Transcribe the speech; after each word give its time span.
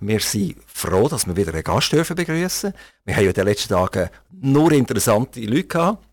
Wir 0.00 0.20
sind 0.20 0.56
froh, 0.66 1.08
dass 1.08 1.26
wir 1.26 1.36
wieder 1.36 1.52
einen 1.52 1.62
Gast 1.62 1.92
dürfen 1.92 2.16
begrüßen. 2.16 2.72
Wir 3.04 3.14
haben 3.14 3.24
ja 3.24 3.28
in 3.28 3.34
den 3.34 3.44
letzten 3.44 3.74
Tagen 3.74 4.08
nur 4.30 4.72
interessante 4.72 5.40
Leute 5.40 5.64
gehabt. 5.64 6.06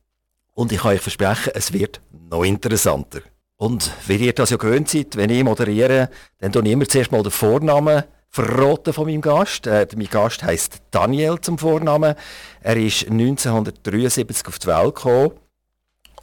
Und 0.54 0.72
ich 0.74 0.80
kann 0.80 0.92
euch 0.92 1.02
versprechen, 1.02 1.54
es 1.56 1.72
wird 1.72 2.02
noch 2.12 2.44
interessanter. 2.44 3.22
Und 3.56 3.90
wie 4.06 4.18
ihr 4.18 4.34
das 4.34 4.50
ja 4.50 4.58
gewöhnt 4.58 4.90
seid, 4.90 5.16
wenn 5.16 5.30
ich 5.30 5.44
moderiere, 5.44 6.10
dann 6.40 6.52
tue 6.52 6.64
ich 6.64 6.72
immer 6.72 6.88
zuerst 6.88 7.12
mal 7.12 7.24
den 7.24 7.32
Vornamen 7.32 8.04
verraten 8.30 8.94
von 8.94 9.06
meinem 9.06 9.22
Gast. 9.22 9.68
Äh, 9.68 9.88
mein 9.96 10.10
Gast 10.10 10.44
heißt 10.44 10.82
Daniel 10.92 11.40
zum 11.40 11.58
Vornamen. 11.58 12.16
Er 12.62 12.78
ist 12.78 13.10
1973 13.10 14.48
auf 14.48 14.60
die 14.60 14.68
Welt 14.68 14.96
gekommen 14.96 15.32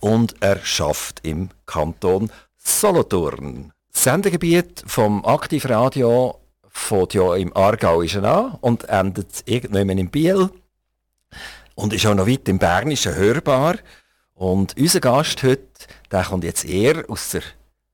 und 0.00 0.34
er 0.40 0.58
schafft 0.64 1.20
im 1.22 1.48
Kanton 1.64 2.30
Solothurn. 2.56 3.72
Das 3.92 4.04
Sendegebiet 4.04 4.84
vom 4.86 5.24
Aktivradio 5.24 6.40
fängt 6.74 7.14
ja 7.14 7.34
im 7.36 7.56
Aargau 7.56 8.00
an 8.00 8.58
und 8.60 8.84
endet 8.88 9.42
irgendwann 9.46 9.98
in 9.98 10.10
Biel 10.10 10.50
und 11.74 11.92
ist 11.92 12.06
auch 12.06 12.14
noch 12.14 12.26
weit 12.26 12.48
im 12.48 12.58
Bernischen 12.58 13.14
hörbar. 13.14 13.76
Und 14.34 14.76
unser 14.76 15.00
Gast 15.00 15.42
heute, 15.42 15.68
der 16.10 16.24
kommt 16.24 16.44
jetzt 16.44 16.64
eher 16.64 17.04
aus 17.08 17.30
der 17.30 17.42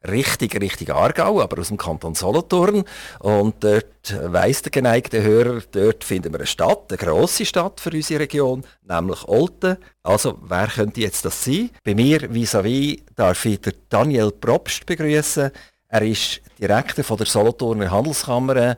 richtig, 0.09 0.59
richtig 0.59 0.91
Aargau, 0.91 1.43
aber 1.43 1.61
aus 1.61 1.69
dem 1.69 1.77
Kanton 1.77 2.15
Solothurn. 2.15 2.85
Und 3.19 3.63
dort 3.63 4.17
weiss 4.25 4.63
der 4.63 4.71
geneigte 4.71 5.23
Hörer, 5.23 5.63
dort 5.71 6.05
finden 6.05 6.33
wir 6.33 6.41
eine 6.41 6.47
Stadt, 6.47 6.87
eine 6.89 6.97
grosse 6.97 7.45
Stadt 7.45 7.81
für 7.81 7.91
unsere 7.91 8.21
Region, 8.21 8.65
nämlich 8.89 9.25
Olten. 9.29 9.77
Also, 10.03 10.39
wer 10.43 10.69
könnte 10.69 11.03
jetzt 11.03 11.25
das 11.27 11.45
sein? 11.45 11.71
Bei 11.85 11.95
mir 11.95 12.21
vis-à-vis 12.31 12.97
-vis 12.97 13.03
darf 13.15 13.45
ich 13.45 13.61
Daniel 13.91 14.31
Probst 14.33 14.87
begrüßen. 14.87 15.51
Er 15.89 16.03
ist 16.03 16.41
Direktor 16.61 17.03
von 17.03 17.17
der 17.17 17.27
Solothurner 17.27 17.91
Handelskammer. 17.91 18.77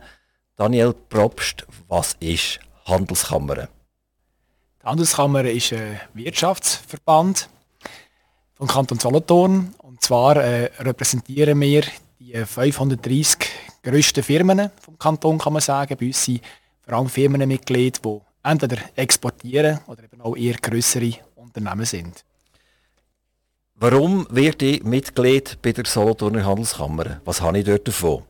Daniel 0.54 0.94
Probst, 1.08 1.66
was 1.88 2.16
ist 2.20 2.60
Handelskammer? 2.84 3.68
Die 4.80 4.86
Handelskammer 4.86 5.44
ist 5.46 5.72
ein 5.72 6.00
Wirtschaftsverband 6.14 7.48
vom 8.54 8.68
Kanton 8.68 9.00
Solothurn. 9.00 9.74
Und 9.78 10.00
zwar 10.00 10.36
äh, 10.36 10.70
repräsentieren 10.78 11.60
wir 11.60 11.82
die 12.20 12.34
530 12.34 13.48
grössten 13.82 14.22
Firmen 14.22 14.70
vom 14.80 14.96
Kanton, 14.96 15.38
kann 15.38 15.52
man 15.52 15.62
sagen. 15.62 15.96
Bei 15.98 16.06
uns 16.06 16.24
sind 16.24 16.40
vor 16.82 16.94
allem 16.94 17.08
Firmenmitglieder, 17.08 17.98
die 18.04 18.20
entweder 18.44 18.76
exportieren 18.94 19.80
oder 19.88 20.04
eben 20.04 20.20
auch 20.20 20.36
eher 20.36 20.54
größere 20.54 21.14
Unternehmen 21.34 21.84
sind. 21.84 22.24
Warum 23.74 24.26
werde 24.30 24.66
ich 24.66 24.84
Mitglied 24.84 25.58
bei 25.62 25.72
der 25.72 25.84
Solothurner 25.86 26.44
Handelskammer? 26.44 27.20
Was 27.24 27.40
habe 27.40 27.58
ich 27.58 27.64
dort 27.64 27.88
davon? 27.88 28.22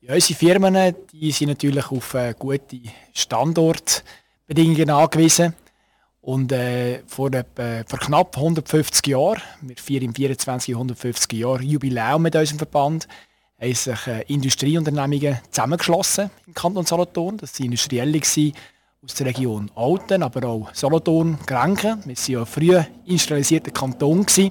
Ja, 0.00 0.14
unsere 0.14 0.38
Firmen 0.38 0.94
die 1.12 1.32
sind 1.32 1.48
natürlich 1.48 1.90
auf 1.90 2.14
äh, 2.14 2.32
gute 2.38 2.80
Standortbedingungen 3.12 4.90
angewiesen. 4.90 5.54
Und 6.20 6.52
äh, 6.52 7.02
vor, 7.06 7.32
äh, 7.32 7.84
vor 7.86 7.98
knapp 7.98 8.36
150 8.36 9.06
Jahren, 9.06 9.40
wir 9.62 9.76
feiern 9.76 10.02
im 10.02 10.14
24. 10.14 10.74
150 10.74 11.32
Jahre 11.32 11.62
Jubiläum 11.62 12.22
mit 12.22 12.34
unserem 12.34 12.58
Verband, 12.58 13.08
haben 13.60 13.74
sich 13.74 14.06
äh, 14.06 14.22
Industrieunternehmungen 14.28 15.38
zusammengeschlossen 15.50 16.30
im 16.46 16.54
Kanton 16.54 16.84
Solothurn. 16.84 17.36
Das 17.36 17.58
waren 17.58 17.66
Industrielle 17.66 18.20
aus 19.06 19.14
der 19.14 19.26
Region 19.26 19.70
Alten, 19.74 20.22
aber 20.22 20.48
auch 20.48 20.74
Solothurn, 20.74 21.38
Grenken. 21.46 22.02
Wir 22.04 22.16
waren 22.16 22.32
ja 22.32 22.44
früh 22.44 22.82
industrialisierter 23.04 23.70
Kanton. 23.70 24.26
Gewesen. 24.26 24.50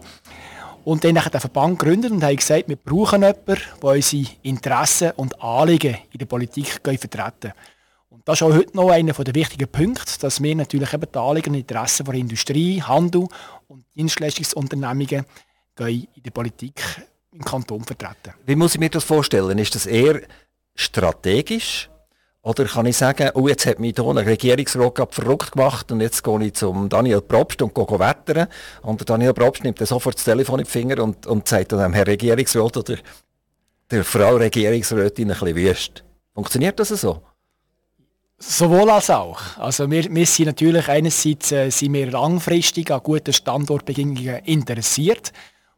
Und 0.86 1.03
dann 1.03 1.20
haben 1.20 1.31
den 1.31 1.42
Verband 1.42 1.80
gegründet 1.80 2.11
und 2.11 2.23
haben 2.23 2.36
gesagt, 2.36 2.70
wir 2.70 2.76
brauchen 2.76 3.23
jemanden, 3.23 3.45
der 3.81 3.89
unsere 3.89 4.26
Interessen 4.44 5.11
und 5.16 5.42
Anliegen 5.42 5.98
in 6.11 6.20
der 6.20 6.26
Politik 6.26 6.80
vertreten 6.83 7.53
Und 8.09 8.28
das 8.28 8.39
ist 8.39 8.44
auch 8.44 8.53
heute 8.53 8.78
noch 8.78 8.92
einer 8.92 9.11
der 9.11 9.36
wichtigen 9.36 9.67
Punkte, 9.67 10.20
dass 10.20 10.42
wir 10.42 10.56
natürlich 10.56 10.94
eben 10.94 11.08
die 11.11 11.20
Anliegen 11.20 11.50
und 11.50 11.59
Interessen 11.59 12.06
von 12.06 12.16
Industrie, 12.16 12.81
Handel 12.81 13.28
und 13.67 13.83
Dienstleistungsunternehmungen 13.95 15.26
in 15.80 16.08
der 16.23 16.32
Politik 16.32 16.82
im 17.32 17.43
Kanton 17.43 17.83
vertreten. 17.83 18.33
Wie 18.45 18.55
muss 18.55 18.76
ich 18.76 18.80
mir 18.80 18.89
das 18.89 19.04
vorstellen? 19.04 19.58
Ist 19.58 19.76
das 19.76 19.87
eher 19.87 20.22
strategisch 20.76 21.89
oder 22.45 22.66
kann 22.66 22.86
ich 22.86 22.95
sagen, 22.95 23.32
oh, 23.33 23.48
jetzt 23.48 23.66
hat 23.66 23.80
mich 23.80 23.95
hier 23.95 24.06
ein 24.06 24.20
Regierungsrat 24.20 25.16
verrückt 25.16 25.54
gemacht 25.54 25.92
und 25.92 26.00
jetzt 26.00 26.23
gehe 26.23 26.44
ich 26.44 26.54
zum 26.54 26.89
Daniel 26.89 27.22
Probst 27.22 27.60
und 27.64 27.73
gehe 27.73 28.00
wettern. 28.00 28.48
Und 28.83 29.10
Daniel 29.10 29.33
Probst 29.33 29.64
nimmt 29.64 29.80
dann 29.80 29.88
sofort 29.88 30.16
das 30.16 30.26
Telefon 30.26 30.60
in 30.60 30.66
den 30.66 30.70
Finger 30.70 31.04
und, 31.04 31.26
und 31.26 31.48
sagt 31.48 31.72
dann 31.72 31.80
dem 31.80 31.94
Herr 31.94 32.05
Regierungsrat 32.05 32.78
oder 32.78 32.98
der 33.89 34.04
Frau 34.04 34.36
Regierungsrätin 34.36 35.32
ein 35.32 35.39
bisschen 35.39 35.55
wüst. 35.55 36.04
Funktioniert 36.36 36.80
das 36.80 36.89
so? 36.89 37.23
Sowohl 38.38 38.92
als 38.92 39.10
auch. 39.10 39.58
Also 39.58 39.89
wir, 39.89 40.04
wir 40.14 40.26
sind 40.28 40.45
natürlich 40.45 40.88
einerseits 40.88 41.52
äh, 41.52 41.72
sind 41.72 41.94
wir 41.94 42.11
langfristig 42.11 42.92
an 42.92 43.02
guten 43.02 43.34
Standortbedingungen 43.34 44.44
interessiert. 44.45 45.34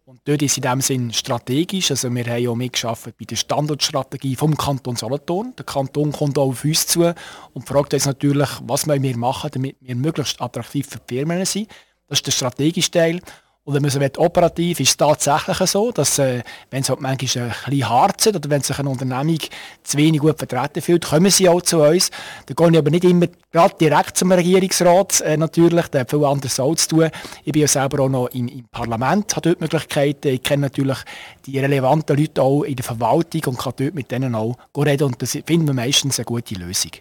Und 0.08 0.22
dort 0.24 0.42
ist 0.42 0.56
in 0.56 0.62
dem 0.62 0.80
Sinn 0.80 1.12
strategisch. 1.12 1.92
Also 1.92 2.10
wir 2.16 2.24
haben 2.24 2.48
auch 2.48 2.56
mitgearbeitet 2.56 3.18
bei 3.18 3.26
der 3.26 3.36
Standortstrategie 3.36 4.38
vom 4.38 4.56
Kanton 4.56 4.96
Solothurn. 4.96 5.54
Der 5.58 5.66
Kanton 5.66 6.14
kommt 6.14 6.38
auch 6.38 6.48
auf 6.48 6.64
uns 6.64 6.88
zu 6.88 7.14
und 7.52 7.68
fragt 7.68 7.94
uns 7.94 8.06
natürlich, 8.06 8.48
was 8.62 8.88
wir 8.88 9.18
machen, 9.18 9.50
damit 9.54 9.76
wir 9.82 9.96
möglichst 9.98 10.42
attraktiv 10.42 10.88
für 10.88 11.00
die 11.00 11.16
Firmen 11.16 11.44
sind. 11.44 11.70
Das 12.08 12.20
ist 12.20 12.26
der 12.26 12.32
strategische 12.32 12.90
Teil. 12.90 13.20
Und 13.68 13.74
wenn 13.74 13.82
man 13.82 13.92
so 13.92 14.00
operativ 14.24 14.80
ist 14.80 14.92
es 14.92 14.96
tatsächlich 14.96 15.58
so, 15.70 15.92
dass 15.92 16.20
äh, 16.20 16.42
wenn 16.72 16.84
es 16.84 16.90
halt 16.90 17.02
manchmal 17.02 17.12
ein 17.12 17.18
bisschen 17.18 18.12
sind 18.18 18.36
oder 18.38 18.50
wenn 18.50 18.62
sich 18.62 18.80
eine 18.80 18.90
Unternehmung 18.90 19.40
zu 19.84 19.98
wenig 19.98 20.22
gut 20.22 20.38
vertreten 20.38 20.82
fühlt, 20.82 21.04
kommen 21.04 21.30
sie 21.30 21.50
auch 21.50 21.62
zu 21.62 21.82
uns. 21.84 22.10
Da 22.46 22.54
gehe 22.54 22.72
ich 22.72 22.78
aber 22.78 22.90
nicht 22.90 23.04
immer 23.04 23.28
gerade 23.52 23.76
direkt 23.78 24.16
zum 24.16 24.32
Regierungsrat 24.32 25.20
äh, 25.20 25.36
natürlich, 25.36 25.88
der 25.88 26.02
hat 26.02 26.10
viel 26.12 26.24
anderes 26.24 26.62
auch 26.62 26.76
zu 26.76 26.88
tun. 26.88 27.10
Ich 27.44 27.52
bin 27.52 27.64
ja 27.64 27.68
selber 27.68 28.04
auch 28.04 28.08
noch 28.08 28.28
im, 28.28 28.48
im 28.48 28.64
Parlament, 28.72 29.36
habe 29.36 29.50
dort 29.50 29.60
Möglichkeiten. 29.60 30.30
Ich 30.30 30.44
kenne 30.44 30.62
natürlich 30.62 31.00
die 31.46 31.60
relevanten 31.60 32.16
Leute 32.16 32.42
auch 32.42 32.64
in 32.64 32.78
der 32.78 32.86
Verwaltung 32.86 33.42
und 33.48 33.60
kann 33.60 33.74
dort 33.76 33.96
mit 33.96 34.10
denen 34.10 34.34
auch 34.34 34.56
reden 34.78 35.04
und 35.04 35.22
das 35.22 35.32
finden 35.32 35.68
wir 35.68 35.74
meistens 35.74 36.20
eine 36.20 36.26
gute 36.26 36.56
Lösung. 36.56 36.92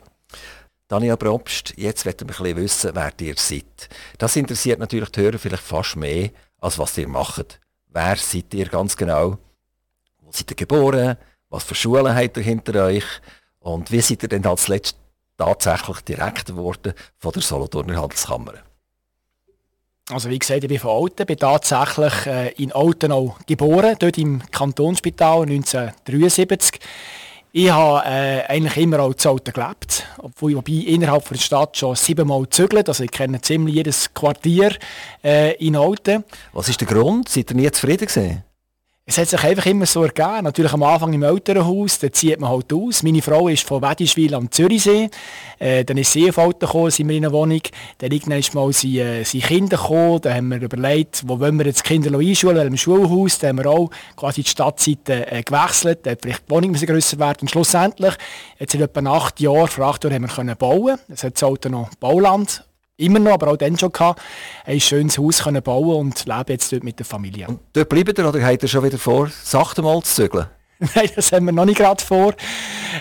Daniel 0.89 1.17
Probst, 1.17 1.75
jetzt 1.77 2.07
wollen 2.07 2.15
wir 2.19 2.27
ein 2.27 2.27
bisschen 2.27 2.57
wissen, 2.57 2.91
wer 2.95 3.13
ihr 3.21 3.35
seid. 3.37 3.89
Das 4.19 4.35
interessiert 4.35 4.81
natürlich 4.81 5.11
die 5.11 5.21
Hörer 5.21 5.39
vielleicht 5.39 5.63
fast 5.63 5.97
mehr 5.97 6.31
als 6.61 6.79
was 6.79 6.99
ihr 6.99 7.09
macht. 7.09 7.61
Wer 7.89 8.17
seid 8.17 8.53
ihr 8.55 8.67
ganz 8.67 8.97
genau? 8.97 9.39
Wo 10.21 10.31
seid 10.33 10.51
ihr 10.51 10.57
geboren? 10.57 11.17
Was 11.49 11.65
für 11.65 11.75
Schulen 11.75 12.15
habt 12.15 12.37
ihr 12.37 12.43
hinter 12.43 12.85
euch? 12.85 13.05
Und 13.61 13.91
wie 13.91 14.01
seid 14.01 14.23
ihr 14.23 14.29
denn 14.29 14.47
als 14.47 14.69
letztes 14.69 14.99
tatsächlich 15.37 16.01
Direktor 16.01 16.57
geworden 16.57 16.95
von 17.19 17.33
der 17.33 17.43
Solothurner 17.43 18.01
Handelskammer? 18.01 18.55
Also 20.09 20.31
wie 20.31 20.39
gesagt, 20.39 20.63
ich 20.63 20.69
bin 20.69 20.79
von 20.79 21.03
Alten, 21.03 21.27
bin 21.27 21.37
tatsächlich 21.37 22.27
äh, 22.27 22.53
in 22.63 22.71
Alten 22.73 23.11
auch 23.11 23.39
geboren, 23.47 23.97
dort 23.99 24.19
im 24.19 24.41
Kantonsspital 24.53 25.43
1973. 25.43 26.81
Ich 27.59 27.71
habe 27.71 28.07
äh, 28.07 28.43
eigentlich 28.49 28.77
immer 28.77 29.01
auch 29.01 29.15
zu 29.15 29.31
Alten 29.31 29.51
gelebt, 29.51 30.07
obwohl 30.19 30.63
ich 30.67 30.89
innerhalb 30.89 31.27
der 31.27 31.37
Stadt 31.37 31.75
schon 31.75 31.97
siebenmal 31.97 32.47
zügelt. 32.51 32.87
Also 32.87 33.05
ich 33.05 33.11
kenne 33.11 33.41
ziemlich 33.41 33.77
jedes 33.77 34.13
Quartier 34.13 34.77
äh, 35.25 35.55
in 35.55 35.75
Alten. 35.75 36.23
Was 36.53 36.69
ist 36.69 36.83
der 36.83 36.87
Grund? 36.87 37.31
Seid 37.31 37.53
ihr 37.53 37.57
nie 37.57 37.71
zufrieden 37.71 38.09
gewesen? 38.09 38.46
Es 39.09 39.19
hat 39.19 39.29
sich 39.29 39.45
einfach 39.45 39.67
immer 39.67 39.87
so 39.87 40.03
ergeben. 40.03 40.43
Natürlich 40.43 40.73
am 40.73 40.83
Anfang 40.83 41.13
im 41.13 41.23
Elternhaus, 41.23 42.01
da 42.01 42.11
zieht 42.11 42.41
man 42.41 42.51
halt 42.51 42.73
aus. 42.73 43.05
Meine 43.05 43.23
Frau 43.23 43.47
ist 43.47 43.63
von 43.63 43.81
Wedischwil 43.81 44.35
am 44.35 44.51
Zürichsee. 44.51 45.11
Äh, 45.61 45.85
dann 45.85 45.97
ist 45.97 46.11
sie 46.11 46.29
auf 46.29 46.41
Alten 46.41 46.67
gekommen, 46.67 46.91
sind 46.91 47.09
wir 47.09 47.17
in 47.17 47.25
einer 47.25 47.33
Wohnung. 47.33 47.61
Dann 47.99 48.11
irgendwann 48.11 48.43
mal 48.53 48.73
sind, 48.73 48.97
äh, 48.97 49.23
sind 49.23 49.45
Kinder 49.45 49.77
gekommen. 49.77 50.21
Dann 50.23 50.35
haben 50.35 50.49
wir 50.49 50.61
überlegt, 50.61 51.23
wo 51.25 51.39
wollen 51.39 51.57
wir 51.57 51.67
jetzt 51.67 51.85
die 51.85 51.89
Kinder 51.89 52.19
einschulen, 52.19 52.67
im 52.67 52.77
Schulhaus. 52.77 53.39
Dann 53.39 53.51
haben 53.51 53.65
wir 53.65 53.71
auch 53.71 53.91
quasi 54.17 54.43
die 54.43 54.51
Stadtseite 54.51 55.31
äh, 55.31 55.43
gewechselt. 55.45 56.01
Dann 56.03 56.17
vielleicht 56.21 56.43
die 56.49 56.51
Wohnung 56.51 56.73
müssen 56.73 56.87
grösser 56.87 57.21
werden. 57.21 57.43
Und 57.43 57.51
schlussendlich, 57.53 58.15
jetzt 58.59 58.75
in 58.75 58.83
etwa 58.83 59.09
acht 59.09 59.39
Jahren, 59.39 59.69
vor 59.69 59.87
acht 59.87 60.03
Jahren 60.03 60.15
haben 60.15 60.23
wir 60.23 60.35
können 60.35 60.57
bauen. 60.57 60.99
Es 61.09 61.23
hat 61.23 61.41
Alten 61.41 61.71
noch 61.71 61.95
Bauland 62.01 62.65
immer 62.97 63.19
noch, 63.19 63.33
aber 63.33 63.49
auch 63.49 63.57
dann 63.57 63.79
schon 63.79 63.93
gehabt, 63.93 64.21
ein 64.65 64.81
schönes 64.81 65.19
Haus 65.19 65.43
können 65.43 65.63
bauen 65.63 65.97
und 65.97 66.25
lebe 66.27 66.53
jetzt 66.53 66.73
dort 66.73 66.85
mit 66.85 66.99
der 66.99 67.07
Familie. 67.07 67.49
Und 67.49 67.61
dort 67.73 67.89
bleibt 67.89 68.19
ihr 68.19 68.29
oder 68.29 68.43
habt 68.45 68.63
ihr 68.63 68.69
schon 68.69 68.85
wieder 68.85 68.99
vor, 68.99 69.31
sachte 69.43 69.83
mal 69.83 70.03
zu 70.03 70.23
zügeln? 70.23 70.47
Nein, 70.95 71.09
das 71.15 71.33
haben 71.33 71.47
wir 71.47 71.53
noch 71.53 71.65
nicht 71.65 71.79
gerade 71.79 72.05
vor. 72.05 72.35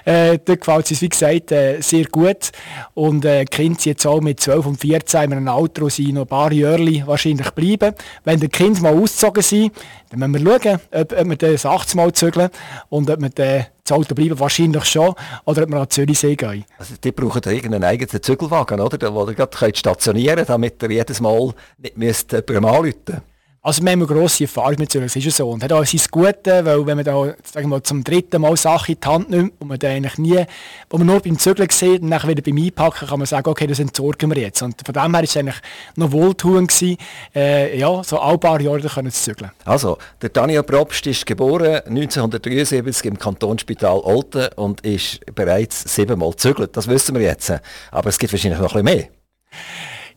Äh, 0.05 0.39
dort 0.45 0.61
gefällt 0.61 0.85
es 0.85 0.91
uns, 0.91 1.01
wie 1.01 1.09
gesagt, 1.09 1.51
äh, 1.51 1.81
sehr 1.81 2.05
gut. 2.05 2.51
Und 2.93 3.25
äh, 3.25 3.43
die 3.43 3.49
Kinder 3.49 3.79
sind 3.79 3.85
jetzt 3.85 4.07
auch 4.07 4.21
mit 4.21 4.39
12 4.39 4.65
und 4.65 4.79
14 4.79 5.23
in 5.23 5.33
einem 5.33 5.47
Alter, 5.49 5.81
wo 5.81 5.89
sie 5.89 6.13
noch 6.13 6.21
ein 6.21 6.27
paar 6.27 6.53
Jahre 6.53 7.05
wahrscheinlich 7.05 7.51
bleiben. 7.51 7.93
Wenn 8.23 8.39
die 8.39 8.47
Kinder 8.47 8.79
mal 8.81 8.93
ausgezogen 8.93 9.43
sind, 9.43 9.73
dann 10.09 10.31
müssen 10.31 10.45
wir 10.45 10.59
schauen, 10.61 10.79
ob, 10.91 11.11
ob 11.11 11.29
wir 11.29 11.35
das 11.35 11.65
80 11.65 11.95
Mal 11.95 12.13
zügeln 12.13 12.49
und 12.87 13.09
ob 13.09 13.21
wir 13.21 13.29
dann 13.29 13.65
zu 13.85 13.93
Auto 13.93 14.15
bleiben, 14.15 14.39
wahrscheinlich 14.39 14.85
schon, 14.85 15.13
oder 15.45 15.63
ob 15.63 15.69
wir 15.69 15.81
an 15.81 15.89
Zürichsee 15.89 16.35
gehen. 16.35 16.65
Also 16.77 16.95
die 17.01 17.11
brauchen 17.11 17.41
irgendeinen 17.45 17.83
eigenen 17.83 18.21
Zügelwagen, 18.21 18.79
oder? 18.81 19.13
Wo 19.13 19.27
ihr 19.27 19.35
gerade 19.35 19.75
stationieren 19.75 20.37
könnt, 20.37 20.49
damit 20.49 20.83
ihr 20.83 20.91
jedes 20.91 21.21
Mal 21.21 21.53
nicht 21.77 21.97
müsst, 21.97 22.31
jemandem 22.31 22.65
anrufen 22.65 23.21
Also 23.65 23.81
wir 23.81 23.93
haben 23.93 24.03
eine 24.03 24.05
grosse 24.05 24.43
Erfahrung 24.43 24.75
mit 24.77 24.91
Zürich, 24.91 25.11
das 25.11 25.25
ist 25.25 25.37
so. 25.37 25.49
Und 25.49 25.63
hat 25.63 25.73
auch 25.73 25.83
sein 25.83 25.99
Gute, 26.11 26.63
weil 26.63 26.85
wenn 26.85 26.97
man 26.97 27.03
da 27.03 27.33
sagen 27.43 27.69
wir, 27.69 27.83
zum 27.83 28.03
dritten 28.03 28.39
Mal 28.39 28.55
Sachen 28.57 28.93
in 28.93 29.01
die 29.01 29.07
Hand 29.07 29.31
nimmt, 29.31 29.53
wo 29.59 29.65
man 29.65 29.79
dann 29.79 29.93
eigentlich 29.93 30.19
nie, 30.19 30.45
wo 30.87 30.99
man 30.99 31.07
nur 31.07 31.19
beim 31.19 31.39
Zügeln 31.39 31.71
sieht 31.71 32.03
und 32.03 32.11
dann 32.11 32.21
wieder 32.27 32.43
beim 32.43 32.57
Einpacken 32.57 33.07
kann 33.07 33.17
man 33.17 33.25
sagen, 33.25 33.49
okay, 33.49 33.65
das 33.65 33.79
entsorgen 33.79 34.29
wir 34.29 34.39
jetzt. 34.39 34.61
Und 34.61 34.75
von 34.85 34.93
dem 34.93 35.01
her 35.01 35.13
war 35.13 35.23
es 35.23 35.35
eigentlich 35.35 35.55
noch 35.95 36.11
wohltuend 36.11 36.69
gewesen, 36.69 36.97
äh, 37.33 37.75
ja, 37.75 38.03
so 38.03 38.19
ein 38.19 38.39
paar 38.39 38.61
Jahre 38.61 38.81
können 38.81 39.09
zu 39.09 39.31
zügeln. 39.31 39.49
Also, 39.63 39.97
der 40.21 40.29
Daniel 40.29 40.61
Probst 40.61 41.07
ist 41.07 41.25
geboren 41.25 41.81
1973 41.87 43.07
im 43.07 43.17
Kantonsspital 43.17 43.97
Olten 43.97 44.47
und 44.57 44.81
ist 44.81 45.21
bereits 45.33 45.91
siebenmal 45.91 46.29
gezügelt. 46.29 46.77
Das 46.77 46.87
wissen 46.87 47.15
wir 47.15 47.23
jetzt. 47.23 47.51
Aber 47.89 48.09
es 48.09 48.19
gibt 48.19 48.31
wahrscheinlich 48.31 48.59
noch 48.59 48.75
ein 48.75 48.83
bisschen 48.83 48.99
mehr. 48.99 49.07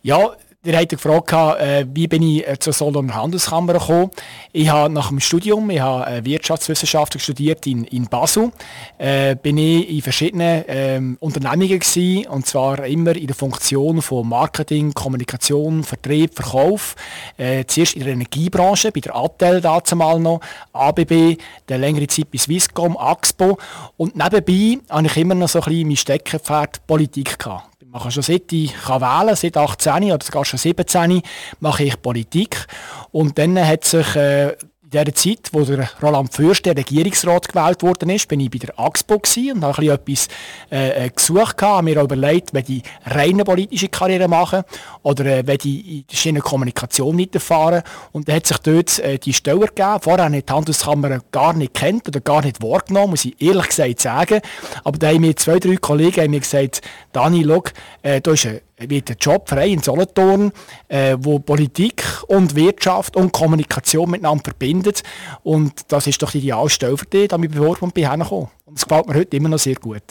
Ja, 0.03 0.37
Ihr 0.69 0.77
habt 0.77 0.91
gefragt, 0.91 1.33
äh, 1.33 1.87
wie 1.95 2.07
bin 2.07 2.23
ich 2.23 2.47
äh, 2.47 2.59
zur 2.59 2.75
Solothurner 2.75 3.15
Handelskammer 3.15 3.73
gekommen. 3.73 4.11
Ich 4.53 4.69
habe 4.69 4.93
nach 4.93 5.09
dem 5.09 5.19
Studium, 5.19 5.71
ich 5.71 5.81
habe 5.81 6.11
äh, 6.11 6.25
Wirtschaftswissenschaften 6.27 7.19
studiert 7.19 7.67
in, 7.67 7.85
in 7.85 8.05
Basel, 8.05 8.53
äh, 8.99 9.35
bin 9.35 9.57
ich 9.57 9.89
in 9.89 10.03
verschiedenen 10.03 10.65
ähm, 10.69 11.17
Unternehmungen 11.21 11.79
gewesen, 11.79 12.27
und 12.27 12.45
zwar 12.45 12.85
immer 12.85 13.17
in 13.17 13.29
der 13.29 13.35
Funktion 13.35 14.03
von 14.03 14.29
Marketing, 14.29 14.93
Kommunikation, 14.93 15.85
Vertrieb, 15.85 16.35
Verkauf. 16.35 16.97
Äh, 17.39 17.65
zuerst 17.67 17.97
in 17.97 18.05
der 18.05 18.13
Energiebranche, 18.13 18.93
bei 18.93 19.01
der 19.01 19.17
Attel 19.17 19.63
dazumal 19.63 20.21
noch, 20.21 20.43
ABB, 20.75 21.39
dann 21.67 21.81
längere 21.81 22.09
Zeit 22.09 22.31
bei 22.31 22.37
Swisscom, 22.37 22.95
Axpo 22.99 23.57
und 23.97 24.17
nebenbei 24.17 24.83
habe 24.91 25.07
ich 25.07 25.17
immer 25.17 25.35
noch 25.35 25.49
so 25.49 25.61
ein 25.61 25.65
bisschen 25.65 25.89
mein 25.89 25.97
Steckenpferd 25.97 26.87
Politik 26.87 27.39
gehabt 27.39 27.78
mache 27.99 28.13
schon 28.13 28.23
seit 28.23 28.53
ich 28.53 28.75
kann 28.75 29.01
wählen 29.01 29.35
seit 29.35 29.57
18 29.57 30.13
oder 30.13 30.25
sogar 30.25 30.45
schon 30.45 30.59
17 30.59 31.21
mache 31.61 31.85
ich 31.85 32.01
Politik. 32.01 32.67
Und 33.11 33.39
dann 33.39 33.59
hat 33.59 33.85
sich 33.85 34.15
äh, 34.15 34.57
in 34.91 35.05
der 35.05 35.15
Zeit, 35.15 35.51
wo 35.53 35.65
der 35.65 35.91
Roland 36.03 36.33
Fürst 36.33 36.65
der 36.65 36.75
Regierungsrat 36.75 37.49
gewählt 37.49 37.83
worden 37.83 38.09
ist, 38.09 38.27
bin 38.27 38.41
ich 38.41 38.51
bei 38.51 38.59
der 38.59 38.79
AXPO 38.81 39.21
und 39.53 39.63
habe 39.63 39.87
etwas 39.87 40.29
äh, 40.73 41.07
äh 41.07 41.11
gesucht, 41.11 41.61
habe 41.61 41.83
mir 41.83 42.01
überlegt, 42.01 42.55
wenn 42.55 42.65
ich 42.67 42.83
reine 43.05 43.45
politische 43.45 43.89
Karriere 43.89 44.29
machen 44.29 44.63
oder 45.03 45.27
äh, 45.27 45.57
ich 45.63 45.65
in 45.67 46.05
der 46.11 46.17
Schiene 46.17 46.41
Kommunikation 46.41 47.19
weiterfahren. 47.19 47.83
Und 48.13 48.29
dann 48.29 48.37
hat 48.37 48.47
sich 48.47 48.59
dort 48.59 48.99
äh, 49.01 49.19
die 49.19 49.35
Stelle 49.35 49.61
gegeben. 49.61 49.99
Vorher 50.01 50.25
habe 50.25 50.37
ich 50.39 50.47
die 50.47 50.53
Handelskammer 50.53 51.21
gar 51.33 51.53
nicht 51.53 51.75
kennt 51.75 52.09
oder 52.09 52.21
gar 52.21 52.43
nicht 52.43 52.63
wahrgenommen, 52.63 53.11
muss 53.11 53.27
ich 53.27 53.41
ehrlich 53.43 53.69
gesagt 53.69 54.01
sagen. 54.01 54.41
Aber 54.85 54.97
da 54.97 55.09
haben 55.09 55.21
mir 55.21 55.37
zwei, 55.37 55.59
drei 55.59 55.77
Kollegen 55.77 56.23
haben 56.23 56.31
mir 56.31 56.41
gesagt, 56.41 56.81
Dani, 57.13 57.45
schau, 57.47 57.63
äh, 58.03 58.23
da 58.23 58.33
ist 58.33 58.47
eine 58.47 58.63
wird 58.79 59.11
ein 59.11 59.17
Job 59.21 59.49
frei 59.49 59.69
in 59.69 59.83
Solothurn, 59.83 60.53
äh, 60.89 61.17
wo 61.19 61.39
Politik 61.39 62.05
und 62.29 62.55
Wirtschaft 62.55 63.17
und 63.17 63.33
Kommunikation 63.33 64.11
miteinander 64.11 64.45
verbindet. 64.45 65.03
Und 65.43 65.93
das 65.93 66.07
ist 66.07 66.23
doch 66.23 66.31
die 66.31 66.39
Idealstelle 66.39 66.97
für 66.97 67.07
dich, 67.07 67.29
da 67.29 67.37
ich 67.37 67.51
beworben 67.51 67.87
und 67.87 67.95
bin 67.95 68.09
hergekommen. 68.09 68.49
Und 68.65 68.79
es 68.79 68.85
gefällt 68.87 69.09
mir 69.09 69.15
heute 69.15 69.37
immer 69.37 69.49
noch 69.49 69.59
sehr 69.59 69.75
gut. 69.75 70.03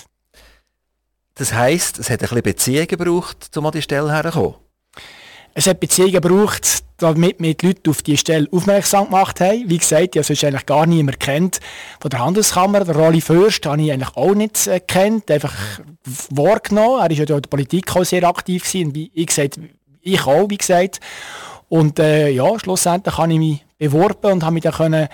Das 1.35 1.53
heisst, 1.53 1.99
es 1.99 2.09
hat 2.09 2.21
ein 2.21 2.27
bisschen 2.27 2.41
Beziehungen 2.41 2.87
gebraucht, 2.87 3.55
um 3.55 3.65
an 3.65 3.71
die 3.71 3.81
Stelle 3.81 4.11
herzukommen? 4.11 4.55
Es 5.59 5.65
hat 5.65 5.79
Beziehungen 5.79 6.11
gebraucht, 6.11 6.83
damit 6.97 7.37
wir 7.39 7.55
die 7.55 7.65
Leute 7.65 7.89
auf 7.89 8.03
diese 8.03 8.19
Stelle 8.19 8.47
aufmerksam 8.51 9.05
gemacht 9.05 9.41
haben. 9.41 9.67
Wie 9.67 9.79
gesagt, 9.79 10.15
ich 10.15 10.19
habe 10.19 10.23
sonst 10.23 10.43
eigentlich 10.43 10.67
gar 10.67 10.85
niemand 10.85 11.19
kennt 11.19 11.59
von 11.99 12.11
der 12.11 12.23
Handelskammer. 12.23 12.85
Der 12.85 12.95
Rolli 12.95 13.21
Fürst 13.21 13.65
habe 13.65 13.81
ich 13.81 13.91
eigentlich 13.91 14.15
auch 14.15 14.35
nicht 14.35 14.67
äh, 14.67 14.79
einfach 15.31 15.55
wahrgenommen. 16.29 16.99
Er 16.99 17.09
war 17.09 17.11
ja 17.11 17.21
in 17.21 17.25
der 17.25 17.49
Politik 17.49 17.95
auch 17.95 18.05
sehr 18.05 18.23
aktiv 18.25 18.71
gewesen. 18.71 18.93
Wie 18.93 19.09
ich 19.15 19.25
gesagt, 19.25 19.59
ich 20.01 20.27
auch, 20.27 20.47
wie 20.47 20.57
gesagt. 20.57 20.99
Und 21.69 21.97
äh, 21.97 22.29
ja, 22.29 22.59
schlussendlich 22.59 23.17
habe 23.17 23.33
ich 23.33 23.39
mich 23.39 23.65
beworben 23.79 24.33
und 24.33 24.43
habe 24.43 24.53
mich 24.53 24.61
dann 24.61 24.73
können, 24.73 25.07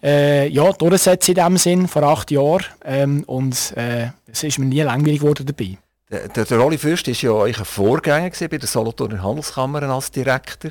äh, 0.00 0.46
ja, 0.46 0.72
durchsetzen 0.74 1.34
in 1.34 1.44
dem 1.44 1.56
Sinn, 1.56 1.88
vor 1.88 2.04
acht 2.04 2.30
Jahren. 2.30 2.64
Ähm, 2.84 3.24
und 3.26 3.76
äh, 3.76 4.10
es 4.30 4.44
ist 4.44 4.60
mir 4.60 4.66
nie 4.66 4.80
langweilig 4.82 5.18
geworden 5.18 5.44
dabei. 5.44 5.76
Der, 6.10 6.28
der, 6.28 6.44
der 6.44 6.58
Rolli 6.58 6.78
Fürst 6.78 7.06
war 7.06 7.14
ja 7.14 7.42
ein 7.44 7.64
Vorgänger 7.64 8.30
bei 8.30 8.58
der 8.58 8.68
Solothurner 8.68 9.22
Handelskammer 9.22 9.82
als 9.82 10.10
Direktor. 10.10 10.70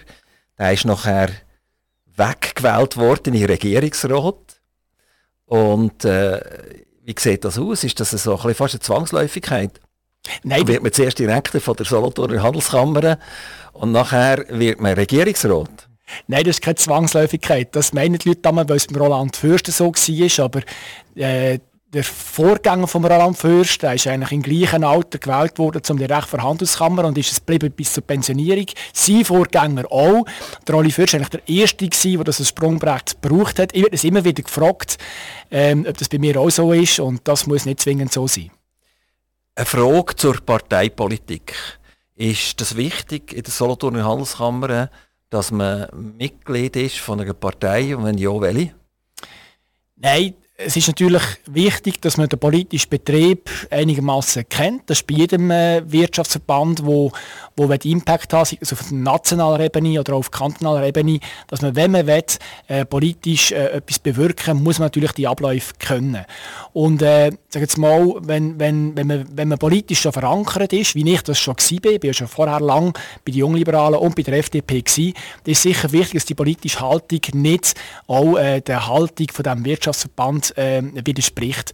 Der 0.57 0.74
ist 0.74 0.86
nachher 0.86 1.30
weggewählt 2.16 2.98
worden 2.98 3.36
in 3.36 3.45
Regierungsrat. 3.45 4.62
Und 5.45 6.04
äh, 6.06 6.42
wie 7.04 7.16
sieht 7.18 7.45
das 7.45 7.60
aus? 7.60 7.84
Ist 7.84 8.00
das 8.00 8.12
so 8.12 8.38
ein 8.38 8.56
fast 8.56 8.74
eine 8.74 8.81
Zwangsläufigkeit? 8.81 9.80
Nein. 10.44 10.68
Wird 10.68 10.84
man 10.84 10.92
zuerst 10.92 11.19
Direktor 11.19 11.62
von 11.62 11.75
der 11.75 11.86
Solothurner 11.86 12.42
Handelskammer 12.42 13.18
und 13.74 13.92
nachher 13.92 14.44
wird 14.50 14.81
man 14.81 14.94
Regierungsrat? 14.94 15.88
Nein, 16.28 16.44
das 16.45 16.57
ist 16.57 16.62
keine 16.62 16.75
Zwangsläufigkeit. 16.75 17.75
Das 17.75 17.94
meinen 17.94 18.18
die 18.18 18.30
Leute 18.30 18.42
damals, 18.42 18.69
weil 18.69 18.78
es 18.78 18.88
beim 18.88 19.01
Roland 19.01 19.36
Fürst 19.36 19.68
so 19.68 19.92
war. 19.92 20.45
Aber 20.45 20.62
äh, 21.16 21.60
der 21.94 22.04
Vorgänger 22.04 22.88
von 22.88 23.06
Roland 23.06 23.38
Fürst, 23.38 23.81
der 23.81 23.94
ist 23.94 24.07
eigentlich 24.07 24.31
im 24.34 24.42
gleichen 24.42 24.84
Alter 24.84 25.19
gewählt 25.19 25.57
worden 25.57 25.84
zum 25.84 25.98
Direktor 25.98 26.39
der 26.39 26.50
Handelskammer 26.50 27.06
und 27.06 27.18
ist 27.18 27.31
es 27.31 27.39
geblieben 27.39 27.72
bis 27.72 27.94
zur 27.94 28.04
Pensionierung. 28.04 28.66
Sein 28.92 29.24
Vorgänger 29.24 29.89
auch. 29.89 30.25
Der 30.68 30.75
Rolli 30.75 30.92
Fürst 30.92 31.13
war 31.13 31.22
eigentlich 31.22 31.42
der 31.42 31.48
Erste, 31.48 31.88
der 31.88 32.24
das 32.25 32.48
Sprungbrett 32.48 33.22
gebraucht 33.22 33.60
hat. 33.60 33.74
Ich 33.74 33.84
werde 33.84 33.95
es 33.95 34.04
immer 34.04 34.24
wieder 34.25 34.44
gefragt, 34.44 34.98
ähm, 35.50 35.86
ob 35.88 35.98
das 35.98 36.10
bei 36.10 36.19
mir 36.19 36.38
auch 36.39 36.50
so 36.50 36.74
ist 36.74 37.00
und 37.00 37.25
das 37.25 37.48
muss 37.48 37.66
nicht 37.66 37.80
zwingend 37.80 38.12
so 38.12 38.28
sein. 38.28 38.51
Eine 39.56 39.66
Frage 39.66 40.16
zur 40.16 40.42
Parteipolitik. 40.42 41.56
Ist 42.16 42.60
das 42.60 42.75
wichtig 42.75 43.31
in 43.31 43.44
der 43.44 43.51
Solothurner 43.51 44.04
Handelskammer, 44.04 44.90
dass 45.30 45.51
man 45.51 45.88
Mitglied 46.18 46.75
ist 46.75 46.98
von 46.98 47.22
einer 47.22 47.33
Partei 47.33 47.95
und 47.95 48.04
wenn 48.04 48.18
ja, 48.18 48.42
welche? 48.42 48.74
Nein, 49.95 50.36
es 50.57 50.75
ist 50.75 50.88
natürlich 50.88 51.21
wichtig, 51.45 52.01
dass 52.01 52.18
man 52.18 52.27
den 52.30 52.39
politischen 52.39 52.89
Betrieb 52.89 53.50
einigermaßen 53.69 54.50
kennt. 54.50 54.89
Das 54.89 55.00
ist 55.00 55.07
bei 55.07 55.13
jedem 55.13 55.51
äh, 55.51 55.83
Wirtschaftsverband, 55.89 56.83
wo, 56.83 57.12
wo 57.57 57.71
Impact 57.71 58.33
hat, 58.33 58.48
sei 58.48 58.57
es 58.62 58.71
auf 58.71 58.92
nationaler 58.92 59.59
Ebene 59.59 60.00
oder 60.00 60.15
auf 60.15 60.31
kantonaler 60.31 60.86
Ebene, 60.86 61.19
dass 61.48 61.62
man, 61.62 61.75
wenn 61.75 61.92
man 61.92 62.06
will, 62.06 62.24
äh, 62.68 62.86
politisch 62.86 63.51
äh, 63.51 63.77
etwas 63.77 64.00
bewirken, 64.00 64.62
muss 64.63 64.80
man 64.80 64.86
natürlich 64.86 65.12
die 65.13 65.27
Abläufe 65.27 65.74
können. 65.80 66.25
Und 66.74 67.01
äh, 67.01 67.31
sag 67.50 67.62
jetzt 67.62 67.77
mal, 67.77 68.15
wenn, 68.21 68.59
wenn, 68.59 68.95
wenn, 68.95 69.07
man, 69.07 69.25
wenn 69.33 69.48
man 69.48 69.57
politisch 69.57 70.01
schon 70.01 70.13
verankert 70.13 70.71
ist, 70.74 70.95
wie 70.95 71.09
ich 71.12 71.21
das 71.24 71.39
schon 71.39 71.56
war, 71.56 71.92
ich 71.92 72.04
war 72.04 72.13
schon 72.13 72.27
vorher 72.27 72.59
lang 72.59 72.94
bei 73.25 73.31
den 73.31 73.39
Jungliberalen 73.39 74.00
und 74.00 74.15
bei 74.15 74.24
der 74.24 74.38
FDP 74.38 74.81
gewesen, 74.81 75.13
dann 75.44 75.51
ist 75.51 75.63
sicher 75.63 75.92
wichtig, 75.92 76.13
dass 76.13 76.25
die 76.25 76.36
politische 76.36 76.80
Haltung 76.80 77.21
nicht 77.33 77.74
auch 78.06 78.38
äh, 78.38 78.62
der 78.62 78.88
Haltung 78.88 79.27
von 79.33 79.44
dem 79.44 79.65
Wirtschaftsverband 79.65 80.57
äh, 80.57 80.83
widerspricht. 80.94 81.74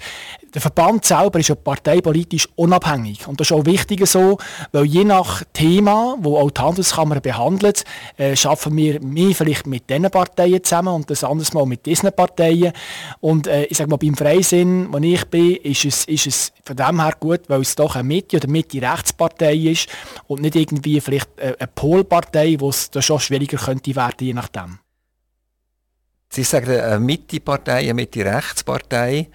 Der 0.54 0.62
Verband 0.62 1.04
selber 1.04 1.40
ist 1.40 1.50
ja 1.50 1.56
parteipolitisch 1.56 2.48
unabhängig 2.56 3.28
und 3.28 3.40
das 3.40 3.48
ist 3.48 3.54
auch 3.54 3.66
wichtig 3.66 4.06
so, 4.06 4.38
weil 4.72 4.86
je 4.86 5.04
nach 5.04 5.44
Thema, 5.52 6.16
wo 6.20 6.38
auch 6.38 6.52
die 6.52 6.62
Handelskammer 6.62 7.20
behandelt, 7.22 7.84
äh, 8.18 8.36
schaffen 8.36 8.78
wir 8.78 9.02
mehr 9.02 9.34
vielleicht 9.34 9.66
mit 9.66 9.90
diesen 9.90 10.12
Parteien 10.12 10.64
zusammen 10.64 10.94
und 10.94 11.10
das 11.10 11.24
anderes 11.24 11.54
Mal 11.54 11.66
mit 11.66 11.86
diesen 11.88 12.12
Parteien. 12.12 12.72
Und 13.20 13.48
äh, 13.48 13.66
ich 13.66 13.78
sage 13.78 13.90
mal, 13.90 13.98
beim 13.98 14.16
Freisinn, 14.16 14.94
wo 14.94 15.00
ich 15.00 15.26
bin, 15.26 15.56
ist 15.56 15.86
es, 15.86 16.06
ist 16.06 16.28
es 16.28 16.54
von 16.64 16.76
dem 16.76 17.02
her 17.02 17.14
gut, 17.20 17.42
weil 17.48 17.62
es 17.62 17.76
doch 17.76 17.96
eine 17.96 18.04
Mitte- 18.04 18.38
oder 18.38 18.48
Mitte-Rechtspartei 18.48 19.56
ist 19.56 19.90
und 20.28 20.42
nicht 20.42 20.56
irgendwie 20.56 21.02
vielleicht 21.02 21.30
äh, 21.38 21.56
eine 21.58 21.68
Polpartei, 21.74 22.58
wo 22.60 22.70
es 22.70 22.92
da 22.92 23.02
schon 23.02 23.20
schwieriger 23.20 23.58
könnte 23.58 23.96
werden, 23.96 24.18
je 24.20 24.34
nachdem. 24.34 24.78
Sie 26.30 26.44
sagen 26.44 26.70
eine 26.70 27.00
Mitte-Partei, 27.00 27.80
eine 27.80 27.94
Mitte-Rechtspartei. 27.96 29.30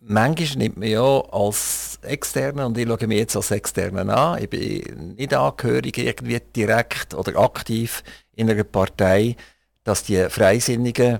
Manchmal 0.00 0.58
nimmt 0.58 0.76
man 0.76 0.88
ja 0.88 1.20
als 1.32 1.98
Externer, 2.02 2.66
und 2.66 2.78
ich 2.78 2.86
schaue 2.86 3.06
mich 3.06 3.18
jetzt 3.18 3.36
als 3.36 3.50
Externer 3.50 4.16
an, 4.16 4.42
ich 4.42 4.48
bin 4.48 5.14
nicht 5.16 5.34
angehörig 5.34 5.98
irgendwie 5.98 6.40
direkt 6.54 7.14
oder 7.14 7.36
aktiv 7.38 8.04
in 8.36 8.48
einer 8.48 8.62
Partei, 8.64 9.36
dass 9.82 10.04
die 10.04 10.28
Freisinnigen 10.28 11.18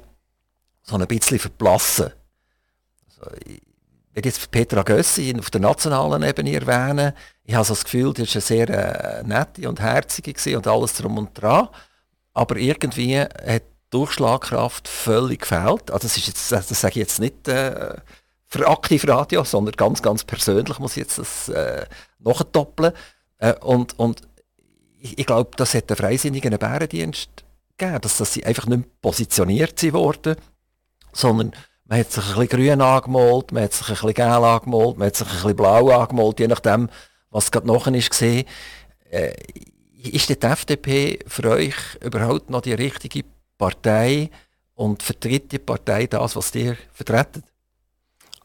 so 0.82 0.96
ein 0.96 1.06
bisschen 1.06 1.38
verblassen. 1.38 2.12
Also, 3.08 3.36
ich 3.44 3.60
werde 4.12 4.28
jetzt 4.28 4.50
Petra 4.50 4.82
Gössi 4.82 5.34
auf 5.38 5.50
der 5.50 5.60
nationalen 5.60 6.22
Ebene 6.22 6.54
erwähnen. 6.54 7.12
Ich 7.44 7.54
habe 7.54 7.64
so 7.64 7.74
das 7.74 7.84
Gefühl, 7.84 8.12
die 8.14 8.22
war 8.22 8.28
eine 8.32 8.40
sehr 8.40 8.68
äh, 8.68 9.22
nette 9.24 9.68
und 9.68 9.80
herzige 9.80 10.56
und 10.56 10.66
alles 10.66 10.94
drum 10.94 11.18
und 11.18 11.40
dran. 11.40 11.68
Aber 12.32 12.56
irgendwie 12.56 13.20
hat 13.20 13.62
Durchschlagkraft 13.90 14.86
völlig 14.86 15.40
gefehlt. 15.40 15.90
Also 15.90 16.06
das, 16.06 16.16
ist 16.16 16.26
jetzt, 16.26 16.52
das 16.52 16.68
sage 16.68 16.92
ich 16.92 16.96
jetzt 16.96 17.20
nicht 17.20 17.48
äh, 17.48 17.96
für 18.48 18.66
Aktivradio, 18.66 19.44
sondern 19.44 19.76
ganz, 19.76 20.02
ganz 20.02 20.24
persönlich 20.24 20.78
muss 20.78 20.92
ich 20.92 21.02
jetzt 21.02 21.18
das 21.18 21.48
äh, 21.50 21.86
nachdoppeln. 22.18 22.92
Äh, 23.38 23.54
und, 23.60 23.98
und 23.98 24.22
ich, 24.98 25.18
ich 25.18 25.26
glaube, 25.26 25.50
das 25.56 25.74
hat 25.74 25.90
den 25.90 25.96
Freisinnigen 25.96 26.52
einen 26.52 26.58
Bärendienst 26.58 27.44
gegeben, 27.76 28.00
dass, 28.00 28.16
dass 28.16 28.32
sie 28.32 28.44
einfach 28.44 28.66
nicht 28.66 28.78
mehr 28.78 28.88
positioniert 29.02 29.78
sind 29.78 29.92
worden, 29.92 30.36
sondern 31.12 31.52
man 31.84 32.00
hat 32.00 32.10
sich 32.10 32.24
ein 32.24 32.34
bisschen 32.34 32.48
grün 32.48 32.80
angemalt, 32.80 33.52
man 33.52 33.64
hat 33.64 33.72
sich 33.72 33.88
ein 33.88 33.94
bisschen 33.94 34.14
gelb 34.14 34.42
angemalt, 34.42 34.98
man 34.98 35.06
hat 35.06 35.16
sich 35.16 35.28
ein 35.28 35.34
bisschen 35.34 35.56
blau 35.56 35.90
angemalt, 35.90 36.40
je 36.40 36.48
nachdem, 36.48 36.88
was 37.30 37.50
gerade 37.50 37.66
nachher 37.66 37.92
gesehen. 37.92 38.46
Äh, 39.10 39.34
ist 39.94 40.28
die 40.28 40.40
FDP 40.40 41.18
für 41.26 41.50
euch 41.50 41.74
überhaupt 42.00 42.50
noch 42.50 42.60
die 42.62 42.72
richtige 42.72 43.24
Partei 43.58 44.30
und 44.74 45.02
vertritt 45.02 45.50
die 45.50 45.58
Partei 45.58 46.06
das, 46.06 46.36
was 46.36 46.52
dir 46.52 46.76
vertreten? 46.92 47.42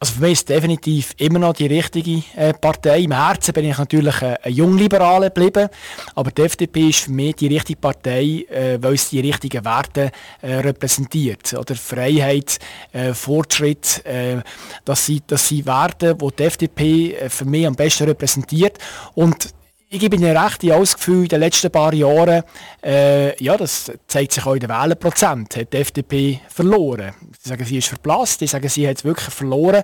Also 0.03 0.15
für 0.15 0.22
mich 0.24 0.33
ist 0.33 0.50
definitiv 0.50 1.13
immer 1.15 1.39
noch 1.39 1.53
die 1.53 1.67
richtige 1.67 2.24
äh, 2.36 2.53
Partei. 2.53 3.03
Im 3.03 3.13
Herzen 3.13 3.53
bin 3.53 3.63
ich 3.63 3.77
natürlich 3.77 4.22
ein 4.22 4.51
Jungliberale 4.51 5.27
geblieben, 5.27 5.69
aber 6.13 6.29
die 6.29 6.41
FDP 6.41 6.89
ist 6.89 7.00
für 7.00 7.12
mich 7.12 7.38
die 7.38 7.48
richtige 7.48 7.79
Partei, 7.79 8.45
äh, 8.50 8.77
weil 8.81 8.95
es 8.95 9.12
die 9.12 9.22
richtigen 9.22 9.63
Werte 9.63 10.12
äh, 10.41 10.55
repräsentiert. 10.55 11.53
Oder 11.53 11.75
Freiheit, 11.75 12.60
Fortschritt, 13.13 14.03
das, 14.83 15.05
sind, 15.05 15.24
das 15.27 15.48
sind 15.48 15.65
Werte, 15.65 16.15
die 16.15 16.27
die 16.38 16.43
FDP 16.43 17.29
für 17.29 17.45
mich 17.45 17.65
am 17.65 17.75
besten 17.75 18.03
repräsentiert. 18.03 18.77
Und 19.15 19.53
ich 19.93 20.00
gebe 20.00 20.15
Ihnen 20.15 20.36
recht, 20.36 20.63
ich 20.63 20.72
habe 20.72 20.79
das 20.79 20.95
Gefühl, 20.95 21.24
in 21.24 21.29
den 21.29 21.39
letzten 21.39 21.69
paar 21.69 21.93
Jahren, 21.93 22.41
äh, 22.83 23.41
ja, 23.43 23.55
das 23.55 23.91
zeigt 24.07 24.31
sich 24.31 24.43
auch 24.43 24.55
in 24.55 24.62
den 24.62 24.69
Wählerprozent, 24.69 25.55
hat 25.55 25.72
die 25.72 25.77
FDP 25.77 26.39
verloren. 26.50 27.13
Sie 27.43 27.50
sagen, 27.50 27.65
sie 27.65 27.77
ist 27.77 27.89
verblasst, 27.89 28.41
ich 28.41 28.51
sage, 28.51 28.69
sie 28.69 28.88
hat 28.88 29.00
es 29.00 29.03
wirklich 29.03 29.27
verloren. 29.27 29.83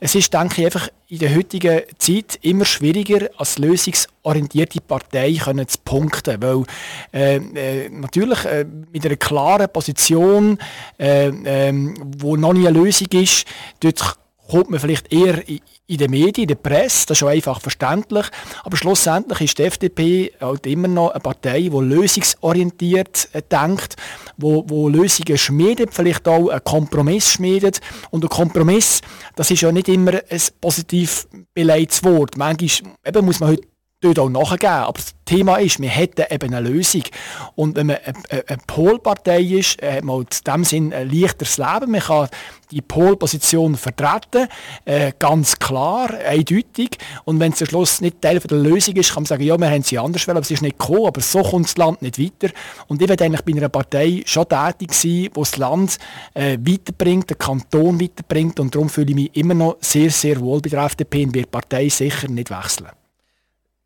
Es 0.00 0.16
ist, 0.16 0.34
denke 0.34 0.62
ich, 0.62 0.64
einfach 0.64 0.88
in 1.06 1.20
der 1.20 1.36
heutigen 1.36 1.82
Zeit 1.98 2.36
immer 2.42 2.64
schwieriger, 2.64 3.30
als 3.36 3.58
lösungsorientierte 3.58 4.80
Partei 4.80 5.32
zu 5.34 5.78
punkten, 5.84 6.42
weil 6.42 6.64
äh, 7.12 7.36
äh, 7.36 7.88
natürlich 7.90 8.44
äh, 8.44 8.66
mit 8.92 9.06
einer 9.06 9.14
klaren 9.14 9.68
Position, 9.72 10.58
äh, 10.98 11.28
ähm, 11.28 11.94
wo 12.18 12.34
noch 12.34 12.54
nie 12.54 12.66
eine 12.66 12.76
Lösung 12.76 13.06
ist, 13.12 13.46
dort 13.78 14.18
kommt 14.50 14.70
man 14.70 14.80
vielleicht 14.80 15.12
eher 15.12 15.48
in, 15.48 15.60
in 15.88 15.98
den 15.98 16.10
Medien, 16.10 16.42
in 16.42 16.48
der 16.48 16.56
Presse, 16.56 17.06
das 17.06 17.16
ist 17.16 17.18
schon 17.18 17.28
einfach 17.28 17.60
verständlich, 17.60 18.26
aber 18.64 18.76
schlussendlich 18.76 19.40
ist 19.40 19.58
die 19.58 19.62
FDP 19.62 20.32
halt 20.40 20.66
immer 20.66 20.88
noch 20.88 21.10
eine 21.10 21.20
Partei, 21.20 21.62
die 21.62 21.68
lösungsorientiert 21.68 23.28
äh, 23.32 23.42
denkt, 23.42 23.96
wo, 24.36 24.64
wo 24.68 24.88
Lösungen 24.88 25.38
schmiedet, 25.38 25.94
vielleicht 25.94 26.26
auch 26.26 26.48
einen 26.48 26.64
Kompromiss 26.64 27.32
schmiedet 27.32 27.80
und 28.10 28.24
ein 28.24 28.28
Kompromiss, 28.28 29.00
das 29.36 29.50
ist 29.50 29.60
ja 29.60 29.70
nicht 29.70 29.88
immer 29.88 30.12
ein 30.28 30.40
positiv 30.60 31.28
beleidigtes 31.54 32.02
Wort. 32.02 32.36
Manchmal 32.36 32.92
eben 33.04 33.24
muss 33.24 33.40
man 33.40 33.50
heute 33.50 33.68
dort 34.00 34.18
auch 34.18 34.28
nachgeben. 34.28 34.72
Aber 34.72 34.98
das 34.98 35.14
Thema 35.24 35.56
ist, 35.56 35.80
wir 35.80 35.88
hätten 35.88 36.24
eben 36.30 36.54
eine 36.54 36.68
Lösung. 36.68 37.02
Und 37.54 37.76
wenn 37.76 37.86
man 37.86 37.96
eine, 38.30 38.58
Polpartei 38.66 39.40
ist, 39.40 39.80
hat 39.82 40.04
man 40.04 40.20
in 40.20 40.26
dem 40.46 40.64
Sinn 40.64 40.92
ein 40.92 41.10
leichteres 41.10 41.58
Leben. 41.58 41.92
Man 41.92 42.00
kann 42.00 42.28
die 42.70 42.82
Polposition 42.82 43.76
vertreten, 43.76 44.48
äh, 44.84 45.12
ganz 45.18 45.58
klar, 45.58 46.10
eindeutig. 46.12 46.98
Und 47.24 47.38
wenn 47.38 47.52
es 47.52 47.62
am 47.62 47.68
Schluss 47.68 48.00
nicht 48.00 48.20
Teil 48.20 48.40
der 48.40 48.58
Lösung 48.58 48.96
ist, 48.96 49.14
kann 49.14 49.22
man 49.22 49.26
sagen, 49.26 49.44
ja, 49.44 49.56
wir 49.56 49.70
haben 49.70 49.82
sie 49.82 49.98
anders 49.98 50.26
wollen, 50.26 50.36
aber 50.36 50.44
es 50.44 50.50
ist 50.50 50.62
nicht 50.62 50.78
gekommen, 50.78 51.06
aber 51.06 51.20
so 51.20 51.42
kommt 51.42 51.66
das 51.66 51.76
Land 51.76 52.02
nicht 52.02 52.18
weiter. 52.18 52.52
Und 52.88 53.00
ich 53.00 53.08
werde 53.08 53.24
eigentlich 53.24 53.44
bei 53.44 53.52
einer 53.52 53.68
Partei 53.68 54.22
schon 54.26 54.48
tätig 54.48 54.92
sein, 54.94 55.10
die 55.10 55.30
das 55.34 55.56
Land 55.56 55.98
äh, 56.34 56.58
weiterbringt, 56.60 57.30
den 57.30 57.38
Kanton 57.38 58.00
weiterbringt. 58.00 58.58
Und 58.58 58.74
darum 58.74 58.88
fühle 58.88 59.10
ich 59.10 59.14
mich 59.14 59.36
immer 59.36 59.54
noch 59.54 59.76
sehr, 59.80 60.10
sehr 60.10 60.40
wohl 60.40 60.60
bei 60.60 60.70
der 60.70 60.84
FDP 60.84 61.24
und 61.24 61.34
werde 61.34 61.46
die 61.46 61.50
Partei 61.50 61.88
sicher 61.88 62.28
nicht 62.28 62.50
wechseln. 62.50 62.88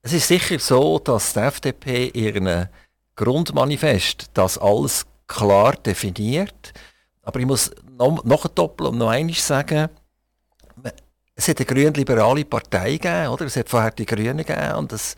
Es 0.03 0.15
ist 0.15 0.29
sicher 0.29 0.59
so, 0.59 0.99
dass 0.99 1.35
die 1.35 1.41
FDP 1.41 2.09
ihren 2.15 2.69
Grundmanifest 3.17 4.31
das 4.33 4.57
alles 4.57 5.05
klar 5.27 5.75
definiert. 5.75 6.73
Aber 7.23 7.39
ich 7.39 7.47
muss 7.47 7.71
noch, 7.99 8.25
noch 8.25 8.47
doppeln 8.49 8.91
und 8.91 8.99
noch 8.99 9.11
einmal 9.11 9.35
sagen, 9.35 9.89
es 11.35 11.49
hat 11.49 11.59
eine 11.59 11.67
grün-liberale 11.67 12.45
Partei 12.45 12.93
gegeben, 12.93 13.29
oder? 13.29 13.45
Es 13.47 13.57
hat 13.57 13.69
vorher 13.69 13.91
die 13.91 14.07
Grünen 14.07 14.39
gegeben 14.39 14.75
und, 14.77 14.93
das, 14.93 15.17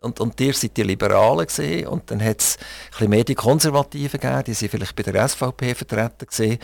und, 0.00 0.20
und 0.20 0.40
ihr 0.40 0.54
seid 0.54 0.76
die 0.76 0.82
Liberalen 0.82 1.46
gesehen 1.46 1.88
und 1.88 2.10
dann 2.10 2.22
hat 2.22 2.40
es 2.40 2.56
ein 2.98 3.10
mehr 3.10 3.24
die 3.24 3.34
Konservativen 3.34 4.20
gegeben, 4.20 4.44
die 4.44 4.54
sind 4.54 4.70
vielleicht 4.70 4.96
bei 4.96 5.02
der 5.02 5.28
SVP 5.28 5.74
vertreten 5.74 6.26
gesehen 6.26 6.58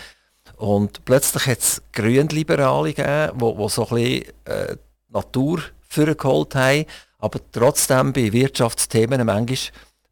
und 0.56 1.04
plötzlich 1.04 1.46
hat 1.46 1.58
es 1.58 1.82
grün-liberale 1.92 2.94
gegeben, 2.94 3.40
wo 3.40 3.68
so 3.68 3.88
ein 3.88 3.94
bisschen 3.94 4.24
äh, 4.44 4.76
Natur 5.08 5.62
vorgeholt 5.88 6.54
haben 6.54 6.86
aber 7.18 7.40
trotzdem 7.52 8.12
bei 8.12 8.32
Wirtschaftsthemen 8.32 9.24
manchmal 9.24 9.58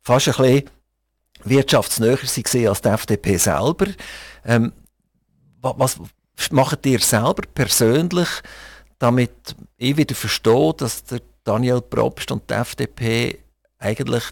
fast 0.02 0.28
ein 0.28 0.34
bisschen 0.34 0.70
wirtschaftsnäher 1.44 2.18
waren 2.18 2.68
als 2.68 2.80
die 2.80 2.88
FDP 2.88 3.36
selber. 3.36 3.86
Ähm, 4.44 4.72
was 5.60 5.98
macht 6.50 6.86
ihr 6.86 7.00
selber 7.00 7.42
persönlich, 7.54 8.28
damit 8.98 9.54
ich 9.76 9.96
wieder 9.96 10.14
verstehe, 10.14 10.74
dass 10.76 11.04
der 11.04 11.20
Daniel 11.42 11.80
Probst 11.80 12.30
und 12.30 12.48
die 12.48 12.54
FDP 12.54 13.38
eigentlich 13.78 14.24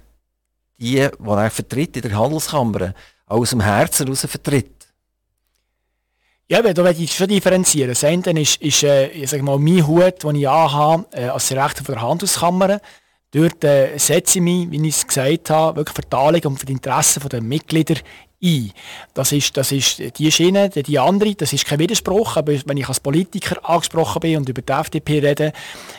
die, 0.78 0.94
die 1.18 1.28
er 1.28 1.50
vertritt 1.50 1.96
in 1.96 2.02
der 2.02 2.18
Handelskammer, 2.18 2.94
aus 3.26 3.50
dem 3.50 3.60
Herzen 3.60 4.06
heraus 4.06 4.26
vertritt? 4.26 4.81
Ja, 6.52 6.60
da 6.60 6.84
werde 6.84 7.02
ich 7.02 7.14
schon 7.14 7.28
differenzieren. 7.28 7.88
Das 7.88 8.04
eine 8.04 8.38
ist, 8.38 8.60
ist 8.60 8.82
äh, 8.82 9.06
ich 9.08 9.30
sage 9.30 9.42
mal, 9.42 9.58
mein 9.58 9.86
Hut, 9.86 10.22
den 10.22 10.34
ich 10.34 10.46
anhabe, 10.46 11.06
äh, 11.12 11.28
als 11.28 11.48
Direktor 11.48 11.82
der 11.94 12.02
Handelskammer. 12.02 12.78
Dort 13.30 13.64
äh, 13.64 13.96
setze 13.96 14.38
ich 14.38 14.44
mich, 14.44 14.70
wie 14.70 14.86
ich 14.86 14.96
es 14.96 15.06
gesagt 15.06 15.48
habe, 15.48 15.78
wirklich 15.78 15.96
für 15.96 16.02
die 16.02 16.14
Anliegen 16.14 16.48
und 16.48 16.58
für 16.58 16.66
die 16.66 16.74
Interessen 16.74 17.26
der 17.26 17.40
Mitglieder 17.40 17.94
ein. 18.42 18.72
Das 19.14 19.32
ist, 19.32 19.56
das 19.56 19.72
ist 19.72 20.02
die 20.18 20.32
Schiene, 20.32 20.68
die 20.68 20.98
andere, 20.98 21.34
das 21.34 21.52
ist 21.52 21.64
kein 21.64 21.78
Widerspruch, 21.78 22.36
aber 22.36 22.52
wenn 22.66 22.76
ich 22.76 22.88
als 22.88 23.00
Politiker 23.00 23.58
angesprochen 23.68 24.20
bin 24.20 24.38
und 24.38 24.48
über 24.48 24.62
die 24.62 24.72
FDP 24.72 25.20
rede, 25.20 25.52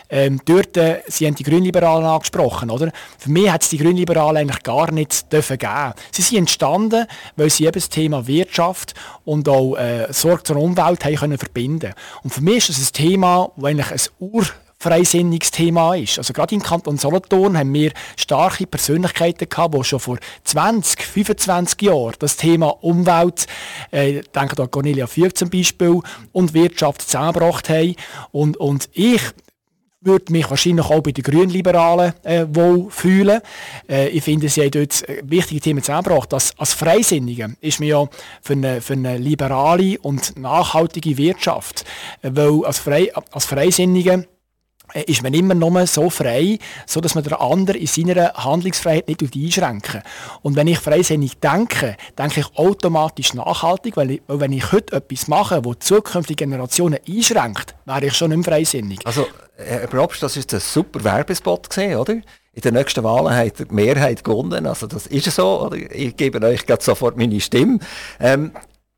ähm, 0.09 0.41
dort, 0.45 0.75
äh, 0.77 1.01
sie 1.07 1.25
haben 1.25 1.35
die 1.35 1.43
Grünliberalen 1.43 2.05
angesprochen, 2.05 2.69
oder? 2.69 2.91
Für 3.17 3.31
mich 3.31 3.49
hat 3.49 3.63
es 3.63 3.69
die 3.69 3.77
Grünliberalen 3.77 4.37
eigentlich 4.37 4.63
gar 4.63 4.91
nicht 4.91 5.31
dürfen 5.31 5.57
geben. 5.57 5.93
Sie 6.11 6.21
sind 6.21 6.39
entstanden, 6.39 7.05
weil 7.35 7.49
sie 7.49 7.63
eben 7.63 7.73
das 7.73 7.89
Thema 7.89 8.27
Wirtschaft 8.27 8.93
und 9.25 9.47
auch 9.47 9.75
äh, 9.75 10.11
Sorge 10.11 10.43
zur 10.43 10.57
Umwelt 10.57 11.05
haben 11.05 11.15
können 11.15 11.37
verbinden. 11.37 11.93
Und 12.23 12.33
für 12.33 12.41
mich 12.41 12.69
ist 12.69 12.69
das 12.69 12.89
ein 12.89 12.93
Thema, 12.93 13.51
das 13.55 13.65
eigentlich 13.65 13.91
ein 13.91 13.99
Ur 14.19 14.45
freisinniges 14.83 15.51
Thema 15.51 15.95
ist. 15.95 16.17
Also 16.17 16.33
gerade 16.33 16.53
im 16.53 16.61
Kanton 16.61 16.97
Solothurn 16.97 17.57
haben 17.57 17.73
wir 17.73 17.91
starke 18.17 18.67
Persönlichkeiten 18.67 19.47
gehabt, 19.49 19.73
die 19.73 19.83
schon 19.83 19.99
vor 19.99 20.17
20, 20.43 21.01
25 21.01 21.81
Jahren 21.81 22.13
das 22.19 22.35
Thema 22.35 22.67
Umwelt, 22.83 23.47
äh, 23.91 24.21
denke 24.35 24.55
da 24.55 24.67
Cornelia 24.67 25.07
Füg 25.07 25.37
zum 25.37 25.49
Beispiel, 25.49 26.01
und 26.31 26.53
Wirtschaft 26.53 27.01
zusammengebracht 27.01 27.69
haben. 27.69 27.95
Und, 28.31 28.57
und 28.57 28.89
ich 28.93 29.21
würde 30.05 30.31
mich 30.31 30.49
wahrscheinlich 30.49 30.85
auch 30.85 31.01
bei 31.01 31.11
den 31.11 31.23
Grünliberalen 31.23 32.13
äh, 32.23 32.45
wohl 32.49 32.89
fühlen. 32.89 33.41
Äh, 33.89 34.09
ich 34.09 34.23
finde, 34.23 34.49
sie 34.49 34.61
haben 34.61 34.71
dort 34.71 35.07
äh, 35.07 35.21
wichtige 35.23 35.61
Themen 35.61 35.81
zusammengebracht. 35.81 36.33
Als, 36.33 36.57
als 36.57 36.73
Freisinnige 36.73 37.55
ist 37.61 37.79
mir 37.79 37.87
ja 37.87 38.09
für 38.41 38.53
eine, 38.53 38.81
für 38.81 38.93
eine 38.93 39.17
liberale 39.17 39.97
und 39.99 40.37
nachhaltige 40.37 41.17
Wirtschaft, 41.17 41.85
äh, 42.21 42.31
weil 42.33 42.65
als, 42.65 42.79
Frei, 42.79 43.11
als 43.31 43.45
Freisinnige 43.45 44.27
ist 45.01 45.23
man 45.23 45.33
immer 45.33 45.55
nur 45.55 45.85
so 45.87 46.09
frei, 46.09 46.59
so 46.85 47.01
dass 47.01 47.15
man 47.15 47.23
den 47.23 47.33
anderen 47.33 47.79
in 47.79 47.87
seiner 47.87 48.33
Handlungsfreiheit 48.33 49.07
nicht 49.07 49.21
einschränken 49.21 50.01
Und 50.41 50.55
wenn 50.55 50.67
ich 50.67 50.79
freisinnig 50.79 51.39
denke, 51.39 51.97
denke 52.17 52.41
ich 52.41 52.55
automatisch 52.55 53.33
nachhaltig, 53.33 53.97
weil, 53.97 54.11
ich, 54.11 54.21
wenn 54.27 54.53
ich 54.53 54.71
heute 54.71 54.95
etwas 54.95 55.27
mache, 55.27 55.63
wo 55.65 55.73
zukünftige 55.73 56.45
Generationen 56.45 56.99
einschränkt, 57.07 57.75
wäre 57.85 58.05
ich 58.05 58.13
schon 58.13 58.29
nicht 58.29 58.45
mehr 58.45 58.57
freisinnig. 58.57 58.99
Also, 59.05 59.27
Herr 59.55 59.87
Probst, 59.87 60.23
das 60.23 60.37
ist 60.37 60.53
ein 60.53 60.59
super 60.59 61.03
Werbespot 61.03 61.69
gesehen, 61.69 61.97
oder? 61.97 62.13
In 62.55 62.61
den 62.61 62.75
nächsten 62.75 63.03
Wahlen 63.03 63.35
hat 63.35 63.59
die 63.59 63.65
Mehrheit 63.73 64.23
gewonnen, 64.23 64.67
also 64.67 64.85
das 64.85 65.07
ist 65.07 65.31
so, 65.31 65.65
oder? 65.65 65.75
Ich 65.75 66.15
gebe 66.15 66.39
euch 66.45 66.65
gerade 66.65 66.83
sofort 66.83 67.17
meine 67.17 67.39
Stimme. 67.39 67.79
Ähm, 68.19 68.51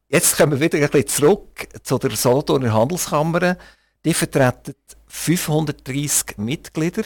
jetzt 0.09 0.37
kommen 0.37 0.53
wir 0.53 0.59
wieder 0.59 0.77
ein 0.77 0.89
bisschen 0.89 1.07
zurück 1.07 1.67
zu 1.83 1.97
der 1.97 2.11
Solothurner 2.11 2.73
Handelskammer. 2.73 3.57
Die 4.05 4.13
vertreten 4.13 4.75
530 5.07 6.37
Mitglieder 6.37 7.01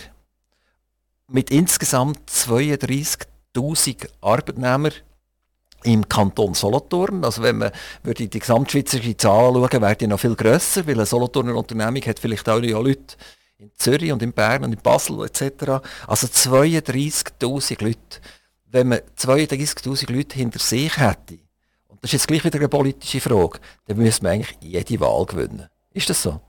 mit 1.29 1.49
insgesamt 1.49 2.29
32.000 2.29 4.09
Arbeitnehmern 4.19 4.91
im 5.83 6.09
Kanton 6.09 6.53
Solothurn. 6.55 7.23
Also 7.23 7.41
wenn 7.41 7.59
man 7.59 7.71
würde 8.03 8.27
die 8.27 8.39
gesamtschweizerische 8.39 9.15
Zahl 9.15 9.55
anschauen, 9.55 9.81
wäre 9.81 9.95
die 9.95 10.07
noch 10.07 10.19
viel 10.19 10.35
grösser, 10.35 10.85
weil 10.87 10.95
eine 10.95 11.05
Solothurner 11.05 11.55
Unternehmung 11.55 12.01
hat 12.01 12.19
vielleicht 12.19 12.49
auch 12.49 12.61
ja 12.61 12.77
Leute 12.77 13.15
in 13.59 13.71
Zürich 13.77 14.11
und 14.11 14.21
in 14.21 14.33
Bern 14.33 14.65
und 14.65 14.73
in 14.73 14.81
Basel 14.81 15.23
etc. 15.23 15.81
Also 16.05 16.27
32'000 16.27 17.81
Leute. 17.81 18.19
Wenn 18.65 18.89
man 18.89 18.99
32'000 19.17 20.11
Leute 20.11 20.35
hinter 20.35 20.59
sich 20.59 20.97
hätte, 20.97 21.39
und 21.87 22.03
das 22.03 22.09
ist 22.09 22.13
jetzt 22.13 22.27
gleich 22.27 22.43
wieder 22.43 22.59
eine 22.59 22.67
politische 22.67 23.21
Frage, 23.21 23.59
dann 23.85 23.97
müsste 23.97 24.23
man 24.23 24.33
eigentlich 24.33 24.57
jede 24.59 24.99
Wahl 24.99 25.25
gewinnen. 25.25 25.69
Ist 25.93 26.09
das 26.09 26.21
so? 26.21 26.41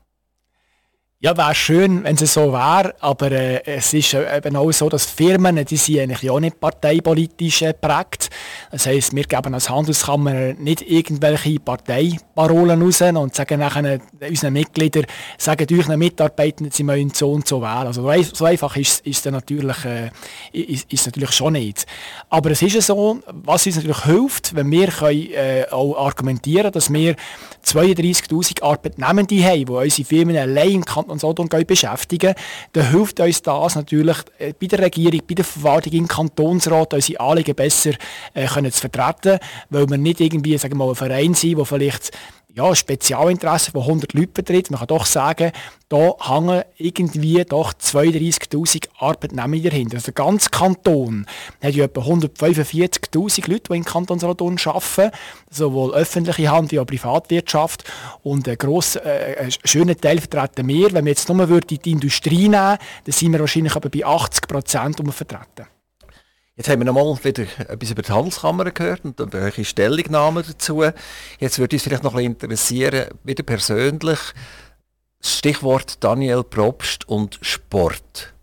Ja, 1.23 1.37
wäre 1.37 1.53
schön, 1.53 2.03
wenn 2.03 2.15
es 2.15 2.33
so 2.33 2.51
wäre, 2.51 2.95
aber 2.99 3.31
äh, 3.31 3.61
es 3.63 3.93
ist 3.93 4.15
äh, 4.15 4.37
eben 4.37 4.55
auch 4.55 4.71
so, 4.71 4.89
dass 4.89 5.05
Firmen, 5.05 5.63
die 5.63 5.77
sind 5.77 5.99
eigentlich 5.99 6.27
auch 6.31 6.39
nicht 6.39 6.59
parteipolitisch 6.59 7.61
äh. 7.61 8.31
Das 8.71 8.87
heisst, 8.87 9.15
wir 9.15 9.25
geben 9.25 9.53
als 9.53 9.69
Handelskammer 9.69 10.53
nicht 10.53 10.81
irgendwelche 10.81 11.59
Parteiparolen 11.59 12.81
raus 12.81 13.01
und 13.03 13.35
sagen 13.35 13.59
nachher 13.59 13.99
unseren 14.27 14.53
Mitgliedern, 14.53 15.05
sagen 15.37 15.67
euren 15.71 15.99
Mitarbeitern, 15.99 16.71
sie 16.71 16.81
müssen 16.81 17.11
so 17.13 17.33
und 17.33 17.47
so 17.47 17.61
wählen. 17.61 17.85
Also 17.85 18.01
so 18.33 18.45
einfach 18.45 18.75
ist 18.75 19.05
es 19.05 19.23
natürlich, 19.25 19.85
äh, 19.85 20.09
ist, 20.53 20.91
ist 20.91 21.05
natürlich 21.05 21.33
schon 21.33 21.53
nicht. 21.53 21.85
Aber 22.31 22.49
es 22.49 22.63
ist 22.63 22.81
so, 22.81 23.19
was 23.27 23.67
uns 23.67 23.75
natürlich 23.75 24.05
hilft, 24.05 24.55
wenn 24.55 24.71
wir 24.71 24.87
können, 24.87 25.31
äh, 25.33 25.65
auch 25.69 26.03
argumentieren, 26.03 26.71
dass 26.71 26.91
wir 26.91 27.15
32'000 27.63 28.63
Arbeitnehmende 28.63 29.43
haben, 29.43 29.65
die 29.65 29.71
unsere 29.71 30.07
Firmen 30.07 30.35
allein 30.35 30.71
im 30.71 30.85
Kanton 30.85 31.10
Sodom 31.19 31.47
beschäftigen, 31.47 32.33
dann 32.73 32.89
hilft 32.91 33.19
uns 33.19 33.41
das 33.41 33.75
natürlich 33.75 34.17
äh, 34.37 34.53
bei 34.59 34.67
der 34.67 34.79
Regierung, 34.79 35.21
bei 35.27 35.35
der 35.35 35.45
Verwaltung, 35.45 35.93
im 35.93 36.07
Kantonsrat, 36.07 36.93
unsere 36.93 37.19
Anliegen 37.19 37.55
besser 37.55 37.91
äh, 38.33 38.47
können 38.47 38.71
zu 38.71 38.81
vertreten, 38.81 39.39
weil 39.69 39.89
wir 39.89 39.97
nicht 39.97 40.21
irgendwie 40.21 40.57
sagen 40.57 40.73
wir 40.73 40.85
mal, 40.85 40.89
ein 40.89 40.95
Verein 40.95 41.33
sind, 41.33 41.57
der 41.57 41.65
vielleicht 41.65 42.11
ja, 42.53 42.75
Spezialinteresse, 42.75 43.71
das 43.71 43.81
100 43.81 44.13
Leute 44.13 44.27
betritt. 44.27 44.71
Man 44.71 44.79
kann 44.79 44.87
doch 44.87 45.05
sagen, 45.05 45.51
da 45.89 46.13
hängen 46.19 46.63
irgendwie 46.77 47.43
doch 47.45 47.73
32'000 47.73 48.87
Arbeitnehmer 48.97 49.57
dahinter. 49.57 49.95
Also 49.95 50.11
der 50.11 50.25
ganze 50.25 50.49
Kanton 50.49 51.25
hat 51.61 51.73
ja 51.73 51.85
etwa 51.85 52.01
145'000 52.01 53.49
Leute, 53.49 53.63
die 53.71 53.77
in 53.77 53.85
Kanton 53.85 54.19
Solothurn 54.19 54.57
arbeiten, 54.65 55.11
sowohl 55.49 55.93
öffentliche 55.93 56.51
Hand 56.51 56.71
wie 56.71 56.79
auch 56.79 56.85
Privatwirtschaft. 56.85 57.83
Und 58.23 58.47
einen, 58.47 58.57
grossen, 58.57 59.01
äh, 59.05 59.37
einen 59.39 59.53
schönen 59.63 59.99
Teil 59.99 60.19
vertreten 60.19 60.67
wir. 60.67 60.91
Wenn 60.93 61.05
wir 61.05 61.11
jetzt 61.11 61.29
nur 61.29 61.61
die 61.61 61.91
Industrie 61.91 62.49
nehmen 62.49 62.77
dann 63.05 63.13
sind 63.13 63.31
wir 63.31 63.39
wahrscheinlich 63.39 63.75
aber 63.75 63.89
bei 63.89 64.05
80 64.05 64.47
Prozent 64.47 65.13
vertreten. 65.13 65.67
Jetzt 66.61 66.69
haben 66.69 66.81
wir 66.81 66.85
noch 66.85 66.93
mal 66.93 67.23
wieder 67.23 67.41
etwas 67.71 67.89
über 67.89 68.03
die 68.03 68.11
Handelskammer 68.11 68.65
gehört 68.69 69.03
und 69.03 69.33
welche 69.33 69.65
Stellungnahmen 69.65 70.43
dazu. 70.47 70.83
Jetzt 71.39 71.57
würde 71.57 71.75
uns 71.75 71.81
vielleicht 71.81 72.03
noch 72.03 72.13
ein 72.13 72.23
interessieren, 72.23 73.07
wieder 73.23 73.41
persönlich, 73.41 74.19
das 75.19 75.37
Stichwort 75.39 76.03
Daniel 76.03 76.43
Probst 76.43 77.09
und 77.09 77.39
Sport. 77.41 78.35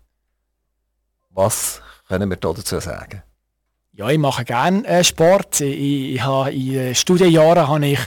Was 1.29 1.81
können 2.09 2.29
wir 2.29 2.35
dazu 2.35 2.81
sagen? 2.81 3.23
Ja, 3.99 4.09
ich 4.09 4.17
mache 4.17 4.45
gerne 4.45 4.87
äh, 4.87 5.03
Sport. 5.03 5.59
Ich, 5.59 6.13
ich, 6.13 6.23
habe 6.23 6.53
in 6.53 6.73
äh, 6.73 6.95
Studienjahren 6.95 7.67
habe 7.67 7.85
ich 7.85 7.99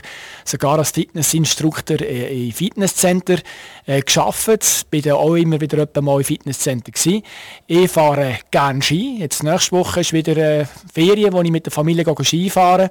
sogar 0.43 0.79
als 0.79 0.89
Fitnessinstruktor 0.89 2.01
äh, 2.01 2.47
in 2.47 2.51
Fitnesscenter 2.51 3.37
äh, 3.85 4.01
geschafft. 4.01 4.89
Bin 4.89 5.03
dann 5.03 5.13
auch 5.13 5.35
immer 5.35 5.61
wieder 5.61 5.87
mal 6.01 6.17
im 6.17 6.23
Fitnesscenter 6.23 6.91
gewesen. 6.91 7.21
Ich 7.67 7.91
fahre 7.91 8.39
gerne 8.49 8.81
Ski. 8.81 9.19
Jetzt 9.19 9.43
nächste 9.43 9.73
Woche 9.73 9.99
ist 9.99 10.13
wieder 10.13 10.35
äh, 10.35 10.65
Ferien, 10.91 11.31
wo 11.31 11.43
ich 11.43 11.51
mit 11.51 11.67
der 11.67 11.71
Familie 11.71 12.03
Ski 12.23 12.49
fahre. 12.49 12.89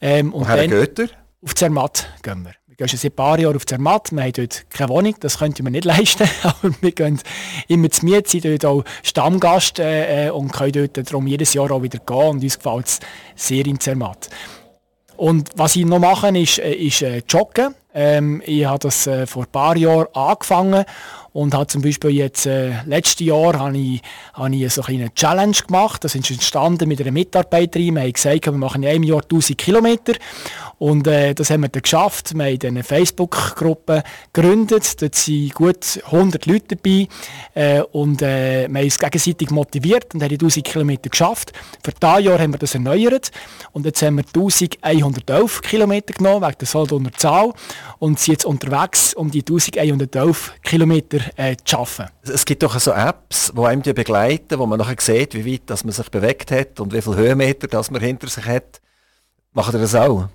Ähm, 0.00 0.32
und 0.32 0.48
Woher 0.48 0.56
dann 0.56 0.70
geht 0.70 0.98
ihr? 1.00 1.10
Auf 1.44 1.54
Zermatt 1.54 2.08
gehen 2.22 2.46
wir 2.46 2.67
schon 2.86 2.98
seit 2.98 3.12
ein 3.12 3.16
paar 3.16 3.40
Jahren 3.40 3.56
auf 3.56 3.66
Zermatt. 3.66 4.12
Wir 4.12 4.22
haben 4.22 4.32
dort 4.32 4.70
keine 4.70 4.88
Wohnung, 4.90 5.14
das 5.18 5.38
könnte 5.38 5.62
man 5.64 5.72
nicht 5.72 5.84
leisten. 5.86 6.28
Aber 6.44 6.72
wir 6.80 6.92
gehen 6.92 7.20
immer 7.66 7.90
zu 7.90 8.04
Miet, 8.04 8.28
sind 8.28 8.44
dort 8.44 8.64
auch 8.64 8.84
Stammgast 9.02 9.80
äh, 9.80 10.28
äh, 10.28 10.30
und 10.30 10.52
können 10.52 10.72
dort 10.72 11.10
darum 11.10 11.26
jedes 11.26 11.54
Jahr 11.54 11.70
auch 11.72 11.82
wieder 11.82 11.98
gehen. 11.98 12.16
Und 12.16 12.44
uns 12.44 12.58
gefällt 12.58 12.86
es 12.86 13.00
sehr 13.34 13.66
in 13.66 13.80
Zermatt. 13.80 14.28
Und 15.16 15.50
was 15.56 15.74
ich 15.74 15.84
noch 15.84 15.98
mache, 15.98 16.28
ist, 16.38 16.60
äh, 16.60 16.72
ist 16.72 17.02
äh, 17.02 17.22
Joggen. 17.28 17.74
Ähm, 17.92 18.40
ich 18.46 18.64
habe 18.64 18.78
das 18.78 19.08
äh, 19.08 19.26
vor 19.26 19.42
ein 19.42 19.50
paar 19.50 19.76
Jahren 19.76 20.06
angefangen 20.14 20.84
und 21.32 21.54
habe 21.54 21.66
zum 21.66 21.82
Beispiel 21.82 22.10
jetzt 22.10 22.46
äh, 22.46 22.82
letztes 22.84 23.26
Jahr 23.26 23.58
habe 23.58 23.76
ich, 23.76 24.02
habe 24.34 24.54
ich 24.54 24.72
so 24.72 24.82
eine 24.82 25.12
Challenge 25.14 25.56
gemacht. 25.66 26.04
Das 26.04 26.14
ist 26.14 26.30
entstanden 26.30 26.88
mit 26.88 27.00
einer 27.00 27.12
Mitarbeiterin. 27.12 27.94
Wir 27.94 28.02
haben 28.02 28.12
gesagt, 28.12 28.46
wir 28.46 28.52
machen 28.52 28.82
in 28.82 28.88
einem 28.88 29.04
Jahr 29.04 29.22
1000 29.22 29.58
Kilometer 29.58 30.14
und 30.78 31.06
äh, 31.08 31.34
das 31.34 31.50
haben 31.50 31.62
wir 31.62 31.68
dann 31.68 31.82
geschafft. 31.82 32.34
Wir 32.34 32.44
haben 32.44 32.58
eine 32.62 32.84
Facebook-Gruppe 32.84 34.04
gegründet. 34.32 35.02
Dort 35.02 35.14
sind 35.16 35.54
gut 35.54 36.00
100 36.06 36.46
Leute 36.46 36.76
dabei. 36.76 37.08
Äh, 37.54 37.82
und 37.92 38.22
äh, 38.22 38.68
wir 38.68 38.78
haben 38.78 38.84
uns 38.84 38.98
gegenseitig 38.98 39.50
motiviert 39.50 40.14
und 40.14 40.22
haben 40.22 40.28
die 40.28 40.36
1000 40.36 40.64
Kilometer 40.64 41.10
geschafft. 41.10 41.52
Für 41.82 41.90
dieses 41.92 42.24
Jahr 42.24 42.38
haben 42.38 42.52
wir 42.52 42.58
das 42.58 42.74
erneuert. 42.74 43.32
Und 43.72 43.86
jetzt 43.86 44.02
haben 44.02 44.16
wir 44.16 44.24
1111 44.24 45.62
Kilometer 45.62 46.14
genommen, 46.14 46.46
wegen 46.46 46.58
der 46.58 46.68
Soldner 46.68 47.12
Zahl. 47.12 47.52
Und 47.98 48.20
sind 48.20 48.34
jetzt 48.34 48.44
unterwegs, 48.44 49.14
um 49.14 49.30
die 49.32 49.40
1111 49.40 50.54
Kilometer 50.62 51.18
äh, 51.36 51.56
zu 51.56 51.76
schaffen. 51.76 52.06
Es 52.22 52.44
gibt 52.44 52.62
doch 52.62 52.78
so 52.78 52.92
Apps, 52.92 53.52
die 53.56 53.60
einem 53.62 53.82
die 53.82 53.92
begleiten, 53.92 54.58
wo 54.58 54.66
man 54.66 54.78
nachher 54.78 54.96
sieht, 54.98 55.34
wie 55.34 55.52
weit 55.52 55.62
dass 55.66 55.84
man 55.84 55.92
sich 55.92 56.08
bewegt 56.10 56.50
hat 56.50 56.80
und 56.80 56.92
wie 56.92 57.02
viele 57.02 57.16
Höhenmeter 57.16 57.66
dass 57.66 57.90
man 57.90 58.00
hinter 58.00 58.28
sich 58.28 58.44
hat. 58.44 58.80
Macht 59.52 59.74
ihr 59.74 59.80
das 59.80 59.94
auch? 59.94 60.28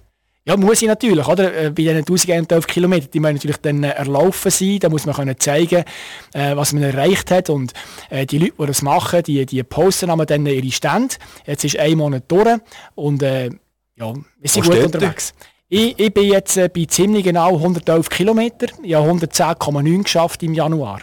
Ja, 0.46 0.58
muss 0.58 0.82
ich 0.82 0.90
natürlich, 0.90 1.26
oder? 1.26 1.54
Äh, 1.54 1.70
bei 1.70 1.84
diesen 1.84 2.00
1111 2.00 2.68
Kilometern, 2.68 3.10
die 3.14 3.20
müssen 3.22 3.36
natürlich 3.36 3.58
dann 3.58 3.84
äh, 3.84 3.92
erlaufen 3.92 4.52
sein, 4.52 4.80
da 4.80 4.90
muss 4.90 5.06
man 5.06 5.16
können 5.16 5.40
zeigen, 5.40 5.86
äh, 6.34 6.56
was 6.56 6.74
man 6.74 6.84
erreicht 6.84 7.32
hat 7.32 7.50
und 7.50 7.72
äh, 8.10 8.26
die 8.26 8.40
Leute, 8.40 8.54
die 8.60 8.66
das 8.66 8.82
machen, 8.82 9.24
die, 9.24 9.46
die 9.46 9.64
posten 9.64 10.12
dann 10.26 10.46
ihre 10.46 10.72
Stände. 10.72 11.16
Jetzt 11.46 11.64
ist 11.64 11.80
ein 11.80 11.98
Monat 11.98 12.24
durch 12.28 12.60
und 12.96 13.24
äh, 13.24 13.52
ja, 13.96 14.14
wir 14.14 14.50
sind 14.50 14.66
Wo 14.68 14.72
gut 14.72 14.84
unterwegs. 14.84 15.34
Ich, 15.76 15.98
ich, 15.98 16.14
bin 16.14 16.26
jetzt 16.26 16.56
äh, 16.56 16.70
bei 16.70 16.86
ziemlich 16.86 17.24
genau 17.24 17.56
111 17.56 18.08
Kilometer, 18.08 18.68
ich 18.84 18.94
habe 18.94 19.10
110,9 19.10 20.04
geschafft 20.04 20.44
im 20.44 20.54
Januar. 20.54 21.02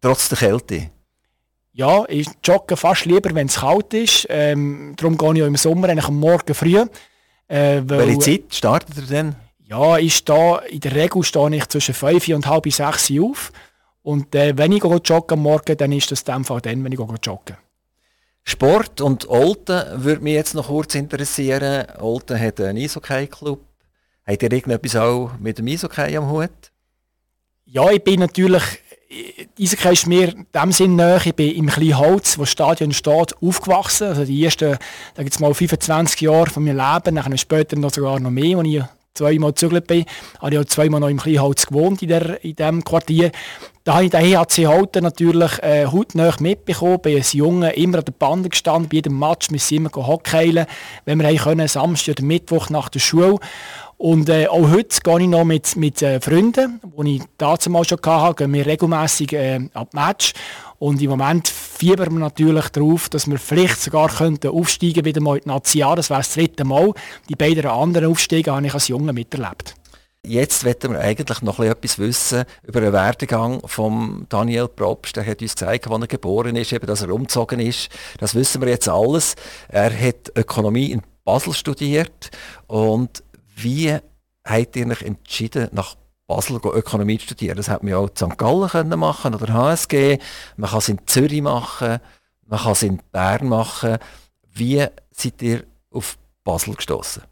Trotz 0.00 0.30
der 0.30 0.38
Kälte? 0.38 0.90
Ja, 1.72 2.06
ich 2.08 2.26
jogge 2.42 2.74
fast 2.74 3.04
lieber, 3.04 3.34
wenn 3.34 3.48
es 3.48 3.56
kalt 3.56 3.92
ist. 3.92 4.28
Ähm, 4.30 4.94
darum 4.96 5.18
gehe 5.18 5.34
ich 5.34 5.42
auch 5.42 5.46
im 5.46 5.56
Sommer 5.56 5.90
eigentlich 5.90 6.06
am 6.06 6.18
Morgen 6.18 6.54
früh. 6.54 6.78
Äh, 7.48 7.82
weil, 7.84 7.98
Welche 7.98 8.18
Zeit 8.18 8.54
startet 8.54 8.96
ihr 8.96 9.02
denn? 9.02 9.34
Ja, 9.66 9.98
ich 9.98 10.16
stehe, 10.16 10.62
in 10.70 10.80
der 10.80 10.94
Regel 10.94 11.22
stehe 11.22 11.54
ich 11.54 11.68
zwischen 11.68 11.92
5 11.92 12.28
und 12.28 12.46
halb 12.46 12.72
6 12.72 13.10
Uhr 13.10 13.30
auf. 13.30 13.52
Und 14.00 14.34
äh, 14.34 14.56
wenn 14.56 14.72
ich 14.72 14.84
jogge 14.84 15.34
am 15.34 15.42
Morgen, 15.42 15.76
dann 15.76 15.92
ist 15.92 16.10
das 16.10 16.22
in 16.22 16.32
dem 16.32 16.44
Fall 16.46 16.62
dann, 16.62 16.82
wenn 16.82 16.92
ich 16.92 16.98
jogge. 16.98 17.58
Sport 18.48 19.00
und 19.00 19.28
Olten 19.28 20.04
würde 20.04 20.22
mich 20.22 20.34
jetzt 20.34 20.54
noch 20.54 20.68
kurz 20.68 20.94
interessieren. 20.94 21.84
Olten 21.98 22.40
hat 22.40 22.60
einen 22.60 22.78
Eishockey-Club. 22.78 23.65
Habt 24.26 24.42
ihr 24.42 24.52
irgendetwas 24.52 24.96
auch 24.96 25.30
mit 25.38 25.58
dem 25.58 25.68
Eishockey 25.68 26.16
am 26.16 26.28
Hut? 26.28 26.50
Ja, 27.64 27.90
ich 27.90 28.02
bin 28.02 28.20
natürlich 28.20 28.62
Eishockey 29.58 29.92
ist 29.92 30.06
mir 30.08 30.34
in 30.34 30.46
dem 30.52 30.72
Sinn 30.72 30.96
näher. 30.96 31.20
Ich 31.24 31.34
bin 31.34 31.54
im 31.54 31.68
kleinen 31.68 31.98
Holz, 31.98 32.36
wo 32.36 32.42
das 32.42 32.50
Stadion 32.50 32.92
steht, 32.92 33.40
aufgewachsen. 33.40 34.08
Also 34.08 34.24
die 34.24 34.44
ersten, 34.44 34.78
da 35.14 35.22
jetzt 35.22 35.40
mal 35.40 35.54
25 35.54 36.22
Jahre 36.22 36.50
von 36.50 36.64
meinem 36.64 36.76
Leben, 36.76 37.14
dann 37.14 37.38
später 37.38 37.76
noch 37.76 37.92
sogar 37.92 38.18
noch 38.18 38.30
mehr, 38.30 38.58
als 38.58 38.66
ich 38.66 38.82
zweimal 39.14 39.52
gezügelt 39.52 39.86
bin, 39.86 40.04
habe 40.40 40.54
ich 40.54 40.60
auch 40.60 40.64
zweimal 40.64 41.00
noch 41.00 41.08
im 41.08 41.18
Kleinholz 41.18 41.66
gewohnt 41.66 42.02
in, 42.02 42.08
der, 42.08 42.44
in 42.44 42.54
diesem 42.54 42.84
Quartier. 42.84 43.30
Da 43.84 43.94
habe 43.94 44.06
ich 44.06 44.10
den 44.10 44.20
EHC 44.20 44.66
Halten 44.66 45.04
natürlich 45.04 45.62
äh, 45.62 45.86
hautnah 45.86 46.34
mitbekommen. 46.40 47.00
Bin 47.00 47.16
als 47.16 47.32
Junge 47.32 47.70
immer 47.74 47.98
an 47.98 48.04
der 48.04 48.12
Bande 48.12 48.48
gestanden, 48.48 48.88
bei 48.88 48.96
jedem 48.96 49.18
Match. 49.18 49.50
Wir 49.50 49.60
sind 49.60 49.76
immer 49.76 50.06
hockeilen, 50.06 50.66
wenn 51.04 51.20
wir 51.20 51.36
können, 51.36 51.68
Samstag 51.68 52.18
oder 52.18 52.24
Mittwoch 52.24 52.68
nach 52.68 52.88
der 52.88 52.98
Schule. 52.98 53.38
Und 53.98 54.28
äh, 54.28 54.46
auch 54.48 54.70
heute 54.70 55.00
gehe 55.02 55.20
ich 55.20 55.28
noch 55.28 55.44
mit, 55.44 55.74
mit 55.76 56.02
äh, 56.02 56.20
Freunden, 56.20 56.80
die 56.98 57.16
ich 57.16 57.22
damals 57.38 57.88
schon 57.88 57.98
hatte, 58.04 58.34
gehen 58.34 58.52
wir 58.52 58.66
regelmässig 58.66 59.32
äh, 59.32 59.68
ab 59.72 59.94
Match. 59.94 60.34
Und 60.78 61.00
im 61.00 61.10
Moment 61.10 61.48
fiebern 61.48 62.12
wir 62.12 62.20
natürlich 62.20 62.68
darauf, 62.68 63.08
dass 63.08 63.26
wir 63.26 63.38
vielleicht 63.38 63.80
sogar 63.80 64.08
könnten 64.08 64.48
aufsteigen 64.48 65.04
wieder 65.06 65.22
mal 65.22 65.36
in 65.36 65.44
die 65.44 65.48
Nazi 65.48 65.78
Das 65.78 66.10
wäre 66.10 66.20
das 66.20 66.34
dritte 66.34 66.64
Mal. 66.64 66.92
Die 67.30 67.36
beiden 67.36 67.64
anderen 67.64 68.10
Aufstiege 68.10 68.52
habe 68.52 68.66
ich 68.66 68.74
als 68.74 68.88
Junge 68.88 69.14
miterlebt. 69.14 69.74
Jetzt 70.28 70.64
wollen 70.64 70.92
wir 70.92 71.00
eigentlich 71.00 71.40
noch 71.40 71.60
etwas 71.60 71.98
wissen 71.98 72.44
über 72.64 72.80
den 72.80 72.92
Werdegang 72.92 73.60
von 73.64 74.26
Daniel 74.28 74.66
Probst. 74.66 75.16
Er 75.16 75.24
hat 75.24 75.40
uns 75.40 75.52
gezeigt, 75.52 75.88
wann 75.88 76.02
er 76.02 76.08
geboren 76.08 76.56
ist, 76.56 76.72
eben, 76.72 76.86
dass 76.86 77.02
er 77.02 77.14
umgezogen 77.14 77.60
ist. 77.60 77.88
Das 78.18 78.34
wissen 78.34 78.60
wir 78.60 78.68
jetzt 78.68 78.88
alles. 78.88 79.36
Er 79.68 79.96
hat 79.96 80.32
Ökonomie 80.36 80.90
in 80.90 81.02
Basel 81.26 81.52
studiert 81.54 82.30
und 82.66 83.22
wie 83.56 83.96
habt 84.44 84.76
ihr 84.76 84.86
euch 84.86 85.02
entschieden, 85.02 85.68
nach 85.72 85.96
Basel 86.26 86.56
Ökonomie 86.56 87.18
zu 87.18 87.24
studieren? 87.24 87.56
Das 87.56 87.68
hat 87.68 87.82
man 87.82 87.92
ja 87.92 87.98
auch 87.98 88.08
in 88.08 88.16
St. 88.16 88.38
Gallen 88.38 88.98
machen 88.98 89.34
oder 89.34 89.52
HSG. 89.52 90.18
Man 90.56 90.70
kann 90.70 90.78
es 90.78 90.88
in 90.88 91.06
Zürich 91.06 91.42
machen, 91.42 91.98
man 92.46 92.60
kann 92.60 92.72
es 92.72 92.82
in 92.82 93.00
Bern 93.12 93.48
machen. 93.48 93.98
Wie 94.52 94.86
seid 95.10 95.42
ihr 95.42 95.64
auf 95.90 96.18
Basel 96.44 96.74
gestoßen? 96.74 97.22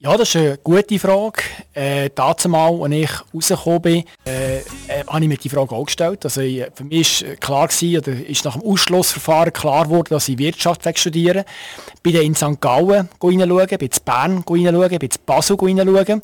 Ja, 0.00 0.16
das 0.16 0.28
ist 0.28 0.36
eine 0.36 0.58
gute 0.58 0.96
Frage. 0.96 1.42
Äh, 1.74 2.10
dazu 2.14 2.48
mal, 2.48 2.70
als 2.82 2.94
ich 2.94 3.10
rausgekommen 3.34 3.82
bin, 3.82 4.04
äh, 4.24 4.58
äh, 4.58 4.62
habe 5.08 5.22
ich 5.22 5.28
mir 5.28 5.36
die 5.36 5.48
Frage 5.48 5.74
auch 5.74 5.86
gestellt. 5.86 6.24
Also, 6.24 6.40
ich, 6.40 6.64
für 6.72 6.84
mich 6.84 7.26
war 7.26 7.34
klar, 7.34 7.66
gewesen, 7.66 7.98
oder 7.98 8.12
ist 8.12 8.44
nach 8.44 8.56
dem 8.56 8.62
Ausschlussverfahren 8.62 9.52
klar 9.52 9.86
geworden, 9.86 10.10
dass 10.10 10.28
ich 10.28 10.38
Wirtschaft 10.38 10.82
studieren 10.96 11.42
Bin 12.04 12.14
dann 12.14 12.22
in 12.22 12.36
St. 12.36 12.60
Gallen 12.60 13.08
reinschauen, 13.20 13.78
bin 13.78 13.88
in 13.88 14.04
Bern 14.04 14.44
reinschauen, 14.48 14.98
bin 15.00 15.10
in 15.10 15.18
Basel 15.26 15.56
reinschauen. 15.60 16.22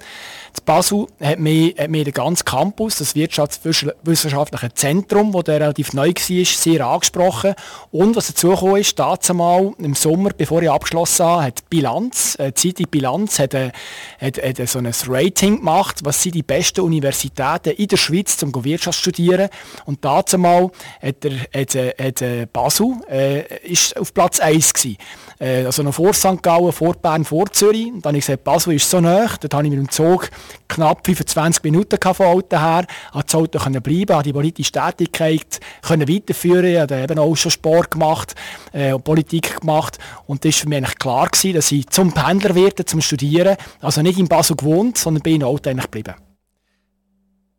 In 0.57 0.65
Basel 0.67 1.07
hat 1.21 1.41
mir, 1.41 1.75
hat 1.77 1.91
mir 1.91 2.05
der 2.05 2.13
ganze 2.13 2.45
Campus, 2.45 2.97
das 2.97 3.17
wirtschaftswissenschaftliche 3.17 4.73
Zentrum, 4.73 5.33
das 5.33 5.49
relativ 5.49 5.93
neu 5.93 6.11
war, 6.11 6.45
sehr 6.45 6.87
angesprochen. 6.87 7.55
Und 7.91 8.15
was 8.15 8.29
dazu 8.29 8.55
kam, 8.55 8.77
ist, 8.77 8.97
dazu 8.99 9.35
mal 9.35 9.73
im 9.79 9.95
Sommer, 9.95 10.31
bevor 10.37 10.63
ich 10.63 10.71
abgeschlossen 10.71 11.27
habe, 11.27 11.45
hat 11.45 11.69
Bilanz, 11.69 12.37
äh, 12.39 12.53
die 12.53 12.73
Zeitung 12.73 12.91
Bilanz, 12.91 13.41
hat, 13.41 13.55
äh, 13.55 13.73
hat, 14.21 14.39
hat 14.39 14.69
so 14.69 14.79
ein 14.79 14.93
Rating 15.09 15.59
gemacht, 15.59 16.01
was 16.05 16.23
sind 16.23 16.37
die 16.37 16.43
besten 16.45 16.83
Universitäten 16.83 17.71
in 17.71 17.89
der 17.89 17.97
Schweiz, 17.97 18.41
um 18.43 18.65
Wirtschaft 18.65 18.99
zu 18.99 19.11
studieren. 19.11 19.49
Und 19.87 20.05
dazu 20.05 20.39
mal 20.39 20.71
hat, 21.03 21.25
er, 21.25 21.61
hat, 21.61 21.75
äh, 21.75 21.95
hat 22.01 22.23
äh, 22.23 22.47
Basel 22.51 22.95
äh, 23.11 23.67
ist 23.67 23.97
auf 23.99 24.15
Platz 24.15 24.39
1 24.39 24.73
gewesen. 24.73 24.99
Also 25.41 25.83
noch 25.83 25.95
vor 25.95 26.15
St. 26.15 26.43
Gallen, 26.43 26.73
vor 26.73 26.95
Bern, 26.95 27.25
vor 27.25 27.51
Zürich. 27.51 27.93
Und 27.93 28.07
dann 28.07 28.11
habe 28.11 28.19
ich 28.19 28.25
gesagt, 28.25 28.45
Basel 28.45 28.75
ist 28.75 28.89
so 28.89 29.01
nah, 29.01 29.27
dort 29.41 29.53
habe 29.53 29.65
ich 29.65 29.71
mit 29.71 29.79
dem 29.79 29.91
Zug 29.91 30.31
knapp 30.69 31.07
25 31.07 31.63
Minuten 31.65 31.99
von 32.01 32.27
Alten 32.27 32.61
her, 32.61 32.87
konnte 33.13 33.27
das 33.27 33.35
Auto 33.35 33.59
bleiben, 33.81 34.07
konnte 34.07 34.23
die 34.25 34.33
politische 34.33 34.73
Tätigkeit 34.73 35.61
weiterführen, 35.83 36.81
habe 36.81 37.03
eben 37.03 37.19
auch 37.19 37.35
schon 37.35 37.51
Sport 37.51 37.93
gemacht 37.93 38.35
äh, 38.73 38.93
und 38.93 39.05
Politik 39.05 39.61
gemacht 39.61 39.99
und 40.27 40.45
das 40.45 40.55
war 40.55 40.61
für 40.61 40.69
mich 40.69 40.79
eigentlich 40.79 40.99
klar 40.99 41.29
gewesen, 41.29 41.55
dass 41.55 41.73
ich 41.73 41.87
zum 41.89 42.13
Pendler 42.13 42.55
werde, 42.55 42.85
zum 42.85 43.01
Studieren, 43.01 43.57
also 43.81 44.03
nicht 44.03 44.19
in 44.19 44.29
Basel 44.29 44.57
gewohnt, 44.57 44.99
sondern 44.99 45.23
bin 45.23 45.37
in 45.37 45.45
Alten 45.45 45.71
eigentlich 45.71 45.91
geblieben. 45.91 46.15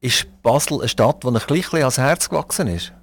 Ist 0.01 0.27
Basel 0.43 0.79
eine 0.79 0.87
Stadt, 0.87 1.23
die 1.23 1.27
ein 1.27 1.33
bisschen 1.33 1.79
ans 1.79 1.97
Herz 1.97 2.29
gewachsen 2.29 2.67
ist? 2.67 2.93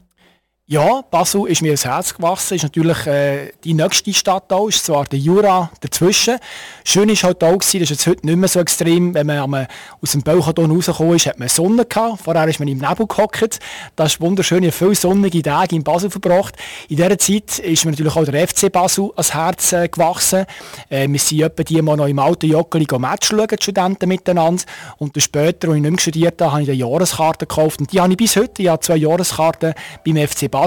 Ja, 0.68 1.02
Basel 1.10 1.48
ist 1.48 1.60
mir 1.60 1.72
ins 1.72 1.84
Herz 1.84 2.14
gewachsen, 2.14 2.54
ist 2.54 2.62
natürlich 2.62 3.04
äh, 3.08 3.50
die 3.64 3.74
nächste 3.74 4.14
Stadt 4.14 4.50
auch, 4.52 4.68
ist 4.68 4.86
zwar 4.86 5.04
der 5.06 5.18
Jura 5.18 5.72
dazwischen. 5.80 6.38
Schön 6.84 7.08
ist 7.08 7.24
halt 7.24 7.42
auch 7.42 7.58
gewesen, 7.58 7.80
das 7.80 7.90
ist 7.90 7.90
jetzt 7.90 8.06
heute 8.06 8.26
nicht 8.26 8.38
mehr 8.38 8.48
so 8.48 8.60
extrem, 8.60 9.12
wenn 9.12 9.26
man 9.26 9.38
am, 9.38 9.66
aus 10.00 10.12
dem 10.12 10.22
Bauchadon 10.22 10.70
rausgekommen 10.70 11.16
ist, 11.16 11.26
hat 11.26 11.40
man 11.40 11.48
Sonne 11.48 11.84
gehabt, 11.84 12.22
vorher 12.22 12.46
ist 12.46 12.58
man 12.58 12.68
im 12.68 12.78
Nebel 12.78 13.06
gehockt, 13.06 13.58
da 13.96 14.04
ist 14.04 14.20
wunderschöne, 14.20 14.70
viel 14.70 14.94
sonnige 14.94 15.42
Tage 15.42 15.74
in 15.74 15.82
Basel 15.82 16.10
verbracht. 16.10 16.54
In 16.88 16.96
dieser 16.96 17.18
Zeit 17.18 17.58
ist 17.58 17.84
mir 17.84 17.90
natürlich 17.90 18.14
auch 18.14 18.24
der 18.24 18.48
FC 18.48 18.72
Basel 18.72 19.10
ans 19.16 19.34
Herz 19.34 19.72
äh, 19.72 19.88
gewachsen. 19.88 20.46
Äh, 20.88 21.08
wir 21.08 21.18
sind 21.18 21.42
etwa 21.42 21.64
die 21.64 21.82
mal 21.82 21.96
noch 21.96 22.06
im 22.06 22.20
alten 22.20 22.46
Joggeli 22.46 22.86
Match 22.98 23.28
schauen, 23.28 23.48
die 23.48 23.62
Studenten 23.62 24.08
miteinander. 24.08 24.62
Und 24.96 25.16
dann 25.16 25.20
später, 25.20 25.68
als 25.68 25.76
ich 25.76 25.82
nicht 25.82 25.90
mehr 25.90 26.00
studiert 26.00 26.40
habe, 26.40 26.52
habe 26.52 26.62
ich 26.62 26.68
eine 26.68 26.78
Jahreskarte 26.78 27.46
gekauft 27.46 27.80
und 27.80 27.92
die 27.92 28.00
habe 28.00 28.12
ich 28.12 28.16
bis 28.16 28.36
heute, 28.36 28.62
ich 28.62 28.68
habe 28.68 28.80
zwei 28.80 28.96
Jahreskarten 28.96 29.74
beim 30.02 30.16
FC 30.16 30.50
Basel 30.50 30.61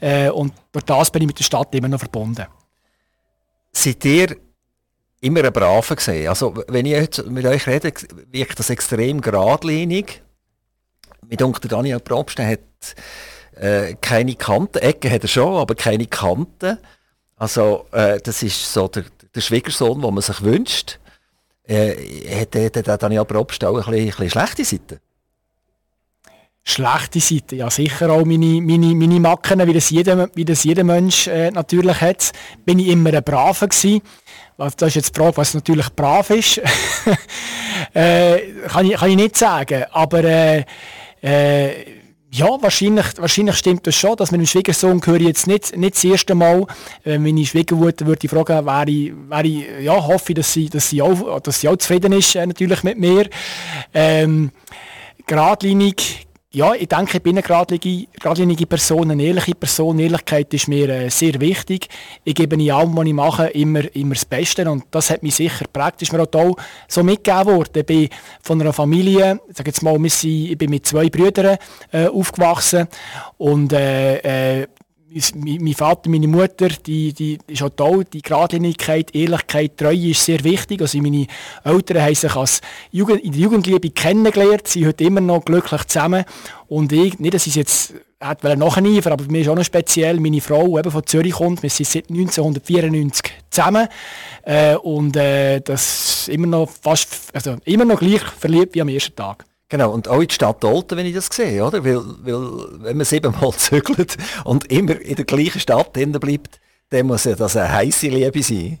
äh, 0.00 0.30
und 0.30 0.52
durch 0.72 0.84
das 0.84 1.10
bin 1.10 1.22
ich 1.22 1.26
mit 1.28 1.38
der 1.38 1.44
Stadt 1.44 1.74
immer 1.74 1.88
noch 1.88 1.98
verbunden. 1.98 2.46
Seid 3.72 4.04
ihr 4.04 4.36
immer 5.20 5.44
ein 5.44 5.52
Braver 5.52 5.96
gesehen? 5.96 6.28
Also 6.28 6.54
wenn 6.68 6.86
ich 6.86 6.92
jetzt 6.92 7.26
mit 7.26 7.44
euch 7.46 7.66
rede, 7.66 7.92
wirkt 8.30 8.58
das 8.58 8.70
extrem 8.70 9.20
geradlinig. 9.20 10.22
Mit 11.28 11.42
Onkel 11.42 11.68
Daniel 11.68 12.00
Probst, 12.00 12.38
hat 12.38 12.60
äh, 13.54 13.94
keine 14.00 14.34
Kanten, 14.34 14.78
Ecken 14.78 15.10
hat 15.10 15.22
er 15.22 15.28
schon, 15.28 15.56
aber 15.56 15.74
keine 15.74 16.06
Kanten. 16.06 16.78
Also 17.36 17.86
äh, 17.92 18.20
das 18.20 18.42
ist 18.42 18.72
so 18.72 18.88
der, 18.88 19.04
der 19.34 19.40
Schwiegersohn, 19.40 20.00
den 20.00 20.14
man 20.14 20.22
sich 20.22 20.42
wünscht. 20.42 20.98
Äh, 21.64 22.40
hat, 22.40 22.56
hat 22.88 23.02
Daniel 23.02 23.24
Probst 23.24 23.64
auch 23.64 23.76
ein 23.76 23.84
bisschen, 23.84 23.94
ein 23.94 24.06
bisschen 24.06 24.30
schlechte 24.30 24.64
Seiten? 24.64 25.00
Schlechte 26.62 27.20
Seiten. 27.20 27.56
Ja, 27.56 27.70
sicher 27.70 28.10
auch 28.10 28.24
meine, 28.24 28.60
meine, 28.60 28.94
meine 28.94 29.20
Macken, 29.20 29.66
wie 29.66 29.72
das 29.72 29.90
jeder, 29.90 30.28
wie 30.34 30.44
das 30.44 30.64
jeder 30.64 30.84
Mensch 30.84 31.26
äh, 31.26 31.50
natürlich 31.50 32.00
hat. 32.00 32.32
Bin 32.64 32.78
ich 32.78 32.88
immer 32.88 33.12
ein 33.12 33.24
Braver 33.24 33.68
gewesen. 33.68 34.02
Das 34.56 34.74
ist 34.74 34.94
jetzt 34.94 35.16
die 35.16 35.20
Frage, 35.20 35.36
was 35.38 35.54
natürlich 35.54 35.88
brav 35.96 36.28
ist. 36.30 36.58
äh, 37.94 38.38
kann, 38.68 38.84
ich, 38.84 38.96
kann 38.96 39.10
ich 39.10 39.16
nicht 39.16 39.36
sagen. 39.36 39.84
Aber 39.90 40.22
äh, 40.22 40.64
äh, 41.22 42.00
ja, 42.32 42.46
wahrscheinlich, 42.60 43.06
wahrscheinlich 43.16 43.56
stimmt 43.56 43.86
das 43.86 43.94
schon, 43.94 44.16
dass 44.16 44.30
mit 44.30 44.40
dem 44.40 44.46
Schwiegersohn 44.46 45.00
höre 45.04 45.16
ich 45.16 45.26
jetzt 45.26 45.46
nicht, 45.46 45.76
nicht 45.76 45.96
das 45.96 46.04
erste 46.04 46.34
Mal. 46.34 46.66
Äh, 47.04 47.18
meine 47.18 47.44
Schwiegermutter 47.44 48.06
würde 48.06 48.20
ich 48.22 48.30
fragen, 48.30 48.66
wäre 48.66 48.90
ich, 48.90 49.12
wäre 49.28 49.46
ich, 49.46 49.84
ja, 49.84 49.94
hoffe 49.94 50.34
dass 50.34 50.52
sie, 50.52 50.68
dass 50.68 50.90
sie, 50.90 51.00
auch, 51.00 51.40
dass 51.40 51.60
sie 51.60 51.68
auch 51.68 51.76
zufrieden 51.76 52.12
ist, 52.12 52.34
äh, 52.36 52.46
natürlich 52.46 52.82
mit 52.82 52.98
mir. 52.98 53.28
Ähm, 53.94 54.52
geradlinig 55.26 56.28
ja, 56.52 56.74
ich 56.74 56.88
denke, 56.88 57.18
ich 57.18 57.22
bin 57.22 57.38
eine 57.38 57.42
geradlinige, 57.42 58.66
Person, 58.66 59.12
eine 59.12 59.22
ehrliche 59.22 59.54
Person. 59.54 60.00
Ehrlichkeit 60.00 60.52
ist 60.52 60.66
mir 60.66 60.88
äh, 60.88 61.08
sehr 61.08 61.40
wichtig. 61.40 61.88
Ich 62.24 62.34
gebe 62.34 62.56
in 62.56 62.72
allem, 62.72 62.96
was 62.96 63.06
ich 63.06 63.12
mache, 63.12 63.46
immer, 63.48 63.94
immer 63.94 64.14
das 64.14 64.24
Beste. 64.24 64.68
Und 64.68 64.84
das 64.90 65.10
hat 65.10 65.22
mich 65.22 65.36
sicher 65.36 65.66
praktisch 65.72 66.10
mir 66.10 66.22
auch 66.22 66.56
so 66.88 67.04
mitgegeben 67.04 67.54
worden. 67.54 67.70
Ich 67.76 67.86
bin 67.86 68.08
von 68.42 68.60
einer 68.60 68.72
Familie, 68.72 69.38
ich 69.48 69.56
sage 69.58 69.70
jetzt 69.70 69.82
mal, 69.82 70.04
ich 70.04 70.58
bin 70.58 70.70
mit 70.70 70.86
zwei 70.86 71.08
Brüdern 71.08 71.56
äh, 71.92 72.06
aufgewachsen. 72.06 72.88
Und 73.38 73.72
äh, 73.72 74.62
äh 74.62 74.66
mein 75.34 75.74
Vater, 75.74 76.08
meine 76.08 76.28
Mutter, 76.28 76.68
die, 76.68 77.12
die 77.12 77.38
ist 77.48 77.62
auch 77.62 77.70
toll. 77.70 78.04
Die 78.04 78.22
Gradlinigkeit, 78.22 79.14
Ehrlichkeit, 79.14 79.76
Treue 79.76 80.10
ist 80.10 80.24
sehr 80.24 80.44
wichtig. 80.44 80.80
Also 80.80 80.98
meine 80.98 81.26
Eltern 81.64 82.02
haben 82.02 82.14
sich 82.14 82.34
als 82.36 82.60
Jugend, 82.92 83.22
in 83.22 83.32
der 83.32 83.40
Jugendliebe 83.40 83.90
kennengelernt, 83.90 84.68
sind 84.68 84.86
heute 84.86 85.04
immer 85.04 85.20
noch 85.20 85.44
glücklich 85.44 85.84
zusammen. 85.84 86.24
Und 86.68 86.92
ich, 86.92 87.18
nicht, 87.18 87.34
dass 87.34 87.46
ich 87.46 87.52
es 87.52 87.56
jetzt 87.56 87.94
hätte 88.20 88.56
nachliefern 88.56 89.14
aber 89.14 89.24
mir 89.24 89.40
ist 89.40 89.48
auch 89.48 89.56
noch 89.56 89.64
speziell, 89.64 90.20
meine 90.20 90.42
Frau, 90.42 90.66
die 90.66 90.78
eben 90.78 90.90
von 90.90 91.06
Zürich 91.06 91.32
kommt, 91.32 91.62
wir 91.62 91.70
sind 91.70 91.88
seit 91.88 92.10
1994 92.10 93.32
zusammen 93.48 93.88
äh, 94.42 94.76
und 94.76 95.16
äh, 95.16 95.60
das 95.60 96.20
ist 96.20 96.28
immer 96.28 96.46
noch 96.46 96.68
fast, 96.68 97.34
also 97.34 97.56
immer 97.64 97.86
noch 97.86 97.98
gleich 97.98 98.22
verliebt 98.22 98.74
wie 98.74 98.82
am 98.82 98.88
ersten 98.88 99.16
Tag. 99.16 99.46
Genau, 99.70 99.92
und 99.92 100.08
auch 100.08 100.20
in 100.20 100.26
die 100.26 100.34
Stadt 100.34 100.64
Olten, 100.64 100.98
wenn 100.98 101.06
ich 101.06 101.14
das 101.14 101.28
sehe, 101.32 101.64
oder? 101.64 101.84
Weil, 101.84 102.02
weil 102.22 102.82
wenn 102.82 102.96
man 102.96 103.06
siebenmal 103.06 103.52
zügelt 103.56 104.16
und 104.44 104.70
immer 104.70 105.00
in 105.00 105.14
der 105.14 105.24
gleichen 105.24 105.60
Stadt 105.60 105.92
bleibt, 105.92 106.60
dann 106.90 107.06
muss 107.06 107.24
ja 107.24 107.36
das 107.36 107.56
eine 107.56 107.72
heisse 107.72 108.08
Liebe 108.08 108.42
sein. 108.42 108.80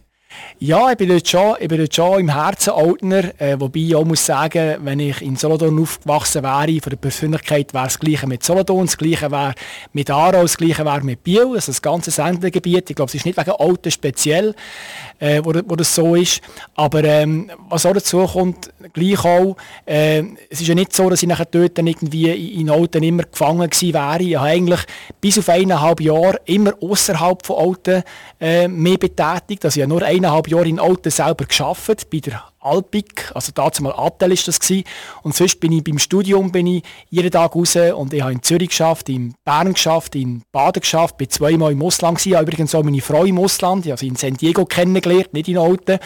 Ja, 0.58 0.90
ich 0.90 0.98
bin 0.98 1.08
dort 1.08 1.26
schon, 1.26 1.56
ich 1.58 1.68
bin 1.68 1.78
dort 1.78 1.94
schon 1.94 2.20
im 2.20 2.28
Herzen 2.28 2.70
Altner, 2.70 3.40
äh, 3.40 3.58
wobei 3.58 3.80
ich 3.80 3.94
auch 3.94 4.04
muss 4.04 4.24
sagen, 4.24 4.76
wenn 4.82 5.00
ich 5.00 5.22
in 5.22 5.36
Solothurn 5.36 5.80
aufgewachsen 5.80 6.42
wäre, 6.42 6.80
von 6.80 6.90
der 6.90 6.98
Persönlichkeit 6.98 7.72
wäre 7.72 7.84
das 7.84 7.98
Gleiche 7.98 8.26
mit 8.26 8.44
Solothurn, 8.44 8.86
das 8.86 8.96
Gleiche 8.96 9.30
wäre 9.30 9.54
mit 9.92 10.10
Aarau, 10.10 10.42
das 10.42 10.56
Gleiche 10.56 10.84
wäre 10.84 11.02
mit 11.02 11.24
Biel, 11.24 11.46
also 11.54 11.72
das 11.72 11.82
ganze 11.82 12.10
Sendegebiet. 12.10 12.90
Ich 12.90 12.96
glaube, 12.96 13.08
es 13.08 13.14
ist 13.14 13.26
nicht 13.26 13.38
wegen 13.38 13.50
Alten 13.50 13.90
speziell, 13.90 14.54
äh, 15.18 15.40
wo, 15.42 15.52
wo 15.66 15.76
das 15.76 15.94
so 15.94 16.14
ist, 16.14 16.42
aber 16.74 17.02
ähm, 17.04 17.50
was 17.68 17.86
auch 17.86 17.94
dazu 17.94 18.24
kommt, 18.26 18.70
gleich 18.92 19.24
auch, 19.24 19.56
äh, 19.86 20.22
es 20.48 20.60
ist 20.60 20.68
ja 20.68 20.74
nicht 20.74 20.94
so, 20.94 21.08
dass 21.10 21.22
ich 21.22 21.28
nachher 21.28 21.46
dort 21.46 21.78
dann 21.78 21.86
irgendwie 21.86 22.30
in, 22.60 22.70
Alten 22.70 23.02
immer 23.02 23.24
gefangen 23.24 23.68
gewesen 23.68 23.94
wäre. 23.94 24.22
Ich 24.22 24.36
habe 24.36 24.48
eigentlich 24.48 24.80
bis 25.20 25.38
auf 25.38 25.48
eineinhalb 25.48 26.00
Jahre 26.00 26.40
immer 26.46 26.72
außerhalb 26.80 27.44
von 27.44 27.56
Alten 27.68 28.02
äh, 28.40 28.68
mehr 28.68 28.98
betätigt, 28.98 29.64
also 29.64 29.78
ich 29.78 29.82
habe 29.82 29.92
nur 29.92 30.02
eineinhalb 30.02 30.48
Jahre 30.48 30.68
in 30.68 30.80
Alten 30.80 31.10
selber 31.10 31.44
geschafft, 31.44 32.10
bei 32.10 32.18
der 32.18 32.49
Alpic, 32.60 33.30
also 33.34 33.52
dazu 33.54 33.82
mal 33.82 33.94
Attel 33.96 34.32
ist 34.32 34.46
das 34.46 34.60
gewesen. 34.60 34.84
Und 35.22 35.34
sonst 35.34 35.60
bin 35.60 35.72
ich 35.72 35.82
beim 35.82 35.98
Studium 35.98 36.52
bin 36.52 36.66
ich 36.66 36.82
jeden 37.08 37.30
Tag 37.30 37.54
raus 37.54 37.76
und 37.76 38.12
ich 38.12 38.22
habe 38.22 38.32
in 38.32 38.42
Zürich 38.42 38.68
geschafft, 38.68 39.08
in 39.08 39.34
Bern 39.44 39.72
geschafft, 39.72 40.14
in 40.14 40.42
Baden 40.52 40.80
geschafft, 40.80 41.16
bin 41.16 41.30
zweimal 41.30 41.72
im 41.72 41.82
Ausland 41.82 42.18
gewesen, 42.18 42.36
habe 42.36 42.44
übrigens 42.44 42.74
auch 42.74 42.82
meine 42.82 43.00
Frau 43.00 43.24
im 43.24 43.38
Ausland, 43.38 43.86
also 43.86 44.06
in 44.06 44.16
San 44.16 44.34
Diego 44.34 44.64
kennengelernt, 44.64 45.32
nicht 45.32 45.48
in 45.48 45.58
Alten. 45.58 45.98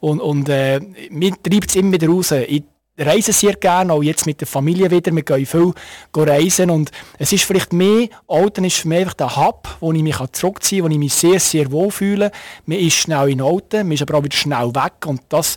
Und, 0.00 0.20
und 0.20 0.48
äh, 0.48 0.80
mir 1.10 1.32
treibt 1.42 1.70
es 1.70 1.76
immer 1.76 1.92
wieder 1.92 2.08
raus. 2.08 2.32
Ich 2.32 2.64
reisen 2.98 3.32
sehr 3.32 3.54
gerne, 3.54 3.92
auch 3.92 4.02
jetzt 4.02 4.26
mit 4.26 4.40
der 4.40 4.46
Familie 4.46 4.90
wieder. 4.90 5.12
Wir 5.12 5.22
gehen 5.22 5.46
viel 5.46 5.72
reisen 6.14 6.70
und 6.70 6.90
es 7.18 7.32
ist 7.32 7.44
vielleicht 7.44 7.72
mehr, 7.72 8.08
Alten 8.28 8.64
ist 8.64 8.76
für 8.76 8.88
mich 8.88 9.00
einfach 9.00 9.14
der 9.14 9.36
Hub, 9.36 9.68
wo 9.80 9.92
ich 9.92 10.02
mich 10.02 10.16
zurückziehen 10.32 10.82
kann, 10.82 10.90
wo 10.90 10.94
ich 10.94 10.98
mich 10.98 11.14
sehr, 11.14 11.40
sehr 11.40 11.70
wohl 11.72 11.90
fühle. 11.90 12.30
Man 12.66 12.78
ist 12.78 12.94
schnell 12.94 13.30
in 13.30 13.40
Alten, 13.40 13.88
man 13.88 13.92
ist 13.92 14.02
aber 14.02 14.18
auch 14.18 14.24
wieder 14.24 14.36
schnell 14.36 14.74
weg 14.74 15.06
und 15.06 15.22
das 15.28 15.56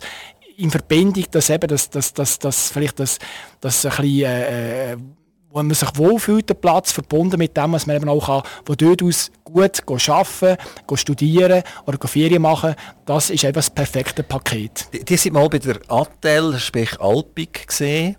in 0.58 0.70
Verbindung, 0.70 1.24
dass 1.30 1.50
eben 1.50 1.68
das, 1.68 1.88
das, 1.88 2.12
das, 2.12 2.38
das 2.38 2.70
vielleicht 2.70 2.98
das, 2.98 3.18
das 3.60 3.86
ein 3.86 3.90
bisschen, 3.90 4.24
äh, 4.24 4.96
wo 5.50 5.62
man 5.62 5.72
sich 5.72 5.88
wohlfühlt, 5.94 6.48
der 6.48 6.54
Platz, 6.54 6.92
verbunden 6.92 7.38
mit 7.38 7.56
dem, 7.56 7.72
was 7.72 7.86
man 7.86 7.96
eben 7.96 8.08
auch 8.08 8.26
kann, 8.26 8.42
von 8.64 8.76
dort 8.76 9.02
aus 9.02 9.30
gut 9.44 9.82
arbeiten, 10.08 10.58
studieren 10.94 11.62
oder 11.86 12.08
Ferien 12.08 12.42
machen, 12.42 12.74
das 13.06 13.30
ist 13.30 13.44
eben 13.44 13.54
das 13.54 13.70
perfekte 13.70 14.22
Paket. 14.22 14.88
Die, 14.92 15.04
die 15.04 15.16
sind 15.16 15.32
mal 15.32 15.48
bei 15.48 15.58
der 15.58 15.78
Attel, 15.88 16.58
sprich 16.58 17.00
Alpic 17.00 17.66
gesehen. 17.66 18.16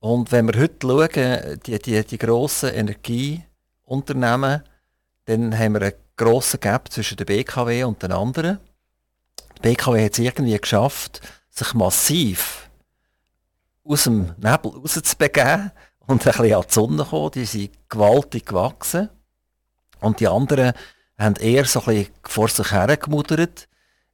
Und 0.00 0.30
wenn 0.30 0.46
wir 0.46 0.60
heute 0.60 0.76
schauen, 0.86 1.60
die, 1.66 1.78
die, 1.78 2.04
die 2.04 2.18
grossen 2.18 2.70
Energieunternehmen, 2.74 4.62
dann 5.24 5.58
haben 5.58 5.74
wir 5.74 5.82
einen 5.82 5.92
grossen 6.16 6.60
Gap 6.60 6.92
zwischen 6.92 7.16
der 7.16 7.24
BKW 7.24 7.84
und 7.84 8.02
den 8.02 8.12
anderen. 8.12 8.60
Die 9.56 9.62
BKW 9.62 10.04
hat 10.04 10.12
es 10.12 10.18
irgendwie 10.20 10.56
geschafft, 10.56 11.20
sich 11.58 11.74
massiv 11.74 12.70
aus 13.84 14.04
dem 14.04 14.34
Nebel 14.36 14.70
rauszubegeben 14.70 15.72
und 16.06 16.26
ein 16.26 16.32
bisschen 16.32 16.54
an 16.54 16.64
die 16.68 16.72
Sonne 16.72 17.04
kommen. 17.04 17.32
Die 17.32 17.44
sind 17.44 17.72
gewaltig 17.88 18.46
gewachsen. 18.46 19.10
Und 20.00 20.20
die 20.20 20.28
anderen 20.28 20.72
haben 21.18 21.34
eher 21.36 21.64
so 21.64 21.80
ein 21.80 21.86
bisschen 21.86 22.12
vor 22.22 22.48
sich 22.48 22.70
hergemuddert. 22.70 23.66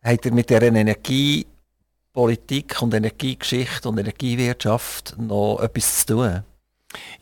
Hat 0.02 0.24
er 0.24 0.32
mit 0.32 0.48
dieser 0.50 0.62
Energiepolitik 0.62 2.80
und 2.82 2.94
Energiegeschichte 2.94 3.88
und 3.88 3.98
Energiewirtschaft 3.98 5.16
noch 5.18 5.60
etwas 5.60 6.00
zu 6.00 6.14
tun? 6.14 6.42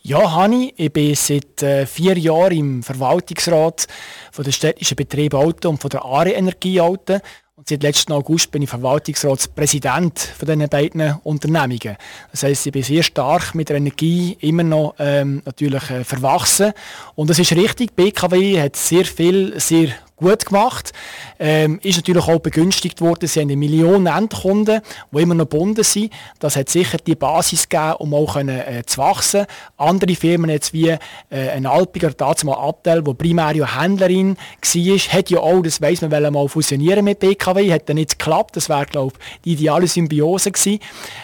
Ja, 0.03 0.35
Hani, 0.35 0.75
ich 0.77 0.93
bin 0.93 1.15
seit 1.15 1.63
äh, 1.63 1.87
vier 1.87 2.19
Jahren 2.19 2.59
im 2.59 2.83
Verwaltungsrat 2.83 3.87
von 4.31 4.45
der 4.45 4.53
städtischen 4.53 4.97
Betriebe 4.97 5.39
Auto 5.39 5.71
und 5.71 5.81
von 5.81 5.89
der 5.89 6.05
ARE 6.05 6.33
Energie 6.33 6.79
Auto. 6.81 7.21
Und 7.55 7.69
seit 7.69 7.83
letzten 7.83 8.13
August 8.13 8.51
bin 8.51 8.63
ich 8.63 8.71
Verwaltungsratspräsident 8.71 10.19
von 10.19 10.47
diesen 10.47 10.67
beiden 10.71 11.17
Unternehmungen. 11.23 11.99
Das 12.31 12.45
heisst, 12.45 12.65
ich 12.65 12.73
bin 12.73 12.83
sehr 12.83 13.03
stark 13.03 13.55
mit 13.55 13.69
der 13.69 13.77
Energie 13.77 14.39
immer 14.41 14.63
noch 14.63 14.95
ähm, 14.99 15.43
natürlich 15.45 15.91
äh, 15.91 16.03
verwachsen. 16.03 16.73
Und 17.15 17.29
das 17.29 17.39
ist 17.39 17.53
richtig, 17.53 17.95
BKW 17.95 18.59
hat 18.59 18.77
sehr 18.77 19.05
viel, 19.05 19.61
sehr 19.61 19.89
gut 20.23 20.47
gemacht. 20.47 20.93
Ähm, 21.39 21.79
ist 21.83 21.97
natürlich 21.97 22.27
auch 22.27 22.39
begünstigt 22.39 23.01
worden. 23.01 23.27
Sie 23.27 23.41
haben 23.41 23.49
eine 23.49 23.57
Million 23.57 24.07
Endkunden, 24.07 24.81
die 25.11 25.21
immer 25.21 25.35
noch 25.35 25.49
gebunden 25.49 25.83
sind. 25.83 26.13
Das 26.39 26.57
hat 26.57 26.69
sicher 26.69 26.99
die 26.99 27.15
Basis 27.15 27.69
gegeben, 27.69 27.95
um 27.99 28.15
auch 28.15 28.35
können, 28.35 28.59
äh, 28.59 28.83
zu 28.87 28.99
wachsen. 28.99 29.47
Andere 29.77 30.15
Firmen 30.15 30.51
jetzt 30.51 30.73
wie 30.73 30.89
äh, 30.89 30.99
ein 31.31 31.67
Alpiger, 31.67 32.11
dazu 32.11 32.47
mal 32.47 32.55
Abtel, 32.55 33.05
wo 33.05 33.15
primär 33.15 33.55
ja 33.57 33.81
Händlerin 33.81 34.37
war, 34.37 34.99
hat 34.99 35.31
ja 35.31 35.41
auch, 35.41 35.63
das 35.63 35.81
weiss 35.81 36.01
man, 36.01 36.33
mal 36.33 36.49
fusionieren 36.49 37.05
mit 37.05 37.19
BKW, 37.19 37.73
hat 37.73 37.89
dann 37.89 37.97
nicht 37.97 38.19
geklappt. 38.19 38.57
Das 38.57 38.69
wäre, 38.69 38.87
glaube 38.87 39.15
ich, 39.19 39.41
die 39.43 39.53
ideale 39.53 39.89
Symbiose 39.89 40.53
gewesen. 40.53 40.79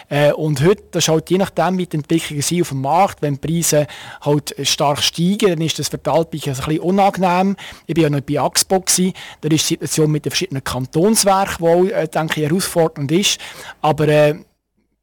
Äh, 0.09 0.33
und 0.33 0.61
heute, 0.63 0.83
das 0.91 1.05
ist 1.05 1.09
halt 1.09 1.29
je 1.29 1.37
nachdem, 1.37 1.77
wie 1.77 1.85
die 1.85 1.97
Entwicklungen 1.97 2.41
sind 2.41 2.61
auf 2.61 2.69
dem 2.69 2.81
Markt, 2.81 3.21
wenn 3.21 3.39
die 3.39 3.47
Preise 3.47 3.87
halt 4.21 4.55
stark 4.63 5.01
steigen, 5.01 5.49
dann 5.49 5.61
ist 5.61 5.79
das 5.79 5.87
für 5.87 5.97
die 5.97 6.09
Alpiger 6.09 6.51
ein 6.51 6.57
bisschen 6.57 6.79
unangenehm. 6.79 7.55
Ich 7.87 7.95
bin 7.95 8.03
ja 8.03 8.09
noch 8.09 8.21
bei 8.21 8.39
Axpo 8.39 8.83
gewesen. 8.97 9.13
Da 9.41 9.49
ist 9.49 9.69
die 9.69 9.73
Situation 9.73 10.11
mit 10.11 10.25
den 10.25 10.31
verschiedenen 10.31 10.63
Kantonswerken, 10.63 11.85
die, 11.85 11.91
äh, 11.91 12.07
denke 12.07 12.41
ich, 12.41 12.49
herausfordernd 12.49 13.11
ist. 13.11 13.39
Aber 13.81 14.07
äh, 14.07 14.35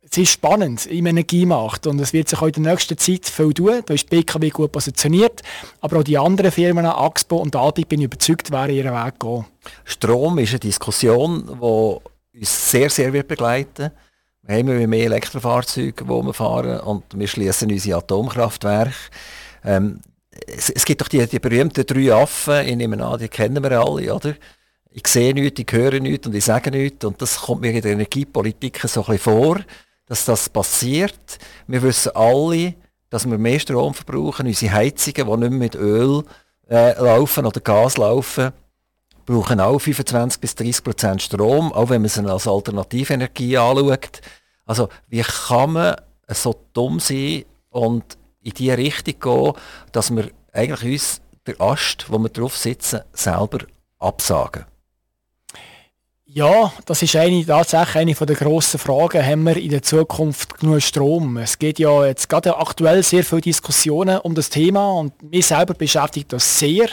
es 0.08 0.18
ist 0.18 0.30
spannend 0.30 0.86
im 0.86 1.06
Energiemarkt 1.06 1.86
und 1.86 2.00
es 2.00 2.12
wird 2.12 2.28
sich 2.28 2.40
auch 2.40 2.46
in 2.46 2.62
der 2.62 2.74
nächsten 2.74 2.96
Zeit 2.96 3.26
viel 3.26 3.52
tun. 3.52 3.82
Da 3.84 3.94
ist 3.94 4.10
die 4.10 4.16
BKW 4.16 4.50
gut 4.50 4.72
positioniert, 4.72 5.42
aber 5.80 5.98
auch 5.98 6.04
die 6.04 6.16
anderen 6.16 6.52
Firmen, 6.52 6.86
Axpo 6.86 7.36
und 7.36 7.56
Alpi, 7.56 7.84
bin 7.84 8.00
ich 8.00 8.06
überzeugt, 8.06 8.52
werden 8.52 8.74
ihren 8.74 8.94
Weg 8.94 9.18
gehen. 9.18 9.44
Strom 9.84 10.38
ist 10.38 10.50
eine 10.50 10.60
Diskussion, 10.60 11.44
die 11.46 12.38
uns 12.38 12.70
sehr, 12.70 12.88
sehr 12.88 13.12
wird 13.12 13.28
begleiten 13.28 13.90
Wir 14.42 14.58
haben 14.58 14.88
mehr 14.88 15.06
Elektrofahrzeuge, 15.06 16.04
die 16.04 16.08
wir 16.08 16.32
fahren 16.32 16.80
und 16.80 17.04
wir 17.18 17.26
schließen 17.26 17.70
unsere 17.70 17.98
Atomkraftwerke. 17.98 18.94
Ähm, 19.64 20.00
es, 20.46 20.70
es, 20.70 20.84
gibt 20.84 21.00
doch 21.00 21.08
die, 21.08 21.26
die 21.26 21.38
berühmten 21.38 21.86
drei 21.86 22.12
Affen, 22.12 22.66
ich 22.66 22.76
nehme 22.76 23.04
an, 23.04 23.18
die 23.18 23.28
kennen 23.28 23.62
wir 23.62 23.72
alle, 23.72 24.14
oder? 24.14 24.34
Ich 24.90 25.06
sehe 25.08 25.34
nichts, 25.34 25.60
ich 25.60 25.70
höre 25.70 26.00
nichts 26.00 26.26
und 26.26 26.34
ich 26.34 26.44
sage 26.44 26.70
nichts. 26.70 27.04
Und 27.04 27.20
das 27.20 27.38
kommt 27.38 27.60
mir 27.60 27.70
in 27.70 27.82
der 27.82 27.92
Energiepolitik 27.92 28.80
so 28.86 29.00
ein 29.00 29.06
bisschen 29.06 29.18
vor, 29.18 29.60
dass 30.06 30.24
das 30.24 30.48
passiert. 30.48 31.38
Wir 31.66 31.82
wissen 31.82 32.12
alle, 32.14 32.74
dass 33.10 33.28
wir 33.28 33.36
mehr 33.36 33.58
Strom 33.58 33.92
verbrauchen. 33.92 34.46
Unsere 34.46 34.72
Heizungen, 34.72 35.26
die 35.26 35.36
nicht 35.36 35.50
mehr 35.50 35.50
mit 35.50 35.74
Öl 35.74 36.22
äh, 36.70 36.98
laufen 36.98 37.44
oder 37.44 37.60
Gas 37.60 37.98
laufen, 37.98 38.52
brauchen 39.26 39.60
auch 39.60 39.78
25 39.78 40.40
bis 40.40 40.54
30 40.54 40.84
Prozent 40.84 41.22
Strom, 41.22 41.72
auch 41.72 41.90
wenn 41.90 42.00
man 42.00 42.08
sie 42.08 42.24
als 42.24 42.48
Alternativenergie 42.48 43.58
anschaut. 43.58 44.20
Also 44.64 44.88
wie 45.08 45.22
kann 45.22 45.72
man 45.72 45.96
so 46.28 46.54
dumm 46.72 47.00
sein 47.00 47.44
und 47.70 48.16
in 48.46 48.54
die 48.54 48.70
Richtung 48.70 49.20
gehen, 49.20 49.52
dass 49.92 50.14
wir 50.14 50.30
eigentlich 50.52 50.92
uns 50.92 51.20
der 51.46 51.60
Ast, 51.60 52.06
wo 52.08 52.18
wir 52.18 52.28
drauf 52.28 52.56
sitzen, 52.56 53.00
selber 53.12 53.58
absagen. 53.98 54.64
Ja, 56.28 56.70
das 56.84 57.02
ist 57.02 57.16
eine, 57.16 57.46
tatsächlich 57.46 57.96
eine 57.96 58.26
der 58.26 58.36
grossen 58.36 58.78
Fragen. 58.78 59.24
Haben 59.24 59.44
wir 59.44 59.56
in 59.56 59.70
der 59.70 59.80
Zukunft 59.80 60.58
genug 60.58 60.82
Strom? 60.82 61.38
Es 61.38 61.58
geht 61.58 61.78
ja 61.78 62.04
jetzt 62.04 62.28
gerade 62.28 62.58
aktuell 62.58 63.02
sehr 63.02 63.24
viele 63.24 63.40
Diskussionen 63.40 64.18
um 64.18 64.34
das 64.34 64.50
Thema 64.50 64.98
und 64.98 65.14
mich 65.22 65.46
selber 65.46 65.72
beschäftigt 65.72 66.32
das 66.34 66.58
sehr 66.58 66.88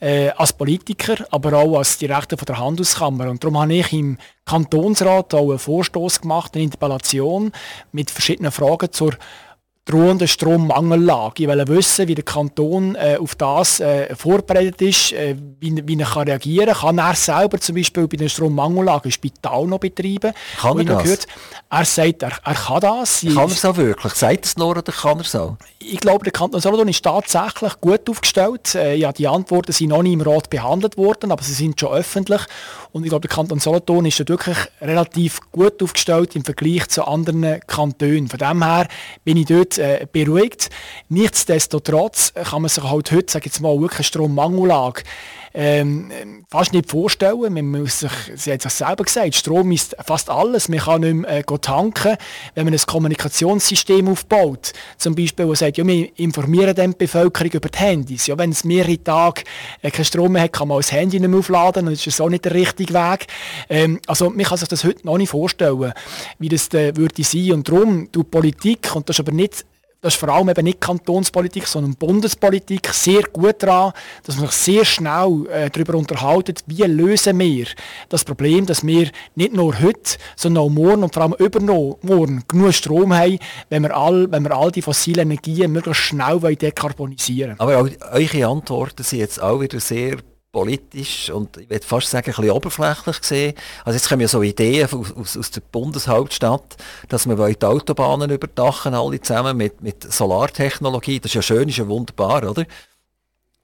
äh, 0.00 0.30
als 0.30 0.54
Politiker, 0.54 1.24
aber 1.30 1.52
auch 1.52 1.78
als 1.78 1.98
Direktor 1.98 2.36
von 2.36 2.46
der 2.46 2.58
Handelskammer. 2.58 3.30
Und 3.30 3.44
darum 3.44 3.60
habe 3.60 3.74
ich 3.74 3.92
im 3.92 4.18
Kantonsrat 4.44 5.34
auch 5.34 5.50
einen 5.50 5.60
Vorstoß 5.60 6.22
gemacht, 6.22 6.54
eine 6.54 6.64
Interpellation 6.64 7.52
mit 7.92 8.10
verschiedenen 8.10 8.50
Fragen 8.50 8.90
zur 8.90 9.14
drohenden 9.90 10.28
Strommangellage. 10.28 11.42
Ich 11.42 11.48
will 11.48 11.68
wissen, 11.68 12.08
wie 12.08 12.14
der 12.14 12.24
Kanton 12.24 12.94
äh, 12.94 13.18
auf 13.20 13.34
das 13.34 13.80
äh, 13.80 14.14
vorbereitet 14.14 14.80
ist, 14.82 15.12
äh, 15.12 15.36
wie, 15.58 15.82
wie 15.86 15.98
er 15.98 16.06
kann 16.06 16.28
reagieren 16.28 16.74
kann. 16.74 16.96
Kann 16.96 16.98
er 16.98 17.14
selber 17.14 17.58
zum 17.58 17.76
Beispiel 17.76 18.06
bei 18.06 18.16
der 18.16 18.28
Strommangellage 18.28 19.08
ein 19.08 19.12
Spital 19.12 19.66
noch 19.66 19.78
betreiben? 19.80 20.32
Kann 20.58 20.78
er 20.78 20.84
das? 20.84 21.02
Gehört, 21.02 21.26
er 21.70 21.84
sagt, 21.84 22.22
er, 22.22 22.32
er 22.44 22.54
kann 22.54 22.80
das. 22.80 23.20
Kann 23.20 23.36
er 23.36 23.46
es 23.46 23.64
auch 23.64 23.76
wirklich? 23.76 24.12
Sagt 24.14 24.44
es 24.46 24.56
nur 24.56 24.70
oder 24.76 24.92
kann 24.92 25.18
er 25.18 25.24
es 25.24 25.34
auch? 25.34 25.56
Ich 25.78 25.98
glaube, 25.98 26.24
der 26.24 26.32
Kanton 26.32 26.60
Solothurn 26.60 26.88
ist 26.88 27.02
tatsächlich 27.02 27.80
gut 27.80 28.08
aufgestellt. 28.08 28.74
Äh, 28.74 28.94
ja, 28.94 29.12
die 29.12 29.26
Antworten 29.26 29.72
sind 29.72 29.88
noch 29.88 30.02
nicht 30.02 30.12
im 30.12 30.20
Rat 30.20 30.50
behandelt 30.50 30.96
worden, 30.96 31.32
aber 31.32 31.42
sie 31.42 31.54
sind 31.54 31.80
schon 31.80 31.92
öffentlich. 31.92 32.42
Und 32.92 33.04
ich 33.04 33.08
glaube, 33.08 33.26
der 33.26 33.34
Kanton 33.34 33.58
Solothurn 33.58 34.06
ist 34.06 34.28
wirklich 34.28 34.58
relativ 34.80 35.40
gut 35.52 35.82
aufgestellt 35.82 36.36
im 36.36 36.44
Vergleich 36.44 36.88
zu 36.88 37.04
anderen 37.04 37.60
Kantonen. 37.66 38.28
Von 38.28 38.38
dem 38.38 38.62
her 38.62 38.88
bin 39.24 39.36
ich 39.36 39.46
dort 39.46 39.78
äh, 39.80 40.06
beruhigt. 40.10 40.70
Nichtsdestotrotz 41.08 42.32
kann 42.34 42.62
man 42.62 42.68
sich 42.68 42.84
halt 42.84 43.10
heute, 43.12 43.32
sage 43.32 43.46
jetzt 43.46 43.60
mal, 43.60 43.80
wirklich 43.80 44.00
eine 44.00 44.04
Strommangellage 44.04 45.02
ähm, 45.52 46.10
fast 46.48 46.72
nicht 46.72 46.90
vorstellen. 46.90 47.52
Man 47.52 47.82
muss 47.82 48.00
sich, 48.00 48.12
sie 48.36 48.52
hat 48.52 48.64
es 48.64 48.78
selber 48.78 49.04
gesagt, 49.04 49.34
Strom 49.34 49.72
ist 49.72 49.96
fast 50.06 50.30
alles. 50.30 50.68
Man 50.68 50.78
kann 50.78 51.00
nicht 51.00 51.14
mehr 51.14 51.38
äh, 51.38 51.58
tanken, 51.60 52.16
wenn 52.54 52.64
man 52.64 52.74
ein 52.74 52.80
Kommunikationssystem 52.80 54.08
aufbaut. 54.08 54.72
Zum 54.96 55.14
Beispiel, 55.14 55.46
wo 55.46 55.54
sagt, 55.54 55.78
ja, 55.78 55.86
wir 55.86 56.08
informieren 56.18 56.74
die 56.74 56.96
Bevölkerung 56.96 57.50
über 57.52 57.68
die 57.68 57.78
Handys. 57.78 58.26
Ja, 58.26 58.38
wenn 58.38 58.50
es 58.50 58.64
mehrere 58.64 59.02
Tage 59.02 59.42
äh, 59.82 59.90
keinen 59.90 60.04
Strom 60.04 60.32
mehr 60.32 60.42
hat, 60.42 60.52
kann 60.52 60.68
man 60.68 60.78
das 60.78 60.92
Handy 60.92 61.18
nicht 61.18 61.28
mehr 61.28 61.38
aufladen 61.38 61.86
das 61.86 62.06
ist 62.06 62.20
auch 62.20 62.28
nicht 62.28 62.44
der 62.44 62.54
richtige 62.54 62.94
Weg. 62.94 63.26
Ähm, 63.68 64.00
also 64.06 64.30
man 64.30 64.44
kann 64.44 64.58
sich 64.58 64.68
das 64.68 64.84
heute 64.84 65.04
noch 65.04 65.18
nicht 65.18 65.30
vorstellen, 65.30 65.92
wie 66.38 66.48
das 66.48 66.68
äh, 66.74 66.96
würde 66.96 67.22
sein. 67.24 67.52
Und 67.52 67.68
darum, 67.68 68.10
die 68.12 68.22
Politik, 68.22 68.94
und 68.94 69.08
das 69.08 69.16
ist 69.16 69.20
aber 69.20 69.32
nicht 69.32 69.64
das 70.00 70.14
ist 70.14 70.20
vor 70.20 70.30
allem 70.30 70.48
eben 70.48 70.64
nicht 70.64 70.80
Kantonspolitik, 70.80 71.66
sondern 71.66 71.94
Bundespolitik, 71.94 72.88
sehr 72.88 73.22
gut 73.32 73.62
daran, 73.62 73.92
dass 74.24 74.36
man 74.36 74.46
sich 74.46 74.56
sehr 74.56 74.84
schnell 74.84 75.46
äh, 75.50 75.70
darüber 75.70 75.94
unterhalten, 75.94 76.54
wie 76.66 76.82
lösen 76.84 77.38
wir 77.38 77.66
das 78.08 78.24
Problem, 78.24 78.66
dass 78.66 78.86
wir 78.86 79.10
nicht 79.34 79.52
nur 79.52 79.78
heute, 79.80 80.18
sondern 80.36 80.64
auch 80.64 80.70
morgen 80.70 81.02
und 81.02 81.12
vor 81.12 81.24
allem 81.24 81.34
übermorgen 81.38 82.44
genug 82.48 82.72
Strom 82.72 83.14
haben, 83.14 83.38
wenn 83.68 83.82
wir 83.82 83.94
all, 83.96 84.30
wenn 84.30 84.42
wir 84.44 84.56
all 84.56 84.72
die 84.72 84.82
fossilen 84.82 85.30
Energien 85.30 85.72
möglichst 85.72 86.02
schnell 86.02 86.40
dekarbonisieren 86.40 87.58
wollen. 87.58 87.76
Aber 87.76 87.78
auch 87.78 88.12
eure 88.12 88.46
Antworten 88.46 89.02
sind 89.02 89.18
jetzt 89.18 89.42
auch 89.42 89.60
wieder 89.60 89.80
sehr 89.80 90.16
politisch 90.52 91.30
und 91.30 91.56
ich 91.56 91.70
würde 91.70 91.86
fast 91.86 92.10
sagen, 92.10 92.30
ein 92.30 92.34
bisschen 92.34 92.50
oberflächlich 92.50 93.20
gesehen. 93.20 93.54
Also 93.84 93.96
jetzt 93.96 94.08
kommen 94.08 94.22
ja 94.22 94.28
so 94.28 94.42
Ideen 94.42 94.88
aus, 94.92 95.36
aus, 95.36 95.50
der 95.50 95.60
Bundeshauptstadt, 95.60 96.76
dass 97.08 97.26
wir 97.26 97.36
die 97.54 97.66
Autobahnen 97.66 98.30
überdachen, 98.30 98.94
alle 98.94 99.20
zusammen 99.20 99.56
mit, 99.56 99.80
mit 99.80 100.12
Solartechnologie. 100.12 101.20
Das 101.20 101.30
ist 101.30 101.34
ja 101.34 101.42
schön, 101.42 101.68
ist 101.68 101.78
ja 101.78 101.86
wunderbar, 101.86 102.48
oder? 102.50 102.66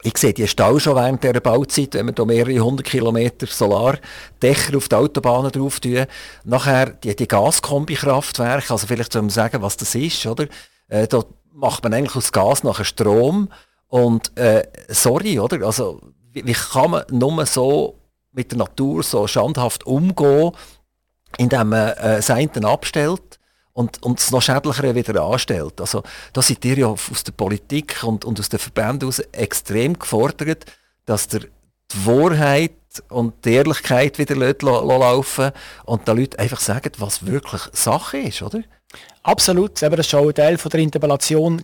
Ich 0.03 0.19
sehe 0.19 0.35
die 0.35 0.47
Stau 0.47 0.79
schon 0.79 0.95
während 0.95 1.25
dieser 1.25 1.41
Bauzeit, 1.41 1.95
wenn 1.95 2.07
wir 2.07 2.13
da 2.13 2.25
mehrere 2.25 2.61
hundert 2.61 2.87
Kilometer 2.87 3.47
Solardächer 3.47 4.77
auf 4.77 4.89
die 4.89 4.95
Autobahnen 4.95 5.51
drauf 5.51 5.81
tun. 5.81 6.07
Nachher 6.45 6.91
die, 6.91 7.17
die 7.17 7.27
Gaskombikraftwerke, 7.27 8.73
also 8.73 8.87
vielleicht 8.87 9.15
man 9.15 9.31
sagen, 9.31 9.63
was 9.63 9.77
das 9.77 9.95
ist, 9.95 10.27
oder? 10.27 10.47
Äh, 10.89 11.09
da 11.09 11.25
macht 11.53 11.83
man 11.83 11.95
eigentlich 11.95 12.15
aus 12.15 12.31
Gas 12.31 12.63
nachher 12.63 12.85
Strom 12.85 13.49
und 13.89 14.37
äh, 14.37 14.65
sorry, 14.89 15.41
oder? 15.41 15.67
Also 15.67 16.01
wie, 16.37 16.47
wie 16.47 16.53
kann 16.53 16.91
man 16.91 17.05
nur 17.11 17.47
so 17.47 17.99
mit 18.33 18.53
der 18.53 18.59
Natur 18.59 19.03
so 19.03 19.27
schandhaft 19.27 19.87
umgehen, 19.87 20.53
indem 21.39 21.71
man 21.71 21.89
äh, 21.95 22.21
eine 22.29 22.69
abstellt 22.69 23.41
und, 23.73 24.03
und 24.03 24.19
das 24.19 24.31
noch 24.31 24.43
schädlichere 24.43 24.95
wieder 24.95 25.23
anstellt. 25.23 25.81
Also 25.81 26.03
da 26.35 26.43
seid 26.43 26.65
ihr 26.67 26.79
ja 26.79 26.87
aus 26.89 27.25
der 27.25 27.33
Politik 27.33 28.03
und, 28.03 28.25
und 28.25 28.39
aus 28.39 28.51
den 28.51 28.59
Verbänden 28.59 29.09
aus 29.09 29.19
extrem 29.33 29.99
gefordert, 29.99 30.67
dass 31.07 31.29
der 31.29 31.41
die 31.93 32.07
Wahrheit 32.07 32.73
und 33.09 33.45
die 33.45 33.53
Ehrlichkeit 33.53 34.19
wieder 34.19 34.35
laufen 34.35 35.53
und 35.85 36.09
den 36.09 36.17
Leuten 36.17 36.39
einfach 36.39 36.61
sagen, 36.61 36.91
was 36.99 37.25
wirklich 37.27 37.63
Sache 37.73 38.19
ist, 38.19 38.43
oder? 38.43 38.63
Absolut, 39.27 39.83
das 39.83 39.91
war 39.91 40.03
schon 40.05 40.29
ein 40.29 40.35
Teil 40.35 40.57
der 40.57 40.81
Interpellation. 40.81 41.61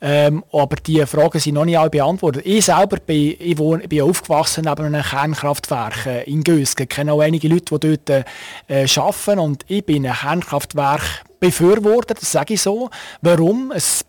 Ähm, 0.00 0.44
aber 0.52 0.76
die 0.84 1.06
Fragen 1.06 1.38
sind 1.38 1.54
noch 1.54 1.64
nicht 1.64 1.78
alle 1.78 1.90
beantwortet. 1.90 2.42
Ich 2.44 2.64
selber 2.64 2.96
bin, 2.96 3.36
ich 3.38 3.56
wohne, 3.56 3.86
bin 3.86 4.02
aufgewachsen 4.02 4.64
neben 4.64 4.86
einem 4.86 5.02
Kernkraftwerk 5.02 6.06
äh, 6.06 6.24
in 6.24 6.42
Gösgen. 6.42 6.82
Ich 6.82 6.88
kenne 6.88 7.12
auch 7.12 7.20
einige 7.20 7.46
Leute, 7.46 7.78
die 7.78 7.96
dort 7.96 8.26
äh, 8.68 8.86
arbeiten 8.98 9.38
und 9.38 9.64
ich 9.68 9.86
bin 9.86 10.06
ein 10.06 10.12
Kernkraftwerk 10.12 11.24
befürworter, 11.38 12.14
das 12.14 12.32
sage 12.32 12.54
ich 12.54 12.62
so. 12.62 12.90
Warum? 13.22 13.72
Es 13.72 14.04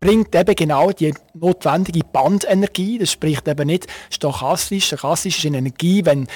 bringt 0.00 0.34
eben 0.34 0.54
genau 0.54 0.90
die 0.92 1.12
notwendige 1.34 2.00
Bandenergie. 2.10 2.98
Das 2.98 3.12
spricht 3.12 3.46
eben 3.48 3.66
nicht 3.66 3.86
stochastisch. 4.10 4.86
Stochastisch 4.86 5.38
ist 5.38 5.46
eine 5.46 5.58
Energie, 5.58 6.04
wenn 6.06 6.26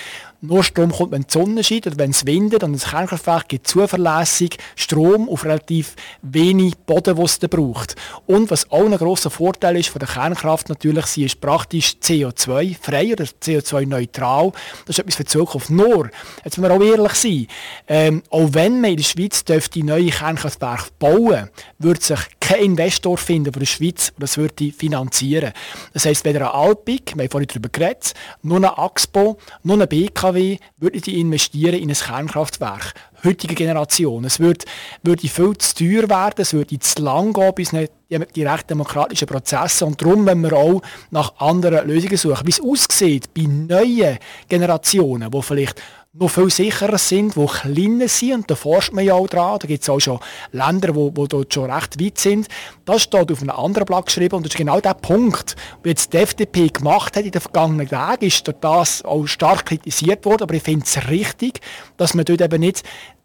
nur 0.43 0.65
Strom 0.65 0.91
kommt, 0.91 1.13
wenn 1.13 1.23
die 1.23 1.33
Sonne 1.33 1.63
scheint 1.63 1.87
oder 1.87 1.99
wenn 1.99 2.11
es 2.11 2.27
windet. 2.27 2.65
Und 2.65 2.73
das 2.73 2.91
Kernkraftwerk 2.91 3.49
gibt 3.49 3.69
zuverlässig 3.69 4.59
Strom 4.75 5.29
auf 5.29 5.45
relativ 5.45 5.95
wenig 6.21 6.77
Boden, 6.79 7.17
was 7.17 7.39
es 7.41 7.49
braucht. 7.49 7.95
Und 8.27 8.51
was 8.51 8.69
auch 8.71 8.85
ein 8.85 8.97
grosser 8.99 9.31
Vorteil 9.31 9.77
ist 9.77 9.91
von 9.91 10.01
der 10.01 10.09
Kernkraft 10.09 10.69
natürlich, 10.69 11.07
sie 11.07 11.25
ist 11.25 11.41
praktisch 11.41 11.95
CO2-frei 12.03 13.13
oder 13.13 13.25
CO2-neutral. 13.25 14.51
Das 14.87 14.97
ist 14.97 14.99
etwas 14.99 15.15
für 15.15 15.23
die 15.23 15.29
Zukunft. 15.29 15.71
Nur, 15.71 16.11
jetzt 16.45 16.59
müssen 16.59 16.71
wir 16.71 16.77
auch 16.77 16.83
ehrlich 16.83 17.15
sein, 17.15 17.47
ähm, 17.87 18.23
auch 18.31 18.49
wenn 18.51 18.81
man 18.81 18.91
in 18.91 18.97
der 18.97 19.05
Schweiz 19.05 19.45
dürfte 19.45 19.85
neue 19.85 20.11
Kernkraftwerke 20.11 20.91
bauen, 20.99 21.51
würde 21.79 22.03
sich 22.03 22.21
kein 22.41 22.65
Investor 22.65 23.17
finden, 23.17 23.53
der 23.53 23.61
die 23.61 23.67
Schweiz 23.67 24.13
das 24.19 24.37
würde 24.37 24.73
finanzieren. 24.73 25.53
Das 25.93 26.05
heisst, 26.05 26.25
weder 26.25 26.41
eine 26.41 26.55
Alpic, 26.55 27.15
wir 27.15 27.23
haben 27.23 27.31
vorhin 27.31 27.49
darüber 27.49 27.69
geredet, 27.69 28.15
nur 28.43 28.57
eine 28.57 28.77
Axpo, 28.77 29.39
nur 29.63 29.77
eine 29.77 29.87
BKW 29.87 30.32
würde 30.35 31.01
die 31.01 31.21
investieren 31.21 31.75
in 31.75 31.91
ein 31.91 31.97
Kernkraftwerk. 31.97 32.95
Heutige 33.25 33.55
Generation. 33.55 34.25
Es 34.25 34.41
würde, 34.41 34.65
würde 35.03 35.29
viel 35.29 35.57
zu 35.57 35.75
teuer 35.75 36.09
werden, 36.09 36.43
es 36.43 36.53
würde 36.53 36.79
zu 36.79 37.03
lang 37.03 37.33
gehen, 37.33 37.55
bis 37.55 37.73
nicht 37.73 37.93
direkt 38.37 38.71
demokratische 38.71 39.27
Prozesse. 39.27 39.87
Und 39.87 40.03
darum, 40.03 40.27
wenn 40.27 40.41
wir 40.43 40.53
auch 40.53 40.83
nach 41.11 41.35
anderen 41.39 41.87
Lösungen 41.87 42.17
suchen, 42.17 42.47
wie 42.47 42.51
es 42.51 42.61
aussieht 42.61 43.33
bei 43.33 43.43
neuen 43.43 44.19
Generationen, 44.49 45.31
die 45.31 45.43
vielleicht 45.43 45.81
noch 46.15 46.29
viel 46.29 46.51
sicherer 46.51 46.99
sind, 46.99 47.37
die 47.37 47.47
kleiner 47.47 48.09
sind. 48.09 48.35
Und 48.35 48.51
da 48.51 48.55
forscht 48.55 48.93
man 48.93 49.05
ja 49.05 49.15
auch 49.15 49.29
dran. 49.29 49.59
Da 49.59 49.67
gibt 49.67 49.83
es 49.83 49.89
auch 49.89 49.99
schon 49.99 50.21
Länder, 50.51 50.93
die, 50.93 51.29
dort 51.29 51.55
schon 51.55 51.71
recht 51.71 52.03
weit 52.03 52.19
sind. 52.19 52.49
Das 52.85 53.03
steht 53.03 53.33
auf 53.33 53.41
einem 53.41 53.51
anderen 53.51 53.87
Blatt 53.87 54.07
geschrieben. 54.07 54.37
Und 54.37 54.45
das 54.45 54.53
ist 54.53 54.59
genau 54.59 54.81
der 54.81 54.95
Punkt, 54.95 55.57
wie 55.83 55.89
jetzt 55.89 56.13
die 56.13 56.19
FDP 56.19 56.69
gemacht 56.69 57.17
hat 57.17 57.25
in 57.25 57.31
den 57.31 57.41
vergangenen 57.41 57.89
Tagen, 57.89 58.27
ist 58.27 58.47
durch 58.47 58.59
das 58.61 59.03
auch 59.05 59.27
stark 59.27 59.65
kritisiert 59.65 60.25
worden. 60.27 60.43
Aber 60.43 60.55
ich 60.55 60.63
finde 60.63 60.85
es 60.85 61.09
richtig, 61.09 61.61
dass 61.97 62.13
man 62.13 62.27
dort 62.27 62.43
eben 62.43 62.61
nicht 62.61 62.83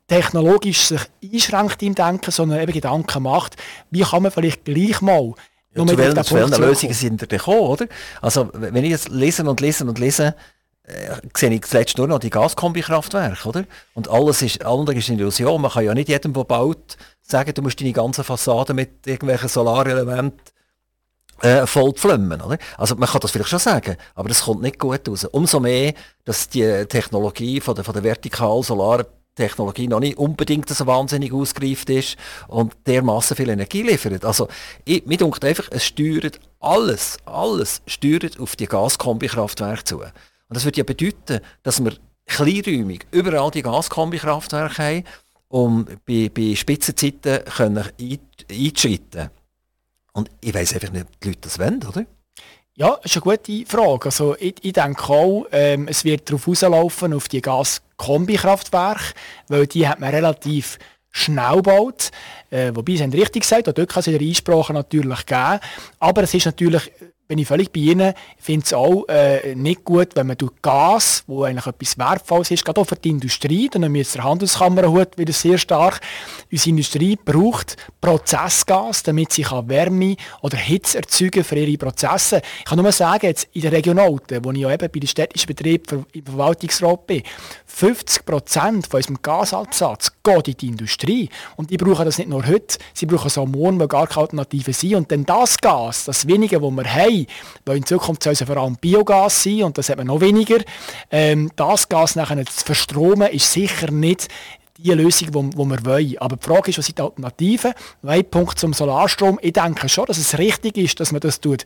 technologisch 0.08 0.84
sich 0.84 1.02
einschränkt 1.22 1.84
im 1.84 1.94
Denken, 1.94 2.32
sondern 2.32 2.62
eben 2.62 2.72
Gedanken 2.72 3.24
macht, 3.24 3.58
wie 3.92 4.02
kann 4.02 4.24
man 4.24 4.32
vielleicht 4.32 4.64
gleich 4.64 5.02
mal 5.02 5.34
ja, 5.76 5.86
zu 5.86 5.98
welchen, 5.98 6.24
zu 6.24 6.36
welchen 6.36 6.62
Lösungen 6.62 6.94
sind 6.94 7.22
ihr 7.22 7.28
gekommen, 7.28 7.60
oder? 7.60 7.88
Also, 8.22 8.50
wenn 8.54 8.86
ich 8.86 8.92
jetzt 8.92 9.10
lese 9.10 9.44
und 9.44 9.60
lese 9.60 9.84
und 9.84 10.00
lese, 10.00 10.34
äh, 10.88 11.16
sehe 11.36 11.54
ich 11.54 11.64
zuletzt 11.64 11.98
nur 11.98 12.08
noch 12.08 12.20
die 12.20 12.30
Gaskombikraftwerke, 12.30 13.48
oder? 13.48 13.66
Und 13.94 14.10
alles 14.10 14.42
ist, 14.42 14.66
andere 14.66 14.96
ist 14.98 15.10
eine 15.10 15.20
Illusion. 15.20 15.62
Man 15.62 15.72
kann 15.72 15.86
ja 15.86 15.94
nicht 15.94 16.10
jedem, 16.10 16.34
der 16.34 16.46
baut, 16.46 16.98
sagen, 17.22 17.54
du 17.54 17.62
musst 17.62 17.80
deine 17.82 17.92
ganze 17.92 18.24
Fassade 18.24 18.74
mit 18.74 19.06
irgendwelchen 19.06 19.50
Solarelementen 19.50 20.40
äh, 21.42 21.68
voll 21.68 21.94
oder? 22.04 22.58
Also 22.78 22.96
man 22.96 23.08
kann 23.08 23.20
das 23.22 23.32
vielleicht 23.32 23.50
schon 23.50 23.60
sagen, 23.60 23.98
aber 24.16 24.30
das 24.30 24.44
kommt 24.44 24.62
nicht 24.62 24.80
gut 24.80 25.08
raus. 25.08 25.26
Umso 25.26 25.60
mehr, 25.60 25.94
dass 26.26 26.50
die 26.50 26.86
Technologie 26.86 27.62
von 27.62 27.76
der, 27.76 27.84
von 27.84 27.94
der 27.94 28.04
vertikal 28.04 28.64
solar 28.64 29.06
Technologie 29.36 29.88
noch 29.88 30.00
nicht 30.00 30.18
unbedingt 30.18 30.68
so 30.68 30.88
wahnsinnig 30.88 31.32
ausgereift 31.32 31.92
ist 31.92 32.18
und 32.48 32.74
dermaßen 32.88 33.38
viel 33.38 33.50
Energie 33.50 33.84
liefert. 33.84 34.26
Also, 34.26 34.48
ich, 34.84 35.06
mir 35.06 35.18
denkt 35.18 35.46
einfach, 35.46 35.68
es 35.70 35.86
steuert 35.86 36.40
alles, 36.60 37.18
alles 37.26 37.84
steuert 37.86 38.40
auf 38.40 38.56
die 38.56 38.66
Gaskombikraftwerke 38.66 39.84
zu. 39.84 40.02
Und 40.50 40.56
das 40.56 40.66
würde 40.66 40.78
ja 40.78 40.84
bedeuten, 40.84 41.42
dass 41.64 41.84
wir 41.84 41.94
kleinräumig 42.26 43.06
überall 43.12 43.52
die 43.52 43.62
Gaskombikraftwerke 43.62 44.84
haben, 44.84 45.04
um 45.50 45.86
bei, 46.06 46.30
bei 46.34 46.56
Spitzenzeiten 46.56 47.44
können 47.46 47.86
einzuschreiten. 48.00 49.30
Und 50.14 50.30
ich 50.42 50.54
weiß 50.54 50.74
einfach 50.74 50.92
nicht, 50.92 51.06
ob 51.06 51.20
die 51.22 51.28
Leute 51.30 51.42
das 51.42 51.60
wollen, 51.60 51.84
oder? 51.84 52.06
Ja, 52.76 52.98
das 53.02 53.16
ist 53.16 53.24
eine 53.24 53.38
gute 53.38 53.66
Frage. 53.66 54.06
Also 54.06 54.36
ich, 54.40 54.56
ich 54.62 54.74
denke 54.74 55.10
auch, 55.10 55.48
ähm, 55.52 55.88
es 55.88 56.04
wird 56.04 56.30
darauf 56.30 56.48
rauslaufen, 56.48 57.14
auf 57.14 57.28
die 57.28 57.42
Gaskombikraftwerke, 57.42 59.14
weil 59.48 59.68
die 59.68 59.88
hat 59.88 60.00
man 60.00 60.14
relativ 60.14 60.78
schnell 61.10 61.56
gebaut. 61.56 62.12
Äh, 62.52 62.72
wobei, 62.76 62.96
sie 62.96 63.04
haben 63.04 63.12
richtig 63.12 63.44
gesagt, 63.44 63.68
auch 63.68 63.74
dort 63.74 63.90
kann 63.90 64.02
es 64.02 64.08
in 64.08 64.14
der 64.14 64.28
Einsprache 64.28 64.74
natürlich 64.74 65.26
geben. 65.26 65.60
Aber 66.00 66.24
es 66.24 66.34
ist 66.34 66.46
natürlich 66.46 66.92
bin 67.28 67.40
ich 67.40 67.48
völlig 67.48 67.72
bei 67.72 67.82
Ihnen. 67.82 68.14
Ich 68.38 68.44
finde 68.44 68.66
es 68.66 68.74
auch 68.74 69.06
äh, 69.10 69.54
nicht 69.56 69.84
gut, 69.84 70.16
wenn 70.16 70.28
man 70.28 70.38
durch 70.38 70.54
Gas, 70.62 71.24
wo 71.28 71.44
eigentlich 71.44 71.68
etwas 71.68 71.98
Wertvolles 71.98 72.52
ist, 72.52 72.64
gerade 72.64 72.80
auch 72.80 72.88
für 72.88 72.96
die 72.96 73.10
Industrie, 73.10 73.70
dann 73.70 73.92
müssen 73.92 74.18
der 74.18 74.24
Handelskammerhut 74.24 75.18
wieder 75.18 75.34
sehr 75.34 75.58
stark, 75.58 76.00
unsere 76.52 76.70
Industrie 76.70 77.18
braucht 77.24 77.76
Prozessgas, 78.00 79.04
damit 79.04 79.34
sie 79.34 79.44
kann 79.44 79.68
Wärme 79.68 80.16
oder 80.42 80.58
Hitze 80.58 81.00
erzeugen 81.00 81.44
für 81.44 81.56
ihre 81.56 81.78
Prozesse. 81.78 82.42
Ich 82.60 82.66
kann 82.66 82.80
nur 82.80 82.92
sagen, 82.92 83.26
jetzt 83.26 83.48
in 83.54 83.62
der 83.62 83.72
Regionalten, 83.74 84.44
wo 84.46 84.52
ich 84.52 84.60
ja 84.60 84.72
eben 84.72 84.90
bei 84.90 85.00
den 85.00 85.08
städtischen 85.08 85.48
Betrieben 85.48 86.06
im 86.14 86.26
Verwaltungsrat 86.26 87.08
bin, 87.08 87.24
50 87.66 88.26
Prozent 88.26 88.88
von 88.88 89.00
unserem 89.00 89.22
Gasabsatz 89.22 90.12
geht 90.24 90.48
in 90.48 90.58
die 90.58 90.68
Industrie. 90.68 91.30
Und 91.58 91.70
die 91.70 91.78
brauchen 91.78 92.06
das 92.06 92.18
nicht 92.18 92.30
nur 92.30 92.46
heute, 92.46 92.78
sie 92.94 93.06
brauchen 93.06 93.28
es 93.28 93.38
auch 93.38 93.46
morgen, 93.46 93.80
weil 93.80 93.88
gar 93.88 94.08
keine 94.08 94.22
Alternativen 94.22 94.74
sind. 94.74 94.96
Und 94.96 95.12
dann 95.12 95.26
das 95.26 95.58
Gas, 95.58 96.06
das 96.06 96.28
wenige, 96.28 96.60
das 96.60 96.72
wir 96.72 96.94
haben, 96.94 97.17
weil 97.66 97.78
in 97.78 97.86
Zukunft 97.86 98.24
soll 98.24 98.34
es 98.34 98.44
vor 98.44 98.58
allem 98.58 98.76
Biogas 98.76 99.44
sein 99.44 99.64
und 99.64 99.78
das 99.78 99.90
hat 99.90 99.98
man 99.98 100.08
noch 100.08 100.22
weniger, 100.22 100.58
ähm, 101.10 101.52
das 101.56 101.88
Gas 101.90 102.16
nachher 102.16 102.46
zu 102.46 102.66
verstromen, 102.66 103.32
ist 103.32 103.52
sicher 103.52 103.92
nicht 103.92 104.28
die 104.78 104.92
Lösung, 104.92 105.32
die, 105.32 105.58
wir 105.58 105.86
wollen. 105.86 106.18
Aber 106.20 106.36
die 106.38 106.46
Frage 106.46 106.70
ist, 106.70 106.78
was 106.78 106.86
sind 106.86 106.98
die 106.98 107.02
Alternativen? 107.02 107.74
Ein 108.04 108.26
Punkt 108.26 108.60
zum 108.60 108.74
Solarstrom. 108.74 109.40
Ich 109.42 109.54
denke 109.54 109.90
schon, 109.90 110.06
dass 110.06 110.18
es 110.18 110.38
richtig 110.38 110.78
ist, 110.78 111.00
dass 111.00 111.12
man 111.12 111.22
das 111.22 111.40
tut. 111.40 111.64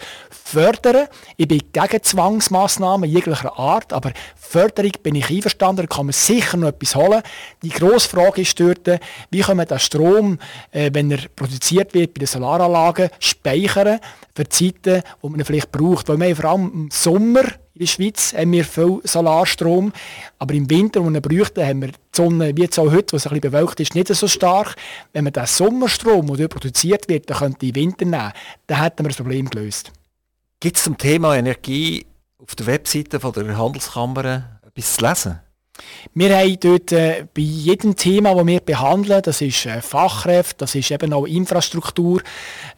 Ich 1.37 1.47
bin 1.47 1.61
gegen 1.71 2.03
Zwangsmaßnahmen 2.03 3.09
jeglicher 3.09 3.57
Art, 3.57 3.93
aber 3.93 4.11
Förderung 4.35 4.91
bin 5.03 5.15
ich 5.15 5.29
einverstanden, 5.29 5.87
da 5.87 5.95
kann 5.95 6.07
man 6.07 6.13
sicher 6.13 6.57
noch 6.57 6.69
etwas 6.69 6.95
holen. 6.95 7.21
Die 7.63 7.69
grosse 7.69 8.09
Frage 8.09 8.41
ist 8.41 8.59
dort, 8.59 8.99
wie 9.29 9.41
können 9.41 9.59
wir 9.59 9.65
den 9.65 9.79
Strom, 9.79 10.39
äh, 10.71 10.89
wenn 10.93 11.11
er 11.11 11.19
produziert 11.35 11.93
wird 11.93 12.13
bei 12.13 12.19
den 12.19 12.27
Solaranlagen, 12.27 13.09
speichern 13.19 13.99
für 14.35 14.47
Zeiten, 14.49 15.03
die 15.23 15.29
man 15.29 15.39
ihn 15.39 15.45
vielleicht 15.45 15.71
braucht. 15.71 16.09
Weil 16.09 16.19
wir 16.19 16.35
vor 16.35 16.51
allem 16.51 16.71
im 16.73 16.89
Sommer 16.91 17.43
in 17.73 17.79
der 17.79 17.87
Schweiz 17.87 18.33
haben 18.33 18.51
wir 18.51 18.65
viel 18.65 18.99
Solarstrom, 19.03 19.93
aber 20.39 20.53
im 20.53 20.69
Winter, 20.69 21.03
wo 21.03 21.09
wir 21.09 21.21
bräuchten, 21.21 21.65
haben 21.65 21.81
wir 21.81 21.91
die 22.13 22.17
Sonne, 22.17 22.55
wie 22.55 22.61
jetzt 22.61 22.79
auch 22.79 22.91
heute, 22.91 23.13
wo 23.13 23.17
es 23.17 23.25
ein 23.25 23.29
bisschen 23.29 23.51
bewölkt 23.51 23.79
ist, 23.79 23.95
nicht 23.95 24.07
so 24.07 24.27
stark. 24.27 24.75
Wenn 25.13 25.23
man 25.23 25.33
den 25.33 25.45
Sommerstrom, 25.45 26.35
der 26.35 26.47
produziert 26.47 27.07
wird, 27.09 27.29
dann 27.29 27.37
könnte 27.37 27.65
im 27.65 27.75
Winter 27.75 28.05
nehmen, 28.05 28.31
dann 28.67 28.81
hätten 28.81 29.03
wir 29.03 29.09
das 29.09 29.17
Problem 29.17 29.49
gelöst. 29.49 29.91
Gibt 30.59 30.77
es 30.77 30.83
zum 30.83 30.97
Thema 30.97 31.35
Energie 31.35 32.05
auf 32.37 32.55
der 32.55 32.67
Webseite 32.67 33.19
von 33.19 33.33
der 33.33 33.57
Handelskammer 33.57 34.59
etwas 34.63 34.95
zu 34.95 35.05
lesen? 35.05 35.39
Wir 36.13 36.35
haben 36.37 36.57
dort 36.59 36.91
äh, 36.91 37.25
bei 37.33 37.41
jedem 37.41 37.95
Thema, 37.95 38.35
das 38.35 38.45
wir 38.45 38.59
behandeln, 38.59 39.21
das 39.21 39.41
ist 39.41 39.65
äh, 39.65 39.81
Fachkräfte, 39.81 40.57
das 40.57 40.75
ist 40.75 40.91
eben 40.91 41.13
auch 41.13 41.25
Infrastruktur, 41.25 42.21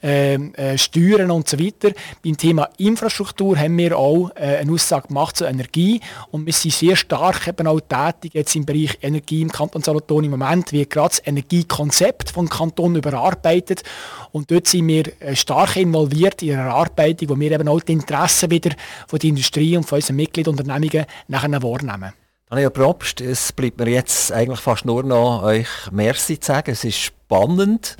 äh, 0.04 0.36
äh, 0.36 0.78
Steuern 0.78 1.32
und 1.32 1.48
so 1.48 1.60
weiter. 1.60 1.92
Beim 2.24 2.38
Thema 2.38 2.70
Infrastruktur 2.78 3.58
haben 3.58 3.78
wir 3.78 3.98
auch 3.98 4.30
äh, 4.36 4.58
eine 4.58 4.72
Aussage 4.72 5.08
gemacht 5.08 5.38
zur 5.38 5.48
Energie 5.48 6.00
und 6.32 6.46
wir 6.46 6.54
sind 6.54 6.74
sehr 6.74 6.96
stark 6.96 7.48
eben 7.48 7.66
auch 7.66 7.80
tätig 7.80 8.34
jetzt 8.34 8.56
im 8.56 8.66
Bereich 8.66 8.98
Energie 9.02 9.42
im 9.42 9.52
Kanton 9.52 9.82
Solothurn. 9.82 10.26
Im 10.26 10.32
Moment 10.32 10.72
wird 10.72 10.89
gerade 10.89 11.10
das 11.10 11.22
Energiekonzept 11.26 12.30
vom 12.32 12.50
Kanton 12.50 12.96
überarbeitet 12.96 13.84
und 14.32 14.52
dort 14.52 14.68
sind 14.68 14.88
wir 14.88 15.06
äh, 15.22 15.36
stark 15.36 15.76
involviert 15.76 16.42
in 16.42 16.50
der 16.50 16.60
Erarbeitung, 16.60 17.30
wo 17.30 17.39
wir 17.39 17.52
eben 17.52 17.68
auch 17.68 17.82
die 17.82 17.94
Interessen 17.94 18.52
wieder 18.52 18.72
von 19.08 19.20
der 19.20 19.30
Industrie 19.30 19.76
und 19.76 19.86
von 19.86 19.98
unseren 19.98 20.18
Mitgliedsunternehmungen 20.18 21.06
nachher 21.28 21.63
wahrnehmen. 21.63 22.13
Daniel 22.54 22.70
Probst, 22.70 23.20
es 23.20 23.52
bleibt 23.52 23.80
mir 23.80 23.89
jetzt 23.89 24.32
eigentlich 24.32 24.60
fast 24.60 24.86
nur 24.86 25.02
noch 25.02 25.42
euch 25.42 25.66
Merci 25.92 26.39
zu 26.39 26.50
sagen. 26.50 26.70
Es 26.70 26.84
ist 26.84 27.00
spannend. 27.00 27.98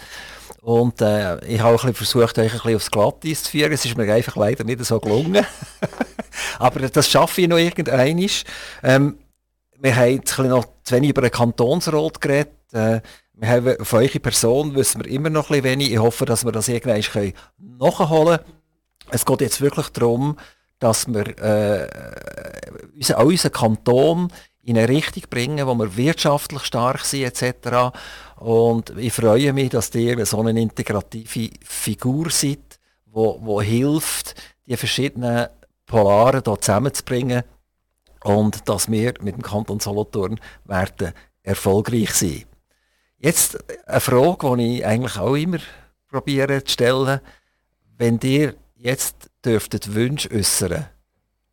Und 0.62 1.02
äh, 1.02 1.44
ich 1.48 1.60
habe 1.60 1.74
auch 1.74 1.82
versucht, 1.96 2.38
euch 2.38 2.52
ein 2.52 2.60
bisschen 2.60 2.76
aufs 2.76 2.92
Glatteis 2.92 3.42
zu 3.42 3.50
führen. 3.50 3.72
Es 3.72 3.84
ist 3.84 3.98
mir 3.98 4.14
einfach 4.14 4.36
leider 4.36 4.64
nicht 4.64 4.86
so 4.86 5.00
gelungen. 5.00 5.44
Aber 6.60 6.88
das 6.88 7.10
schaffe 7.10 7.42
ich 7.42 7.48
noch 7.48 7.58
irgendwann. 7.58 8.30
Ähm, 8.84 9.18
wir 9.80 9.96
haben 9.96 10.12
jetzt 10.12 10.38
noch 10.38 10.66
zu 10.84 10.96
wenig 10.98 11.10
über 11.10 11.24
den 11.24 11.32
Kantonsrat 11.32 12.22
geredet. 12.22 12.54
Äh, 12.74 13.02
wir 13.34 13.50
haben 13.50 13.82
auf 13.82 13.92
eure 13.94 14.20
Person 14.20 14.76
wissen 14.76 15.04
wir 15.04 15.10
immer 15.10 15.32
noch 15.32 15.50
ein 15.50 15.64
bisschen 15.64 15.80
wenig. 15.80 15.92
Ich 15.94 15.98
hoffe, 15.98 16.26
dass 16.26 16.46
wir 16.46 16.52
das 16.52 16.68
irgendwann 16.68 17.34
nachholen 17.58 18.38
können. 18.38 18.40
Es 19.10 19.26
geht 19.26 19.42
jetzt 19.42 19.62
wirklich 19.62 19.90
darum, 19.90 20.38
dass 20.84 21.08
wir 21.08 21.28
äh, 21.40 21.88
unser, 22.94 23.18
auch 23.18 23.26
unseren 23.26 23.52
Kanton 23.54 24.34
in 24.64 24.78
eine 24.78 24.90
Richtung 24.90 25.24
bringen, 25.30 25.66
wo 25.66 25.76
wir 25.76 25.96
wirtschaftlich 25.96 26.64
stark 26.64 27.06
sind 27.06 27.24
etc. 27.24 27.96
Und 28.36 28.90
ich 28.98 29.14
freue 29.14 29.54
mich, 29.54 29.70
dass 29.70 29.96
ihr 29.96 30.26
so 30.26 30.42
eine 30.42 30.60
integrative 30.60 31.52
Figur 31.64 32.30
seid, 32.30 32.80
wo, 33.06 33.40
wo 33.42 33.62
hilft, 33.62 34.36
die 34.66 34.76
verschiedenen 34.76 35.48
Polare 35.86 36.42
hier 36.46 36.60
zusammenzubringen 36.60 37.44
und 38.26 38.68
dass 38.68 38.92
wir 38.92 39.14
mit 39.22 39.36
dem 39.36 39.42
Kanton 39.42 39.80
Solothurn 39.80 40.38
werden 40.66 41.14
erfolgreich 41.44 42.14
sein. 42.14 42.44
Jetzt 43.20 43.58
eine 43.88 44.02
Frage, 44.02 44.58
die 44.58 44.80
ich 44.80 44.86
eigentlich 44.86 45.18
auch 45.18 45.36
immer 45.36 45.60
probiere 46.10 46.62
zu 46.66 46.74
stellen. 46.74 47.22
Wenn 47.98 48.20
ihr 48.22 48.56
jetzt 48.76 49.30
dürftet 49.46 49.94
Wünsche 49.94 50.32
äußern, 50.32 50.88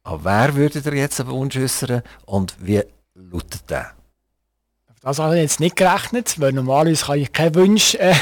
an 0.03 0.20
wer 0.24 0.55
würdet 0.55 0.86
ihr 0.86 0.95
jetzt 0.95 1.20
einen 1.20 1.30
Wunsch 1.30 1.57
äußern 1.57 2.03
und 2.26 2.57
wie 2.61 2.82
lautet 3.14 3.68
der? 3.68 3.93
Das 5.03 5.18
habe 5.18 5.36
ich 5.36 5.43
jetzt 5.43 5.61
nicht 5.61 5.76
gerechnet, 5.76 6.38
weil 6.41 6.53
normalerweise 6.53 7.07
kann 7.07 7.18
ich 7.18 7.32
keinen 7.32 7.55
Wunsch 7.55 7.95
äh, 7.95 8.12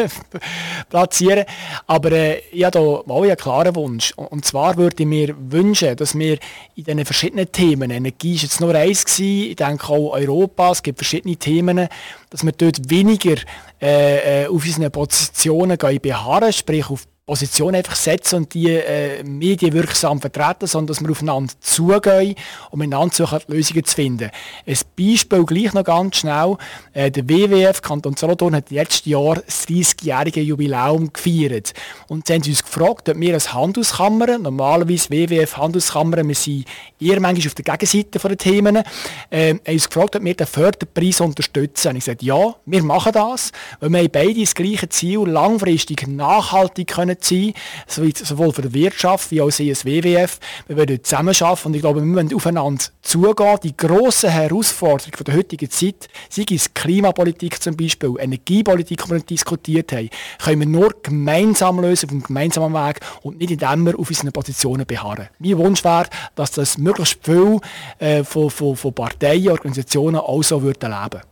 platzieren. 0.88 1.44
Aber 1.86 2.10
äh, 2.10 2.38
ich 2.52 2.64
habe 2.64 3.04
hier 3.06 3.22
einen 3.22 3.36
klaren 3.36 3.74
Wunsch. 3.74 4.14
Und 4.16 4.42
zwar 4.46 4.78
würde 4.78 4.96
ich 5.02 5.06
mir 5.06 5.34
wünschen, 5.38 5.94
dass 5.94 6.18
wir 6.18 6.38
in 6.74 6.84
diesen 6.84 7.04
verschiedenen 7.04 7.52
Themen, 7.52 7.90
Energie 7.90 8.34
ist 8.34 8.44
jetzt 8.44 8.60
nur 8.62 8.74
eins 8.74 9.04
gewesen, 9.04 9.50
ich 9.50 9.56
denke 9.56 9.90
auch 9.90 10.12
Europa, 10.12 10.70
es 10.72 10.82
gibt 10.82 11.00
verschiedene 11.00 11.36
Themen, 11.36 11.86
dass 12.30 12.44
wir 12.44 12.52
dort 12.52 12.88
weniger 12.88 13.36
äh, 13.82 14.44
äh 14.44 14.46
auf 14.46 14.64
unseren 14.64 14.90
Positionen 14.90 15.76
gehen 15.76 16.00
beharren, 16.00 16.50
sprich 16.50 16.88
auf 16.88 17.06
Position 17.26 17.74
einfach 17.74 17.96
setzen 17.96 18.36
und 18.36 18.54
die 18.54 18.70
äh, 18.70 19.24
medienwirksam 19.24 20.20
vertreten, 20.20 20.68
sondern 20.68 20.94
dass 20.94 21.00
wir 21.00 21.10
aufeinander 21.10 21.52
zugehen 21.58 22.36
um 22.70 22.78
miteinander 22.78 23.12
suchen, 23.12 23.40
Lösungen 23.48 23.84
zu 23.84 23.96
finden. 23.96 24.30
Ein 24.64 24.78
Beispiel 24.96 25.44
gleich 25.44 25.72
noch 25.74 25.82
ganz 25.82 26.18
schnell. 26.18 26.56
Äh, 26.92 27.10
der 27.10 27.28
WWF 27.28 27.82
Kanton 27.82 28.16
Solothurn 28.16 28.54
hat 28.54 28.70
letztes 28.70 29.06
Jahr 29.06 29.42
das 29.44 29.66
30-jährige 29.66 30.40
Jubiläum 30.40 31.12
gefeiert. 31.12 31.74
Und 32.06 32.28
sie 32.28 32.34
haben 32.34 32.42
uns 32.46 32.62
gefragt, 32.62 33.08
ob 33.08 33.18
wir 33.18 33.34
als 33.34 33.52
Handelskammer, 33.52 34.38
normalerweise 34.38 35.10
WWF 35.10 35.56
Handelskammer, 35.56 36.18
wir 36.24 36.34
sind 36.36 36.64
eher 37.00 37.18
manchmal 37.18 37.48
auf 37.48 37.54
der 37.54 37.64
Gegenseite 37.64 38.20
der 38.20 38.38
Themen, 38.38 38.84
äh, 39.30 39.54
haben 39.54 39.60
uns 39.66 39.88
gefragt, 39.88 40.14
ob 40.14 40.22
wir 40.22 40.34
den 40.34 40.46
Förderpreis 40.46 41.20
unterstützen. 41.20 41.88
Und 41.88 41.96
ich 41.96 42.04
gesagt, 42.04 42.22
ja, 42.22 42.54
wir 42.66 42.82
machen 42.84 43.10
das, 43.12 43.50
weil 43.80 43.90
wir 43.90 44.08
beide 44.08 44.40
das 44.40 44.54
gleiche 44.54 44.88
Ziel, 44.88 45.26
langfristig 45.26 46.06
nachhaltig 46.06 46.86
können 46.86 47.15
sein, 47.24 47.54
sowohl 47.86 48.52
für 48.52 48.62
die 48.62 48.74
Wirtschaft 48.74 49.30
wie 49.30 49.40
auch 49.40 49.46
das 49.46 49.84
WWF. 49.84 50.38
Wir 50.66 50.76
wollen 50.76 51.02
zusammenarbeiten 51.02 51.66
und 51.66 51.74
ich 51.74 51.80
glaube, 51.80 52.00
wir 52.00 52.06
müssen 52.06 52.34
aufeinander 52.34 52.84
zugehen. 53.02 53.58
Die 53.62 53.76
grossen 53.76 54.30
Herausforderungen 54.30 55.24
der 55.24 55.36
heutigen 55.36 55.70
Zeit, 55.70 56.08
sei 56.28 56.44
es 56.50 56.72
Klimapolitik 56.74 57.62
zum 57.62 57.76
Beispiel, 57.76 58.14
Energiepolitik, 58.18 59.04
die 59.04 59.10
wir 59.10 59.20
diskutiert 59.20 59.92
haben, 59.92 60.10
können 60.42 60.60
wir 60.60 60.66
nur 60.66 60.94
gemeinsam 61.02 61.80
lösen, 61.80 62.06
auf 62.06 62.12
einem 62.12 62.22
gemeinsamen 62.22 62.74
Weg 62.74 63.00
und 63.22 63.38
nicht 63.38 63.50
indem 63.50 63.86
wir 63.86 63.98
auf 63.98 64.08
unseren 64.08 64.32
Positionen 64.32 64.86
beharren. 64.86 65.28
Mein 65.38 65.58
Wunsch 65.58 65.84
wäre, 65.84 66.06
dass 66.34 66.52
das 66.52 66.78
möglichst 66.78 67.24
viel 67.24 67.58
äh, 67.98 68.24
von, 68.24 68.50
von, 68.50 68.76
von 68.76 68.94
Parteien, 68.94 69.50
Organisationen 69.50 70.16
auch 70.16 70.42
so 70.42 70.62
würden 70.62 70.90
leben. 70.90 71.22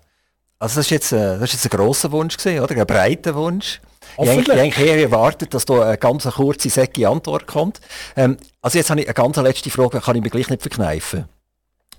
Also 0.59 0.77
das 0.77 0.87
ist 0.87 0.91
jetzt, 0.91 1.13
äh, 1.13 1.39
das 1.39 1.53
ist 1.53 1.65
jetzt 1.65 1.73
ein 1.73 1.77
grosser 1.77 2.11
Wunsch 2.13 2.37
gewesen, 2.37 2.61
oder? 2.61 2.77
Ein 2.77 2.87
breiter 2.87 3.35
Wunsch. 3.35 3.81
Ich 4.19 4.29
habe 4.29 4.53
eigentlich 4.53 4.87
eher 4.87 5.01
erwartet, 5.01 5.55
dass 5.55 5.65
da 5.65 5.83
eine 5.83 5.99
ganz 5.99 6.25
kurze, 6.25 6.71
säcke 6.71 7.09
Antwort 7.09 7.47
kommt. 7.47 7.81
Ähm, 8.17 8.37
also 8.63 8.79
jetzt 8.79 8.91
habe 8.91 9.01
ich 9.01 9.07
eine 9.07 9.15
ganz 9.15 9.37
letzte 9.37 9.71
Frage, 9.71 10.01
kann 10.01 10.17
ich 10.17 10.23
mir 10.23 10.31
gleich 10.31 10.49
nicht 10.49 10.63
verkneifen. 10.63 11.27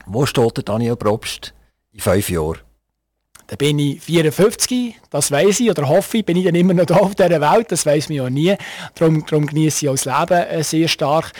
Wo 0.05 0.25
steht 0.25 0.57
der 0.57 0.63
Daniel 0.63 0.95
Probst 0.95 1.53
in 1.91 1.99
fünf 1.99 2.29
Jahren? 2.29 2.59
Dann 3.47 3.57
bin 3.57 3.79
ich 3.79 4.01
54, 4.01 4.95
das 5.11 5.31
weiß 5.31 5.59
ich 5.59 5.69
oder 5.69 5.87
hoffe 5.87 6.17
ich, 6.17 6.25
bin 6.25 6.37
ich 6.37 6.45
dann 6.45 6.55
immer 6.55 6.73
noch 6.73 6.85
da 6.85 6.95
auf 6.95 7.15
dieser 7.15 7.41
Welt, 7.41 7.71
das 7.71 7.85
weiß 7.85 8.09
man 8.09 8.17
ja 8.17 8.29
nie. 8.29 8.55
Darum, 8.95 9.25
darum 9.25 9.45
genieße 9.45 9.85
ich 9.85 9.89
auch 9.89 9.93
das 9.93 10.05
Leben 10.05 10.47
äh, 10.47 10.63
sehr 10.63 10.87
stark. 10.87 11.31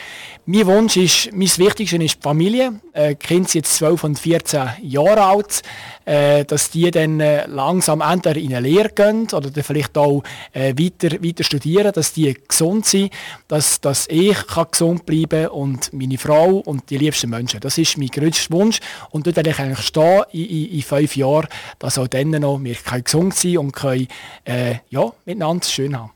Mein 0.46 0.66
Wunsch 0.66 0.96
ist, 0.96 1.32
mein 1.32 1.48
Wichtigste 1.56 1.96
ist 1.96 2.18
die 2.18 2.22
Familie. 2.22 2.80
Äh, 2.92 3.10
die 3.10 3.14
Kinder 3.16 3.48
sind 3.48 3.64
jetzt 3.64 3.74
12 3.74 4.04
und 4.04 4.18
14 4.18 4.68
Jahre 4.82 5.22
alt, 5.22 5.62
äh, 6.04 6.44
dass 6.44 6.70
die 6.70 6.88
dann 6.92 7.18
äh, 7.18 7.46
langsam 7.46 8.00
entweder 8.00 8.38
in 8.38 8.54
eine 8.54 8.68
Lehre 8.68 8.90
gehen 8.90 9.26
oder 9.32 9.50
dann 9.50 9.64
vielleicht 9.64 9.98
auch 9.98 10.22
äh, 10.52 10.72
weiter, 10.78 11.20
weiter 11.20 11.42
studieren, 11.42 11.92
dass 11.92 12.12
die 12.12 12.32
gesund 12.46 12.86
sind, 12.86 13.12
dass, 13.48 13.80
dass 13.80 14.06
ich 14.08 14.46
kann 14.46 14.66
gesund 14.70 15.04
bleiben 15.04 15.48
und 15.48 15.92
meine 15.92 16.16
Frau 16.16 16.58
und 16.58 16.88
die 16.90 16.98
liebsten 16.98 17.30
Menschen. 17.30 17.58
Das 17.58 17.76
ist 17.76 17.98
mein 17.98 18.08
größter 18.08 18.54
Wunsch 18.54 18.78
und 19.10 19.26
dort 19.26 19.36
werde 19.36 19.50
ich 19.50 19.58
eigentlich 19.58 19.84
stehen 19.84 20.22
in, 20.30 20.44
in, 20.44 20.66
in 20.66 20.82
fünf 20.82 21.16
Jahren, 21.16 21.48
dass 21.80 21.95
auch 21.98 22.08
dann 22.08 22.30
noch 22.30 22.62
wir 22.62 22.74
können 22.74 23.04
gesund 23.04 23.34
sein 23.34 23.58
und 23.58 23.72
können 23.72 24.08
äh, 24.44 24.76
ja, 24.88 25.12
miteinander 25.24 25.66
schön 25.66 25.98
haben. 25.98 26.12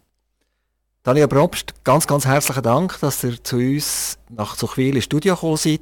Daniel 1.02 1.28
Probst, 1.28 1.82
ganz, 1.82 2.06
ganz 2.06 2.26
herzlichen 2.26 2.62
Dank, 2.62 2.98
dass 3.00 3.24
ihr 3.24 3.42
zu 3.42 3.56
uns 3.56 4.18
nach 4.28 4.56
Zuchwil 4.56 4.96
ins 4.96 5.04
Studio 5.06 5.34
gekommen 5.34 5.56
seid. 5.56 5.80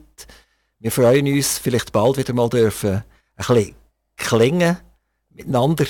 Wir 0.78 0.92
freuen 0.92 1.26
uns, 1.26 1.58
vielleicht 1.58 1.90
bald 1.90 2.18
wieder 2.18 2.32
mal 2.34 2.48
dürfen, 2.48 2.94
ein 2.94 3.04
bisschen 3.36 3.74
klingen, 4.16 4.76
miteinander 5.30 5.86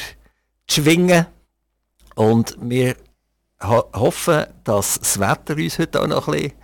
schwingen. 0.71 1.27
Und 2.15 2.57
wir 2.61 2.97
ho 3.63 3.85
hoffen, 3.93 4.47
dass 4.65 4.99
das 4.99 5.21
Wetter 5.21 5.57
uns 5.57 5.79
heute 5.79 6.01
auch 6.01 6.07
noch 6.07 6.29
ein 6.29 6.33
bisschen 6.33 6.58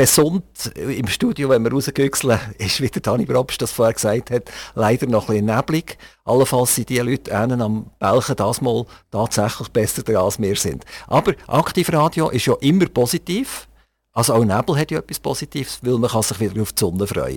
besund 0.00 0.72
im 0.76 1.08
Studio, 1.08 1.50
wenn 1.50 1.62
wir 1.62 1.72
rausgüchseln, 1.72 2.40
ist, 2.56 2.80
wie 2.80 2.88
der 2.88 3.02
Dani 3.02 3.26
Probst 3.26 3.60
das 3.60 3.70
vorher 3.72 3.92
gesagt 3.92 4.30
hat, 4.30 4.50
leider 4.74 5.06
noch 5.06 5.28
ein 5.28 5.44
bisschen 5.44 5.54
neblig. 5.54 5.98
Allenfalls 6.24 6.74
sind 6.74 6.88
die 6.88 7.00
Leute 7.00 7.36
einen 7.36 7.60
am 7.60 7.90
Belchen 7.98 8.34
das 8.36 8.62
mal 8.62 8.86
tatsächlich 9.10 9.68
besser 9.68 10.02
dran, 10.02 10.24
als 10.24 10.40
wir 10.40 10.56
sind. 10.56 10.86
Aber 11.06 11.34
Aktivradio 11.48 12.30
ist 12.30 12.46
ja 12.46 12.54
immer 12.62 12.86
positiv. 12.86 13.68
Also 14.12 14.32
auch 14.32 14.44
Nebel 14.44 14.78
hat 14.78 14.90
ja 14.90 15.00
etwas 15.00 15.20
Positives, 15.20 15.80
weil 15.82 15.98
man 15.98 16.08
kann 16.08 16.22
sich 16.22 16.40
wieder 16.40 16.62
auf 16.62 16.72
die 16.72 16.80
Sonne 16.80 17.06
freuen. 17.06 17.36